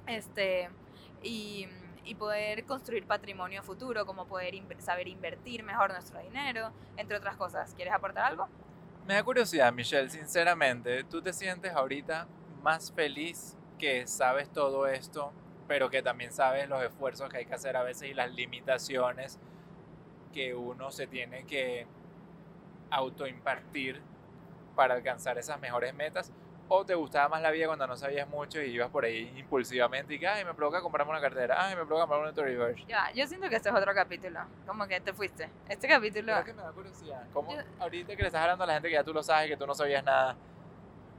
este, 0.07 0.71
y, 1.23 1.67
y 2.05 2.15
poder 2.15 2.65
construir 2.65 3.07
patrimonio 3.07 3.63
futuro, 3.63 4.07
como 4.07 4.27
poder 4.27 4.55
saber 4.79 5.09
invertir 5.09 5.63
mejor 5.63 5.91
nuestro 5.91 6.21
dinero, 6.21 6.71
entre 6.97 7.17
otras 7.17 7.37
cosas. 7.37 7.75
¿Quieres 7.75 7.95
aportar 7.95 8.25
algo? 8.25 8.49
Me 9.09 9.15
da 9.15 9.23
curiosidad, 9.25 9.73
Michelle, 9.73 10.11
sinceramente, 10.11 11.03
¿tú 11.03 11.23
te 11.23 11.33
sientes 11.33 11.73
ahorita 11.73 12.29
más 12.63 12.93
feliz 12.93 13.57
que 13.79 14.07
sabes 14.07 14.51
todo 14.51 14.87
esto, 14.87 15.33
pero 15.67 15.89
que 15.89 16.03
también 16.03 16.31
sabes 16.31 16.69
los 16.69 16.83
esfuerzos 16.83 17.31
que 17.31 17.39
hay 17.39 17.47
que 17.47 17.55
hacer 17.55 17.75
a 17.79 17.83
veces 17.83 18.11
y 18.11 18.13
las 18.13 18.31
limitaciones 18.31 19.39
que 20.35 20.55
uno 20.55 20.91
se 20.91 21.07
tiene 21.07 21.47
que 21.47 21.87
autoimpartir 22.91 24.03
para 24.77 24.97
alcanzar 24.97 25.39
esas 25.39 25.59
mejores 25.59 25.95
metas? 25.95 26.31
¿O 26.71 26.85
te 26.85 26.95
gustaba 26.95 27.31
más 27.31 27.41
la 27.41 27.51
vida 27.51 27.67
cuando 27.67 27.87
no 27.87 27.97
sabías 27.97 28.29
mucho 28.29 28.61
y 28.63 28.73
ibas 28.73 28.91
por 28.91 29.05
ahí 29.05 29.33
impulsivamente 29.37 30.15
y 30.15 30.19
que, 30.19 30.29
ay, 30.29 30.45
me 30.45 30.53
provoca 30.53 30.83
comprarme 30.83 31.13
una 31.13 31.21
cartera, 31.21 31.57
ay, 31.59 31.75
me 31.75 31.87
provoca 31.87 32.03
comprarme 32.03 32.27
una 32.27 32.35
Tory 32.35 32.85
Ya, 32.87 33.11
yo 33.15 33.27
siento 33.27 33.49
que 33.49 33.57
este 33.57 33.71
es 33.71 33.75
otro 33.75 33.95
capítulo, 33.95 34.41
como 34.67 34.87
que 34.87 35.01
te 35.01 35.15
fuiste. 35.15 35.49
Este 35.67 35.89
capítulo... 35.89 36.37
Es 36.37 36.45
que 36.45 36.53
me 36.53 36.63
da 36.63 36.73
curiosidad, 36.73 37.25
como 37.33 37.55
ahorita 37.79 38.15
que 38.15 38.23
le 38.23 38.29
estás 38.29 38.43
hablando 38.43 38.65
a 38.65 38.67
la 38.67 38.75
gente 38.75 38.89
que 38.89 38.95
ya 38.95 39.05
tú 39.05 39.15
lo 39.15 39.23
sabes, 39.23 39.49
que 39.49 39.57
tú 39.57 39.67
no 39.67 39.75
sabías 39.75 40.05
nada, 40.05 40.37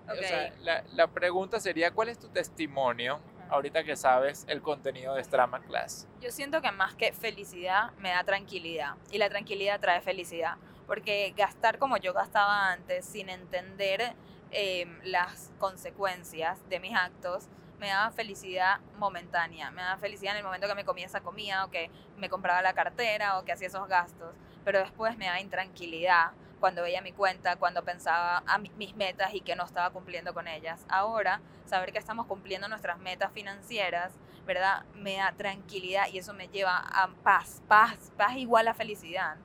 O 0.07 0.15
sea, 0.15 0.53
la, 0.59 0.83
la, 0.93 1.07
pregunta 1.07 1.59
sería, 1.59 1.91
¿cuál 1.91 2.09
es 2.09 2.19
tu 2.19 2.29
testimonio 2.29 3.19
ahorita 3.49 3.83
que 3.83 3.95
sabes 3.95 4.45
el 4.47 4.61
contenido 4.61 5.15
de 5.15 5.23
Strama 5.23 5.61
Class? 5.61 6.07
Yo 6.21 6.29
siento 6.29 6.61
que 6.61 6.71
más 6.71 6.93
que 6.93 7.11
felicidad 7.11 7.91
me 7.97 8.09
da 8.09 8.23
tranquilidad 8.23 8.97
y 9.11 9.17
la 9.17 9.29
tranquilidad 9.29 9.79
trae 9.79 10.01
felicidad, 10.01 10.57
porque 10.85 11.33
gastar 11.35 11.79
como 11.79 11.97
yo 11.97 12.13
gastaba 12.13 12.71
antes 12.71 13.03
sin 13.03 13.29
entender 13.29 14.15
eh, 14.51 14.87
las 15.03 15.51
consecuencias 15.59 16.57
de 16.69 16.79
mis 16.79 16.95
actos 16.95 17.47
me 17.79 17.87
daba 17.87 18.11
felicidad 18.11 18.79
momentánea, 18.97 19.71
me 19.71 19.81
daba 19.81 19.97
felicidad 19.97 20.33
en 20.33 20.39
el 20.39 20.43
momento 20.43 20.67
que 20.67 20.75
me 20.75 20.85
comía 20.85 21.05
esa 21.05 21.21
comida 21.21 21.65
o 21.65 21.71
que 21.71 21.89
me 22.17 22.29
compraba 22.29 22.61
la 22.61 22.73
cartera 22.73 23.39
o 23.39 23.45
que 23.45 23.53
hacía 23.53 23.67
esos 23.67 23.87
gastos, 23.87 24.35
pero 24.65 24.79
después 24.79 25.17
me 25.17 25.25
daba 25.25 25.39
intranquilidad 25.39 26.31
cuando 26.59 26.81
veía 26.81 27.01
mi 27.01 27.13
cuenta, 27.13 27.55
cuando 27.55 27.83
pensaba 27.83 28.43
a 28.45 28.57
mis 28.57 28.95
metas 28.95 29.33
y 29.33 29.41
que 29.41 29.55
no 29.55 29.63
estaba 29.63 29.91
cumpliendo 29.91 30.33
con 30.33 30.47
ellas. 30.47 30.85
Ahora, 30.89 31.41
saber 31.65 31.93
que 31.93 31.99
estamos 31.99 32.25
cumpliendo 32.25 32.67
nuestras 32.67 32.99
metas 32.99 33.31
financieras, 33.31 34.11
¿verdad? 34.45 34.83
Me 34.95 35.15
da 35.15 35.31
tranquilidad 35.31 36.07
y 36.11 36.17
eso 36.17 36.33
me 36.33 36.49
lleva 36.49 36.77
a 36.77 37.07
paz, 37.23 37.61
paz, 37.67 38.11
paz 38.17 38.35
igual 38.35 38.67
a 38.67 38.73
felicidad, 38.73 39.37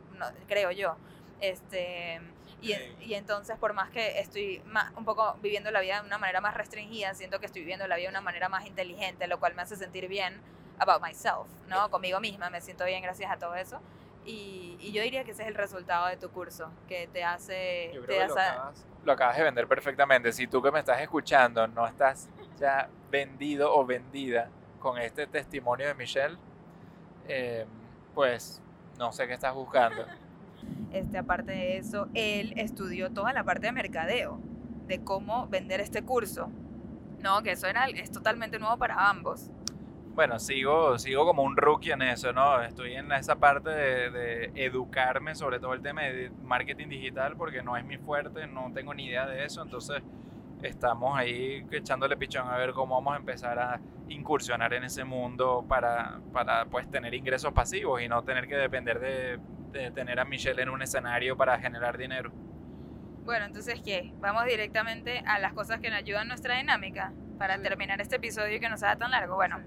creo 0.49 0.73
yo. 0.73 0.97
Este, 1.41 2.21
y, 2.65 3.05
y, 3.05 3.15
entonces, 3.15 3.57
por 3.59 3.73
más 3.73 3.91
que 3.91 4.19
estoy 4.19 4.63
un 4.97 5.05
poco 5.05 5.37
viviendo 5.43 5.71
la 5.71 5.81
vida 5.81 6.01
de 6.01 6.07
una 6.07 6.19
manera 6.19 6.41
más 6.41 6.55
restringida, 6.55 7.15
siento 7.15 7.41
que 7.41 7.47
estoy 7.47 7.63
viviendo 7.63 7.87
la 7.87 7.97
vida 7.97 8.07
de 8.07 8.13
una 8.13 8.21
manera 8.21 8.49
más 8.49 8.67
inteligente, 8.67 9.27
lo 9.27 9.39
cual 9.39 9.55
me 9.55 9.63
hace 9.63 9.77
sentir 9.77 10.09
bien 10.09 10.41
about 10.79 11.03
myself, 11.03 11.47
¿no? 11.69 11.91
Conmigo 11.91 12.21
misma, 12.21 12.51
me 12.51 12.61
siento 12.61 12.85
bien 12.85 13.03
gracias 13.03 13.31
a 13.31 13.39
todo 13.39 13.55
eso. 13.55 13.81
Y, 14.25 14.77
y 14.81 14.93
yo 14.93 15.03
diría 15.03 15.25
que 15.25 15.33
ese 15.33 15.43
es 15.43 15.49
el 15.49 15.55
resultado 15.55 16.07
de 16.07 16.17
tu 16.17 16.31
curso, 16.31 16.71
que 16.89 17.09
te 17.09 17.23
hace... 17.23 17.93
te 18.07 18.23
hace... 18.23 18.35
Lo, 18.35 18.41
acabas, 18.41 18.87
lo 19.05 19.13
acabas 19.13 19.37
de 19.37 19.43
vender 19.43 19.69
perfectamente. 19.69 20.33
Si 20.33 20.47
tú 20.47 20.63
que 20.63 20.71
me 20.71 20.79
estás 20.79 21.01
escuchando 21.01 21.67
no 21.69 21.87
estás 21.87 22.29
ya 22.59 22.89
vendido 23.11 23.75
o 23.75 23.85
vendida 23.85 24.49
con 24.79 24.99
este 24.99 25.27
testimonio 25.27 25.87
de 25.87 25.95
Michelle, 25.95 26.37
eh, 27.29 27.67
pues 28.15 28.63
no 28.99 29.13
sé 29.13 29.27
qué 29.27 29.35
estás 29.35 29.55
buscando. 29.55 30.07
Este, 30.93 31.19
aparte 31.19 31.53
de 31.53 31.79
eso, 31.79 32.09
él 32.15 32.55
estudió 32.57 33.11
toda 33.11 33.33
la 33.33 33.45
parte 33.45 33.67
de 33.67 33.73
mercadeo, 33.73 34.39
de 34.87 35.03
cómo 35.03 35.49
vender 35.49 35.81
este 35.81 36.03
curso. 36.03 36.51
No, 37.21 37.43
que 37.43 37.53
eso 37.53 37.67
era, 37.67 37.87
es 37.87 38.13
totalmente 38.13 38.59
nuevo 38.59 38.77
para 38.77 39.09
ambos. 39.09 39.51
Bueno, 40.15 40.39
sigo, 40.39 40.97
sigo 40.97 41.25
como 41.25 41.43
un 41.43 41.57
rookie 41.57 41.91
en 41.91 42.03
eso, 42.03 42.33
¿no? 42.33 42.63
Estoy 42.63 42.95
en 42.95 43.11
esa 43.11 43.35
parte 43.35 43.71
de, 43.71 44.53
educarme 44.55 45.35
sobre 45.35 45.59
todo 45.59 45.75
el 45.75 45.83
tema 45.83 46.03
de 46.03 46.31
marketing 46.45 46.89
digital 46.89 47.35
porque 47.37 47.65
no 47.65 47.77
es 47.77 47.85
mi 47.85 47.99
fuerte, 47.99 48.47
no 48.47 48.71
tengo 48.73 48.95
ni 48.95 49.07
idea 49.07 49.27
de 49.27 49.45
eso, 49.45 49.63
entonces 49.63 50.05
estamos 50.63 51.19
ahí 51.19 51.67
echándole 51.73 52.17
pichón 52.17 52.47
a 52.47 52.57
ver 52.57 52.73
cómo 52.73 52.95
vamos 52.95 53.15
a 53.15 53.17
empezar 53.17 53.59
a 53.59 53.81
incursionar 54.09 54.73
en 54.73 54.85
ese 54.85 55.03
mundo 55.03 55.65
para, 55.69 56.21
para 56.33 56.67
pues 56.67 56.89
tener 56.89 57.13
ingresos 57.13 57.53
pasivos 57.53 58.01
y 58.01 58.07
no 58.07 58.23
tener 58.23 58.47
que 58.47 58.55
depender 58.55 59.01
de, 59.01 59.39
de 59.39 59.41
tener 59.95 60.21
a 60.21 60.25
Michelle 60.25 60.63
en 60.63 60.69
un 60.69 60.83
escenario 60.83 61.37
para 61.37 61.59
generar 61.59 61.99
dinero. 61.99 62.33
Bueno, 63.25 63.47
entonces, 63.47 63.81
¿qué? 63.83 64.13
Vamos 64.21 64.45
directamente 64.45 65.23
a 65.27 65.39
las 65.39 65.53
cosas 65.53 65.81
que 65.81 65.89
nos 65.89 65.99
ayudan 65.99 66.29
nuestra 66.29 66.59
dinámica 66.59 67.13
para 67.39 67.59
terminar 67.59 68.01
este 68.01 68.17
episodio 68.17 68.61
que 68.61 68.69
no 68.69 68.77
sea 68.77 68.97
tan 68.97 69.11
largo. 69.11 69.35
Bueno, 69.35 69.61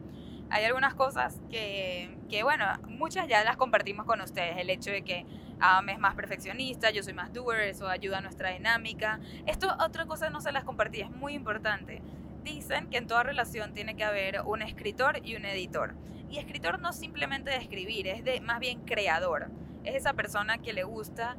hay 0.49 0.63
algunas 0.65 0.93
cosas 0.93 1.41
que, 1.49 2.15
que, 2.29 2.43
bueno, 2.43 2.65
muchas 2.87 3.27
ya 3.27 3.43
las 3.43 3.57
compartimos 3.57 4.05
con 4.05 4.21
ustedes. 4.21 4.57
El 4.57 4.69
hecho 4.69 4.91
de 4.91 5.01
que 5.01 5.25
Am 5.59 5.89
es 5.89 5.97
más 5.97 6.13
perfeccionista, 6.15 6.91
yo 6.91 7.01
soy 7.01 7.13
más 7.13 7.33
doer, 7.33 7.61
eso 7.61 7.87
ayuda 7.87 8.19
a 8.19 8.21
nuestra 8.21 8.51
dinámica. 8.51 9.19
Esto, 9.47 9.75
otra 9.79 10.05
cosa 10.05 10.29
no 10.29 10.39
se 10.39 10.51
las 10.51 10.63
compartí, 10.63 11.01
es 11.01 11.09
muy 11.09 11.33
importante. 11.33 12.01
Dicen 12.43 12.89
que 12.89 12.97
en 12.97 13.07
toda 13.07 13.23
relación 13.23 13.73
tiene 13.73 13.95
que 13.95 14.03
haber 14.03 14.41
un 14.45 14.61
escritor 14.61 15.19
y 15.25 15.35
un 15.35 15.45
editor. 15.45 15.95
Y 16.29 16.37
escritor 16.37 16.79
no 16.79 16.93
simplemente 16.93 17.49
de 17.49 17.57
escribir, 17.57 18.07
es 18.07 18.23
de 18.23 18.39
más 18.39 18.59
bien 18.59 18.81
creador 18.81 19.49
es 19.89 19.95
esa 19.95 20.13
persona 20.13 20.57
que 20.57 20.73
le 20.73 20.83
gusta 20.83 21.35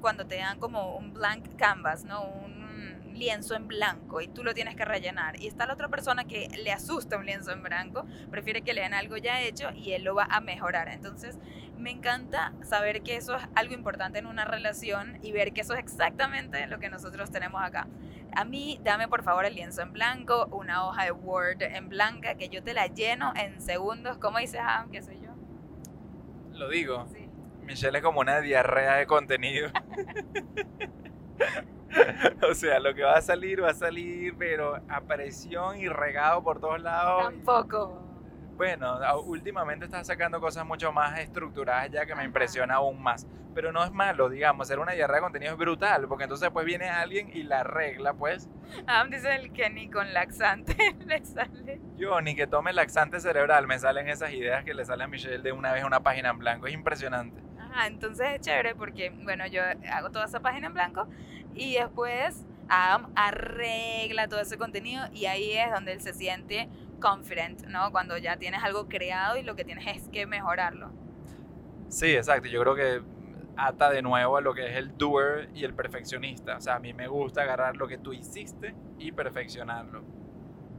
cuando 0.00 0.26
te 0.26 0.36
dan 0.36 0.58
como 0.58 0.96
un 0.96 1.12
blank 1.12 1.56
canvas, 1.56 2.04
¿no? 2.04 2.22
Un 2.22 2.62
lienzo 3.14 3.54
en 3.54 3.68
blanco 3.68 4.20
y 4.20 4.28
tú 4.28 4.42
lo 4.42 4.54
tienes 4.54 4.74
que 4.74 4.84
rellenar. 4.84 5.40
Y 5.40 5.46
está 5.46 5.66
la 5.66 5.74
otra 5.74 5.88
persona 5.88 6.24
que 6.24 6.48
le 6.62 6.72
asusta 6.72 7.16
un 7.16 7.26
lienzo 7.26 7.52
en 7.52 7.62
blanco, 7.62 8.04
prefiere 8.30 8.62
que 8.62 8.72
lean 8.72 8.94
algo 8.94 9.16
ya 9.16 9.40
hecho 9.40 9.70
y 9.72 9.92
él 9.92 10.04
lo 10.04 10.14
va 10.14 10.26
a 10.30 10.40
mejorar. 10.40 10.88
Entonces, 10.88 11.38
me 11.78 11.90
encanta 11.90 12.52
saber 12.62 13.02
que 13.02 13.16
eso 13.16 13.36
es 13.36 13.42
algo 13.54 13.74
importante 13.74 14.18
en 14.18 14.26
una 14.26 14.44
relación 14.44 15.18
y 15.22 15.32
ver 15.32 15.52
que 15.52 15.60
eso 15.60 15.74
es 15.74 15.80
exactamente 15.80 16.66
lo 16.66 16.78
que 16.78 16.88
nosotros 16.88 17.30
tenemos 17.30 17.62
acá. 17.62 17.86
A 18.34 18.44
mí, 18.44 18.80
dame 18.82 19.08
por 19.08 19.22
favor 19.22 19.44
el 19.44 19.54
lienzo 19.54 19.82
en 19.82 19.92
blanco, 19.92 20.46
una 20.46 20.86
hoja 20.86 21.04
de 21.04 21.12
Word 21.12 21.62
en 21.62 21.88
blanca, 21.88 22.34
que 22.36 22.48
yo 22.48 22.62
te 22.62 22.72
la 22.72 22.86
lleno 22.86 23.32
en 23.36 23.60
segundos. 23.60 24.16
¿Cómo 24.18 24.38
dices, 24.38 24.60
ah, 24.62 24.86
qué 24.90 25.02
soy 25.02 25.20
yo? 25.20 25.32
Lo 26.52 26.68
digo. 26.70 27.06
Sí. 27.12 27.21
Michelle 27.62 27.98
es 27.98 28.04
como 28.04 28.20
una 28.20 28.40
diarrea 28.40 28.96
de 28.96 29.06
contenido. 29.06 29.70
o 32.50 32.54
sea, 32.54 32.80
lo 32.80 32.94
que 32.94 33.02
va 33.02 33.16
a 33.16 33.22
salir 33.22 33.62
va 33.62 33.70
a 33.70 33.74
salir, 33.74 34.34
pero 34.36 34.76
a 34.88 35.00
presión 35.02 35.78
y 35.78 35.88
regado 35.88 36.42
por 36.42 36.60
todos 36.60 36.80
lados. 36.80 37.24
Tampoco. 37.24 38.00
Bueno, 38.56 38.98
últimamente 39.24 39.86
estás 39.86 40.06
sacando 40.06 40.40
cosas 40.40 40.66
mucho 40.66 40.92
más 40.92 41.18
estructuradas 41.18 41.90
ya 41.90 42.06
que 42.06 42.14
me 42.14 42.24
impresiona 42.24 42.74
aún 42.74 43.02
más. 43.02 43.26
Pero 43.54 43.70
no 43.70 43.84
es 43.84 43.92
malo, 43.92 44.30
digamos, 44.30 44.68
ser 44.68 44.78
una 44.78 44.92
diarrea 44.92 45.16
de 45.16 45.22
contenido 45.22 45.52
es 45.52 45.58
brutal, 45.58 46.08
porque 46.08 46.24
entonces 46.24 46.48
pues 46.50 46.64
viene 46.64 46.88
alguien 46.88 47.30
y 47.34 47.42
la 47.42 47.64
regla, 47.64 48.14
pues. 48.14 48.48
Ah, 48.86 49.04
dice 49.10 49.34
el 49.34 49.52
que 49.52 49.68
ni 49.68 49.90
con 49.90 50.14
laxante 50.14 50.74
le 51.06 51.22
sale. 51.24 51.80
Yo 51.96 52.18
ni 52.22 52.34
que 52.34 52.46
tome 52.46 52.72
laxante 52.72 53.20
cerebral, 53.20 53.66
me 53.66 53.78
salen 53.78 54.08
esas 54.08 54.32
ideas 54.32 54.64
que 54.64 54.72
le 54.72 54.86
sale 54.86 55.04
a 55.04 55.06
Michelle 55.06 55.42
de 55.42 55.52
una 55.52 55.72
vez 55.72 55.84
una 55.84 56.00
página 56.00 56.30
en 56.30 56.38
blanco, 56.38 56.66
es 56.66 56.72
impresionante. 56.72 57.42
Entonces 57.86 58.26
es 58.34 58.40
chévere 58.40 58.74
porque, 58.74 59.10
bueno, 59.10 59.46
yo 59.46 59.62
hago 59.92 60.10
toda 60.10 60.26
esa 60.26 60.40
página 60.40 60.68
en 60.68 60.74
blanco 60.74 61.06
y 61.54 61.74
después 61.74 62.44
Adam 62.68 63.12
arregla 63.14 64.28
todo 64.28 64.40
ese 64.40 64.56
contenido 64.58 65.04
y 65.12 65.26
ahí 65.26 65.52
es 65.52 65.70
donde 65.70 65.92
él 65.92 66.00
se 66.00 66.12
siente 66.12 66.68
confident, 67.00 67.66
¿no? 67.66 67.90
Cuando 67.90 68.16
ya 68.16 68.36
tienes 68.36 68.62
algo 68.62 68.88
creado 68.88 69.36
y 69.36 69.42
lo 69.42 69.56
que 69.56 69.64
tienes 69.64 69.86
es 69.96 70.08
que 70.08 70.26
mejorarlo. 70.26 70.90
Sí, 71.88 72.14
exacto. 72.14 72.48
Yo 72.48 72.62
creo 72.62 72.74
que 72.74 73.02
ata 73.56 73.90
de 73.90 74.00
nuevo 74.00 74.36
a 74.36 74.40
lo 74.40 74.54
que 74.54 74.66
es 74.70 74.76
el 74.76 74.96
doer 74.96 75.50
y 75.54 75.64
el 75.64 75.74
perfeccionista. 75.74 76.56
O 76.56 76.60
sea, 76.60 76.76
a 76.76 76.78
mí 76.78 76.94
me 76.94 77.08
gusta 77.08 77.42
agarrar 77.42 77.76
lo 77.76 77.86
que 77.86 77.98
tú 77.98 78.12
hiciste 78.12 78.74
y 78.98 79.12
perfeccionarlo. 79.12 80.02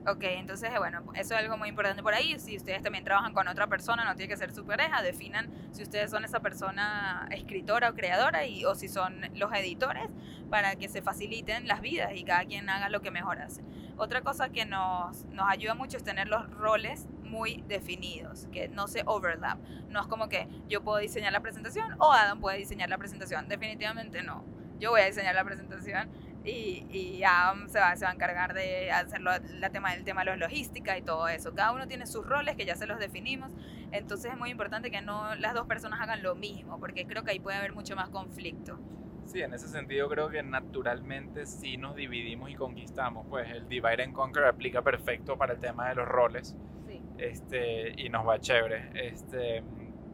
Ok, 0.05 0.23
entonces, 0.23 0.69
bueno, 0.77 1.01
eso 1.15 1.33
es 1.33 1.39
algo 1.39 1.55
muy 1.55 1.69
importante 1.69 2.03
por 2.03 2.13
ahí. 2.13 2.37
Si 2.37 2.57
ustedes 2.57 2.83
también 2.83 3.05
trabajan 3.05 3.33
con 3.33 3.47
otra 3.47 3.67
persona, 3.67 4.03
no 4.03 4.15
tiene 4.15 4.27
que 4.27 4.35
ser 4.35 4.53
su 4.53 4.65
pareja, 4.65 5.01
definan 5.01 5.49
si 5.71 5.81
ustedes 5.81 6.11
son 6.11 6.25
esa 6.25 6.41
persona 6.41 7.25
escritora 7.31 7.89
o 7.89 7.93
creadora 7.93 8.45
y, 8.45 8.65
o 8.65 8.75
si 8.75 8.89
son 8.89 9.21
los 9.33 9.53
editores 9.53 10.09
para 10.49 10.75
que 10.75 10.89
se 10.89 11.01
faciliten 11.01 11.69
las 11.69 11.79
vidas 11.79 12.11
y 12.15 12.25
cada 12.25 12.43
quien 12.43 12.69
haga 12.69 12.89
lo 12.89 13.01
que 13.01 13.11
mejor 13.11 13.39
hace. 13.39 13.63
Otra 13.95 14.21
cosa 14.21 14.49
que 14.49 14.65
nos, 14.65 15.23
nos 15.27 15.49
ayuda 15.49 15.73
mucho 15.73 15.95
es 15.95 16.03
tener 16.03 16.27
los 16.27 16.51
roles 16.51 17.07
muy 17.21 17.63
definidos, 17.69 18.47
que 18.51 18.67
no 18.67 18.89
se 18.89 19.03
overlap. 19.05 19.57
No 19.87 20.01
es 20.01 20.07
como 20.07 20.27
que 20.27 20.49
yo 20.67 20.83
puedo 20.83 20.97
diseñar 20.97 21.31
la 21.31 21.39
presentación 21.39 21.95
o 21.99 22.11
Adam 22.11 22.41
puede 22.41 22.57
diseñar 22.57 22.89
la 22.89 22.97
presentación. 22.97 23.47
Definitivamente 23.47 24.21
no. 24.21 24.43
Yo 24.79 24.89
voy 24.89 24.99
a 24.99 25.05
diseñar 25.05 25.33
la 25.33 25.45
presentación 25.45 26.09
y, 26.43 26.85
y 26.89 27.17
ya 27.19 27.53
se 27.67 27.79
va, 27.79 27.95
se 27.95 28.05
va 28.05 28.11
a 28.11 28.13
encargar 28.13 28.53
de 28.53 28.91
hacerlo 28.91 29.31
la 29.59 29.69
tema, 29.69 29.93
el 29.93 30.03
tema 30.03 30.21
de 30.21 30.31
la 30.31 30.35
logística 30.35 30.97
y 30.97 31.01
todo 31.01 31.27
eso. 31.27 31.53
Cada 31.53 31.71
uno 31.71 31.87
tiene 31.87 32.05
sus 32.05 32.25
roles 32.25 32.55
que 32.55 32.65
ya 32.65 32.75
se 32.75 32.85
los 32.85 32.99
definimos, 32.99 33.51
entonces 33.91 34.31
es 34.31 34.37
muy 34.37 34.49
importante 34.49 34.91
que 34.91 35.01
no 35.01 35.35
las 35.35 35.53
dos 35.53 35.67
personas 35.67 36.01
hagan 36.01 36.23
lo 36.23 36.35
mismo, 36.35 36.79
porque 36.79 37.05
creo 37.05 37.23
que 37.23 37.31
ahí 37.31 37.39
puede 37.39 37.57
haber 37.57 37.73
mucho 37.73 37.95
más 37.95 38.09
conflicto. 38.09 38.79
Sí, 39.25 39.41
en 39.41 39.53
ese 39.53 39.69
sentido 39.69 40.09
creo 40.09 40.29
que 40.29 40.43
naturalmente 40.43 41.45
sí 41.45 41.77
nos 41.77 41.95
dividimos 41.95 42.49
y 42.49 42.55
conquistamos, 42.55 43.25
pues 43.29 43.49
el 43.49 43.69
divide 43.69 44.03
and 44.03 44.13
conquer 44.13 44.43
aplica 44.45 44.81
perfecto 44.81 45.37
para 45.37 45.53
el 45.53 45.59
tema 45.59 45.87
de 45.89 45.95
los 45.95 46.07
roles 46.07 46.57
sí. 46.87 47.01
este, 47.17 47.93
y 47.97 48.09
nos 48.09 48.27
va 48.27 48.39
chévere. 48.39 48.91
Este, 48.93 49.63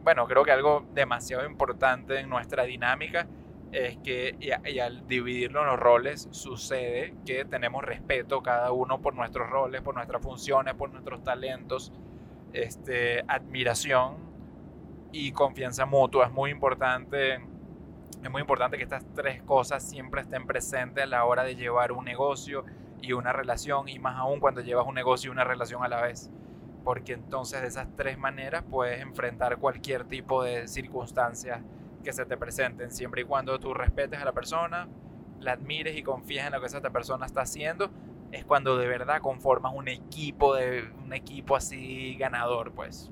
bueno, 0.04 0.26
creo 0.26 0.44
que 0.44 0.52
algo 0.52 0.86
demasiado 0.94 1.44
importante 1.44 2.20
en 2.20 2.28
nuestra 2.28 2.62
dinámica 2.62 3.26
es 3.72 3.96
que 3.98 4.36
y, 4.40 4.78
al 4.80 5.06
dividirlo 5.06 5.60
en 5.60 5.66
los 5.66 5.78
roles 5.78 6.28
sucede 6.32 7.14
que 7.24 7.44
tenemos 7.44 7.84
respeto 7.84 8.42
cada 8.42 8.72
uno 8.72 9.00
por 9.00 9.14
nuestros 9.14 9.48
roles, 9.48 9.80
por 9.82 9.94
nuestras 9.94 10.22
funciones, 10.22 10.74
por 10.74 10.90
nuestros 10.90 11.22
talentos, 11.22 11.92
este, 12.52 13.22
admiración 13.28 14.16
y 15.12 15.32
confianza 15.32 15.86
mutua. 15.86 16.26
Es 16.26 16.32
muy 16.32 16.50
importante, 16.50 17.34
es 17.34 18.30
muy 18.30 18.40
importante 18.40 18.76
que 18.76 18.82
estas 18.82 19.04
tres 19.14 19.42
cosas 19.42 19.88
siempre 19.88 20.22
estén 20.22 20.46
presentes 20.46 21.04
a 21.04 21.06
la 21.06 21.24
hora 21.24 21.44
de 21.44 21.54
llevar 21.54 21.92
un 21.92 22.04
negocio 22.04 22.64
y 23.00 23.12
una 23.12 23.32
relación 23.32 23.88
y 23.88 23.98
más 23.98 24.16
aún 24.16 24.40
cuando 24.40 24.60
llevas 24.60 24.86
un 24.86 24.94
negocio 24.94 25.28
y 25.28 25.32
una 25.32 25.44
relación 25.44 25.84
a 25.84 25.88
la 25.88 26.02
vez. 26.02 26.30
Porque 26.82 27.12
entonces 27.12 27.62
de 27.62 27.68
esas 27.68 27.88
tres 27.94 28.18
maneras 28.18 28.64
puedes 28.68 29.00
enfrentar 29.00 29.58
cualquier 29.58 30.04
tipo 30.04 30.42
de 30.42 30.66
circunstancias 30.66 31.60
que 32.02 32.12
se 32.12 32.24
te 32.26 32.36
presenten, 32.36 32.90
siempre 32.90 33.22
y 33.22 33.24
cuando 33.24 33.58
tú 33.58 33.74
respetes 33.74 34.20
a 34.20 34.24
la 34.24 34.32
persona 34.32 34.88
la 35.40 35.52
admires 35.52 35.96
y 35.96 36.02
confíes 36.02 36.44
en 36.44 36.52
lo 36.52 36.60
que 36.60 36.66
esa 36.66 36.80
persona 36.80 37.26
está 37.26 37.42
haciendo, 37.42 37.90
es 38.30 38.44
cuando 38.44 38.76
de 38.76 38.86
verdad 38.86 39.20
conformas 39.20 39.72
un 39.74 39.88
equipo 39.88 40.54
de 40.54 40.84
un 41.04 41.12
equipo 41.12 41.56
así 41.56 42.14
ganador, 42.16 42.72
pues. 42.72 43.10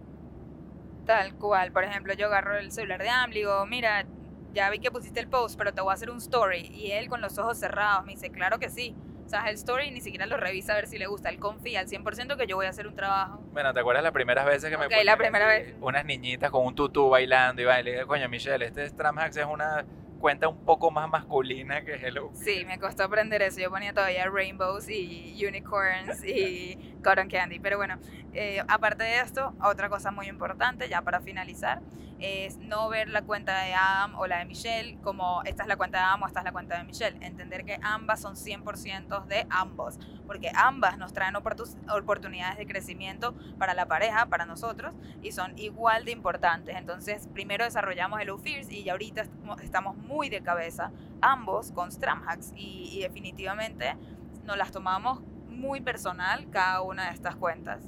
Tal 1.06 1.34
cual, 1.34 1.72
por 1.72 1.84
ejemplo, 1.84 2.12
yo 2.12 2.26
agarro 2.26 2.58
el 2.58 2.70
celular 2.70 3.02
de 3.02 3.08
Am, 3.08 3.30
digo, 3.30 3.64
mira, 3.66 4.04
ya 4.52 4.70
vi 4.70 4.78
que 4.78 4.90
pusiste 4.90 5.20
el 5.20 5.28
post, 5.28 5.56
pero 5.56 5.72
te 5.72 5.80
voy 5.80 5.90
a 5.90 5.94
hacer 5.94 6.10
un 6.10 6.18
story. 6.18 6.70
Y 6.72 6.92
él 6.92 7.08
con 7.08 7.20
los 7.20 7.38
ojos 7.38 7.58
cerrados 7.58 8.04
me 8.04 8.12
dice, 8.12 8.30
claro 8.30 8.58
que 8.58 8.68
sí. 8.68 8.94
O 9.28 9.30
sea, 9.30 9.44
el 9.50 9.56
story 9.56 9.90
ni 9.90 10.00
siquiera 10.00 10.24
lo 10.24 10.38
revisa 10.38 10.72
a 10.72 10.76
ver 10.76 10.86
si 10.86 10.96
le 10.96 11.06
gusta. 11.06 11.28
Él 11.28 11.38
confía 11.38 11.80
al 11.80 11.86
100% 11.86 12.38
que 12.38 12.46
yo 12.46 12.56
voy 12.56 12.64
a 12.64 12.70
hacer 12.70 12.86
un 12.86 12.96
trabajo. 12.96 13.42
Bueno, 13.52 13.74
¿te 13.74 13.80
acuerdas 13.80 14.02
las 14.02 14.12
primeras 14.12 14.46
veces 14.46 14.70
que 14.70 14.78
me 14.78 14.86
Ok, 14.86 14.92
la 15.04 15.18
primera 15.18 15.46
vez. 15.46 15.74
unas 15.82 16.06
niñitas 16.06 16.50
con 16.50 16.64
un 16.64 16.74
tutú 16.74 17.10
bailando 17.10 17.60
y 17.60 17.66
bailé? 17.66 18.06
Coño, 18.06 18.26
Michelle, 18.30 18.64
este 18.64 18.88
Stramhacks 18.88 19.36
es 19.36 19.44
una 19.44 19.84
cuenta 20.18 20.48
un 20.48 20.64
poco 20.64 20.90
más 20.90 21.10
masculina 21.10 21.84
que 21.84 21.96
Hello. 21.96 22.30
Sí, 22.32 22.64
me 22.66 22.78
costó 22.78 23.02
aprender 23.04 23.42
eso. 23.42 23.60
Yo 23.60 23.68
ponía 23.68 23.92
todavía 23.92 24.30
rainbows 24.30 24.88
y 24.88 25.44
unicorns 25.46 26.24
y 26.24 26.96
cotton 27.02 27.28
candy. 27.28 27.58
Pero 27.58 27.76
bueno, 27.76 27.96
eh, 28.32 28.62
aparte 28.68 29.04
de 29.04 29.20
esto, 29.20 29.54
otra 29.62 29.88
cosa 29.88 30.10
muy 30.10 30.26
importante, 30.26 30.88
ya 30.88 31.02
para 31.02 31.20
finalizar, 31.20 31.80
es 32.18 32.56
no 32.58 32.88
ver 32.88 33.08
la 33.08 33.22
cuenta 33.22 33.62
de 33.62 33.74
Adam 33.74 34.16
o 34.16 34.26
la 34.26 34.38
de 34.38 34.44
Michelle 34.44 34.98
como 35.02 35.42
esta 35.44 35.62
es 35.62 35.68
la 35.68 35.76
cuenta 35.76 35.98
de 35.98 36.04
Adam 36.04 36.22
o 36.22 36.26
esta 36.26 36.40
es 36.40 36.44
la 36.44 36.52
cuenta 36.52 36.76
de 36.76 36.84
Michelle. 36.84 37.16
Entender 37.24 37.64
que 37.64 37.78
ambas 37.82 38.20
son 38.20 38.34
100% 38.34 39.24
de 39.26 39.46
ambos, 39.50 39.98
porque 40.26 40.50
ambas 40.54 40.98
nos 40.98 41.12
traen 41.12 41.36
oportunidades 41.36 42.58
de 42.58 42.66
crecimiento 42.66 43.34
para 43.58 43.74
la 43.74 43.86
pareja, 43.86 44.26
para 44.26 44.46
nosotros, 44.46 44.94
y 45.22 45.32
son 45.32 45.56
igual 45.58 46.04
de 46.04 46.10
importantes. 46.10 46.76
Entonces, 46.76 47.28
primero 47.32 47.64
desarrollamos 47.64 48.20
el 48.20 48.28
Fears 48.38 48.70
y 48.70 48.88
ahorita 48.88 49.24
estamos 49.62 49.96
muy 49.96 50.28
de 50.28 50.42
cabeza, 50.42 50.90
ambos 51.20 51.72
con 51.72 51.90
Stramhacks, 51.90 52.52
y, 52.54 52.90
y 52.92 53.00
definitivamente 53.00 53.96
nos 54.44 54.56
las 54.56 54.70
tomamos 54.70 55.22
muy 55.58 55.80
personal 55.80 56.48
cada 56.50 56.82
una 56.82 57.08
de 57.08 57.14
estas 57.14 57.36
cuentas. 57.36 57.82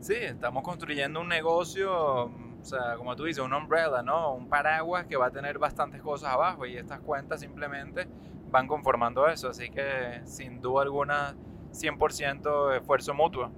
Sí, 0.00 0.14
estamos 0.14 0.62
construyendo 0.62 1.20
un 1.20 1.28
negocio 1.28 2.30
o 2.66 2.68
sea, 2.68 2.96
como 2.96 3.14
tú 3.14 3.22
dices, 3.22 3.44
un 3.44 3.52
umbrella, 3.52 4.02
¿no? 4.02 4.34
Un 4.34 4.48
paraguas 4.48 5.06
que 5.06 5.16
va 5.16 5.26
a 5.26 5.30
tener 5.30 5.56
bastantes 5.56 6.02
cosas 6.02 6.32
abajo 6.32 6.66
y 6.66 6.76
estas 6.76 6.98
cuentas 6.98 7.38
simplemente 7.38 8.08
van 8.50 8.66
conformando 8.66 9.28
eso. 9.28 9.50
Así 9.50 9.70
que 9.70 10.20
sin 10.24 10.60
duda 10.60 10.82
alguna, 10.82 11.36
100% 11.70 12.76
esfuerzo 12.76 13.14
mutuo. 13.14 13.52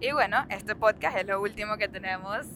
Y 0.00 0.10
bueno, 0.10 0.44
este 0.48 0.74
podcast 0.74 1.18
es 1.18 1.26
lo 1.28 1.40
último 1.40 1.76
que 1.76 1.86
tenemos, 1.86 2.48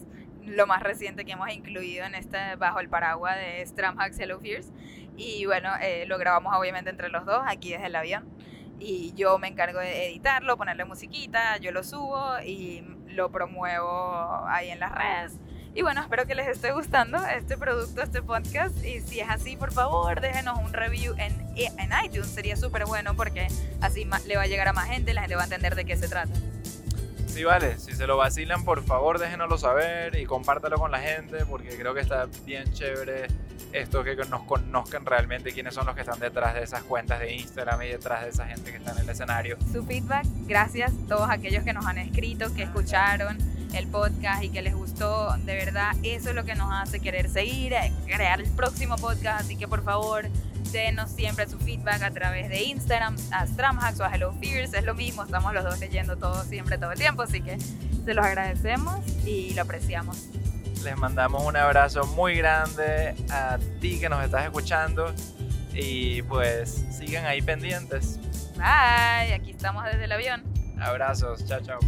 lo 0.45 0.67
más 0.67 0.83
reciente 0.83 1.23
que 1.23 1.31
hemos 1.31 1.49
incluido 1.53 2.05
en 2.05 2.15
este 2.15 2.57
bajo 2.57 2.81
el 2.81 2.89
paraguas 2.89 3.37
de 3.37 3.65
Stramhacks 3.65 4.19
Hello 4.19 4.41
Fears. 4.41 4.73
Y 5.15 5.45
bueno, 5.45 5.69
eh, 5.81 6.05
lo 6.05 6.17
grabamos 6.17 6.53
obviamente 6.57 6.89
entre 6.89 7.07
los 7.07 7.25
dos 7.25 7.43
aquí 7.47 7.71
desde 7.71 7.85
el 7.85 7.95
avión. 7.95 8.27
Y 8.83 9.13
yo 9.15 9.39
me 9.39 9.47
encargo 9.47 9.79
de 9.79 10.07
editarlo, 10.07 10.57
ponerle 10.57 10.83
musiquita, 10.83 11.57
yo 11.57 11.71
lo 11.71 11.83
subo 11.83 12.37
y 12.45 12.81
lo 13.07 13.31
promuevo 13.31 14.45
ahí 14.47 14.71
en 14.71 14.79
las 14.81 14.91
redes. 14.91 15.39
Y 15.73 15.81
bueno, 15.81 16.01
espero 16.01 16.27
que 16.27 16.35
les 16.35 16.47
esté 16.47 16.71
gustando 16.71 17.17
este 17.25 17.57
producto, 17.57 18.01
este 18.01 18.21
podcast. 18.21 18.75
Y 18.83 18.99
si 18.99 19.21
es 19.21 19.29
así, 19.29 19.55
por 19.55 19.71
favor, 19.71 20.19
déjenos 20.19 20.59
un 20.59 20.73
review 20.73 21.15
en, 21.17 21.33
en 21.55 21.89
iTunes. 22.03 22.27
Sería 22.27 22.57
súper 22.57 22.85
bueno 22.85 23.15
porque 23.15 23.47
así 23.81 24.05
le 24.27 24.35
va 24.35 24.43
a 24.43 24.47
llegar 24.47 24.67
a 24.67 24.73
más 24.73 24.89
gente, 24.89 25.13
la 25.13 25.21
gente 25.21 25.35
va 25.35 25.43
a 25.43 25.45
entender 25.45 25.75
de 25.75 25.85
qué 25.85 25.95
se 25.95 26.09
trata. 26.09 26.33
Sí, 27.25 27.43
vale. 27.43 27.79
Si 27.79 27.93
se 27.93 28.05
lo 28.05 28.17
vacilan, 28.17 28.65
por 28.65 28.83
favor, 28.83 29.17
déjenoslo 29.17 29.57
saber 29.57 30.15
y 30.19 30.25
compártalo 30.25 30.77
con 30.77 30.91
la 30.91 30.99
gente 30.99 31.45
porque 31.45 31.69
creo 31.69 31.95
que 31.95 32.01
está 32.01 32.27
bien 32.45 32.71
chévere 32.73 33.27
esto 33.73 34.03
que 34.03 34.15
nos 34.15 34.43
conozcan 34.43 35.05
realmente 35.05 35.51
quiénes 35.51 35.73
son 35.73 35.85
los 35.85 35.95
que 35.95 36.01
están 36.01 36.19
detrás 36.19 36.53
de 36.53 36.63
esas 36.63 36.83
cuentas 36.83 37.19
de 37.19 37.33
Instagram 37.33 37.81
y 37.81 37.87
detrás 37.89 38.23
de 38.23 38.29
esa 38.29 38.45
gente 38.45 38.71
que 38.71 38.77
está 38.77 38.91
en 38.91 38.99
el 38.99 39.09
escenario. 39.09 39.57
Su 39.71 39.83
feedback, 39.83 40.25
gracias 40.45 40.91
a 40.91 41.07
todos 41.07 41.29
aquellos 41.29 41.63
que 41.63 41.73
nos 41.73 41.85
han 41.85 41.97
escrito, 41.97 42.53
que 42.53 42.63
escucharon 42.63 43.37
el 43.73 43.87
podcast 43.87 44.43
y 44.43 44.49
que 44.49 44.61
les 44.61 44.75
gustó, 44.75 45.35
de 45.37 45.55
verdad, 45.55 45.93
eso 46.03 46.29
es 46.29 46.35
lo 46.35 46.45
que 46.45 46.53
nos 46.53 46.71
hace 46.71 46.99
querer 46.99 47.27
seguir, 47.27 47.73
eh, 47.73 47.91
crear 48.05 48.39
el 48.39 48.49
próximo 48.51 48.95
podcast, 48.97 49.41
así 49.41 49.55
que 49.55 49.67
por 49.67 49.83
favor, 49.83 50.29
denos 50.71 51.09
siempre 51.09 51.47
su 51.49 51.57
feedback 51.57 52.03
a 52.03 52.11
través 52.11 52.49
de 52.49 52.61
Instagram, 52.63 53.15
a 53.31 53.47
Stramhacks 53.47 53.99
o 53.99 54.05
a 54.05 54.13
Hello 54.13 54.33
Fears, 54.39 54.73
es 54.73 54.85
lo 54.85 54.93
mismo, 54.93 55.23
estamos 55.23 55.53
los 55.53 55.63
dos 55.63 55.79
leyendo 55.79 56.17
todo 56.17 56.43
siempre, 56.43 56.77
todo 56.77 56.91
el 56.91 56.99
tiempo, 56.99 57.23
así 57.23 57.41
que 57.41 57.57
se 57.59 58.13
los 58.13 58.23
agradecemos 58.23 58.99
y 59.25 59.53
lo 59.55 59.63
apreciamos. 59.63 60.29
Les 60.83 60.97
mandamos 60.97 61.43
un 61.45 61.55
abrazo 61.55 62.05
muy 62.07 62.35
grande 62.35 63.15
a 63.31 63.57
ti 63.79 63.99
que 63.99 64.09
nos 64.09 64.23
estás 64.23 64.43
escuchando 64.43 65.13
y 65.73 66.21
pues 66.23 66.85
sigan 66.91 67.25
ahí 67.25 67.41
pendientes. 67.41 68.19
Bye, 68.55 69.33
aquí 69.33 69.51
estamos 69.51 69.85
desde 69.85 70.03
el 70.03 70.11
avión. 70.11 70.43
Abrazos, 70.79 71.45
chao, 71.45 71.61
chao. 71.61 71.79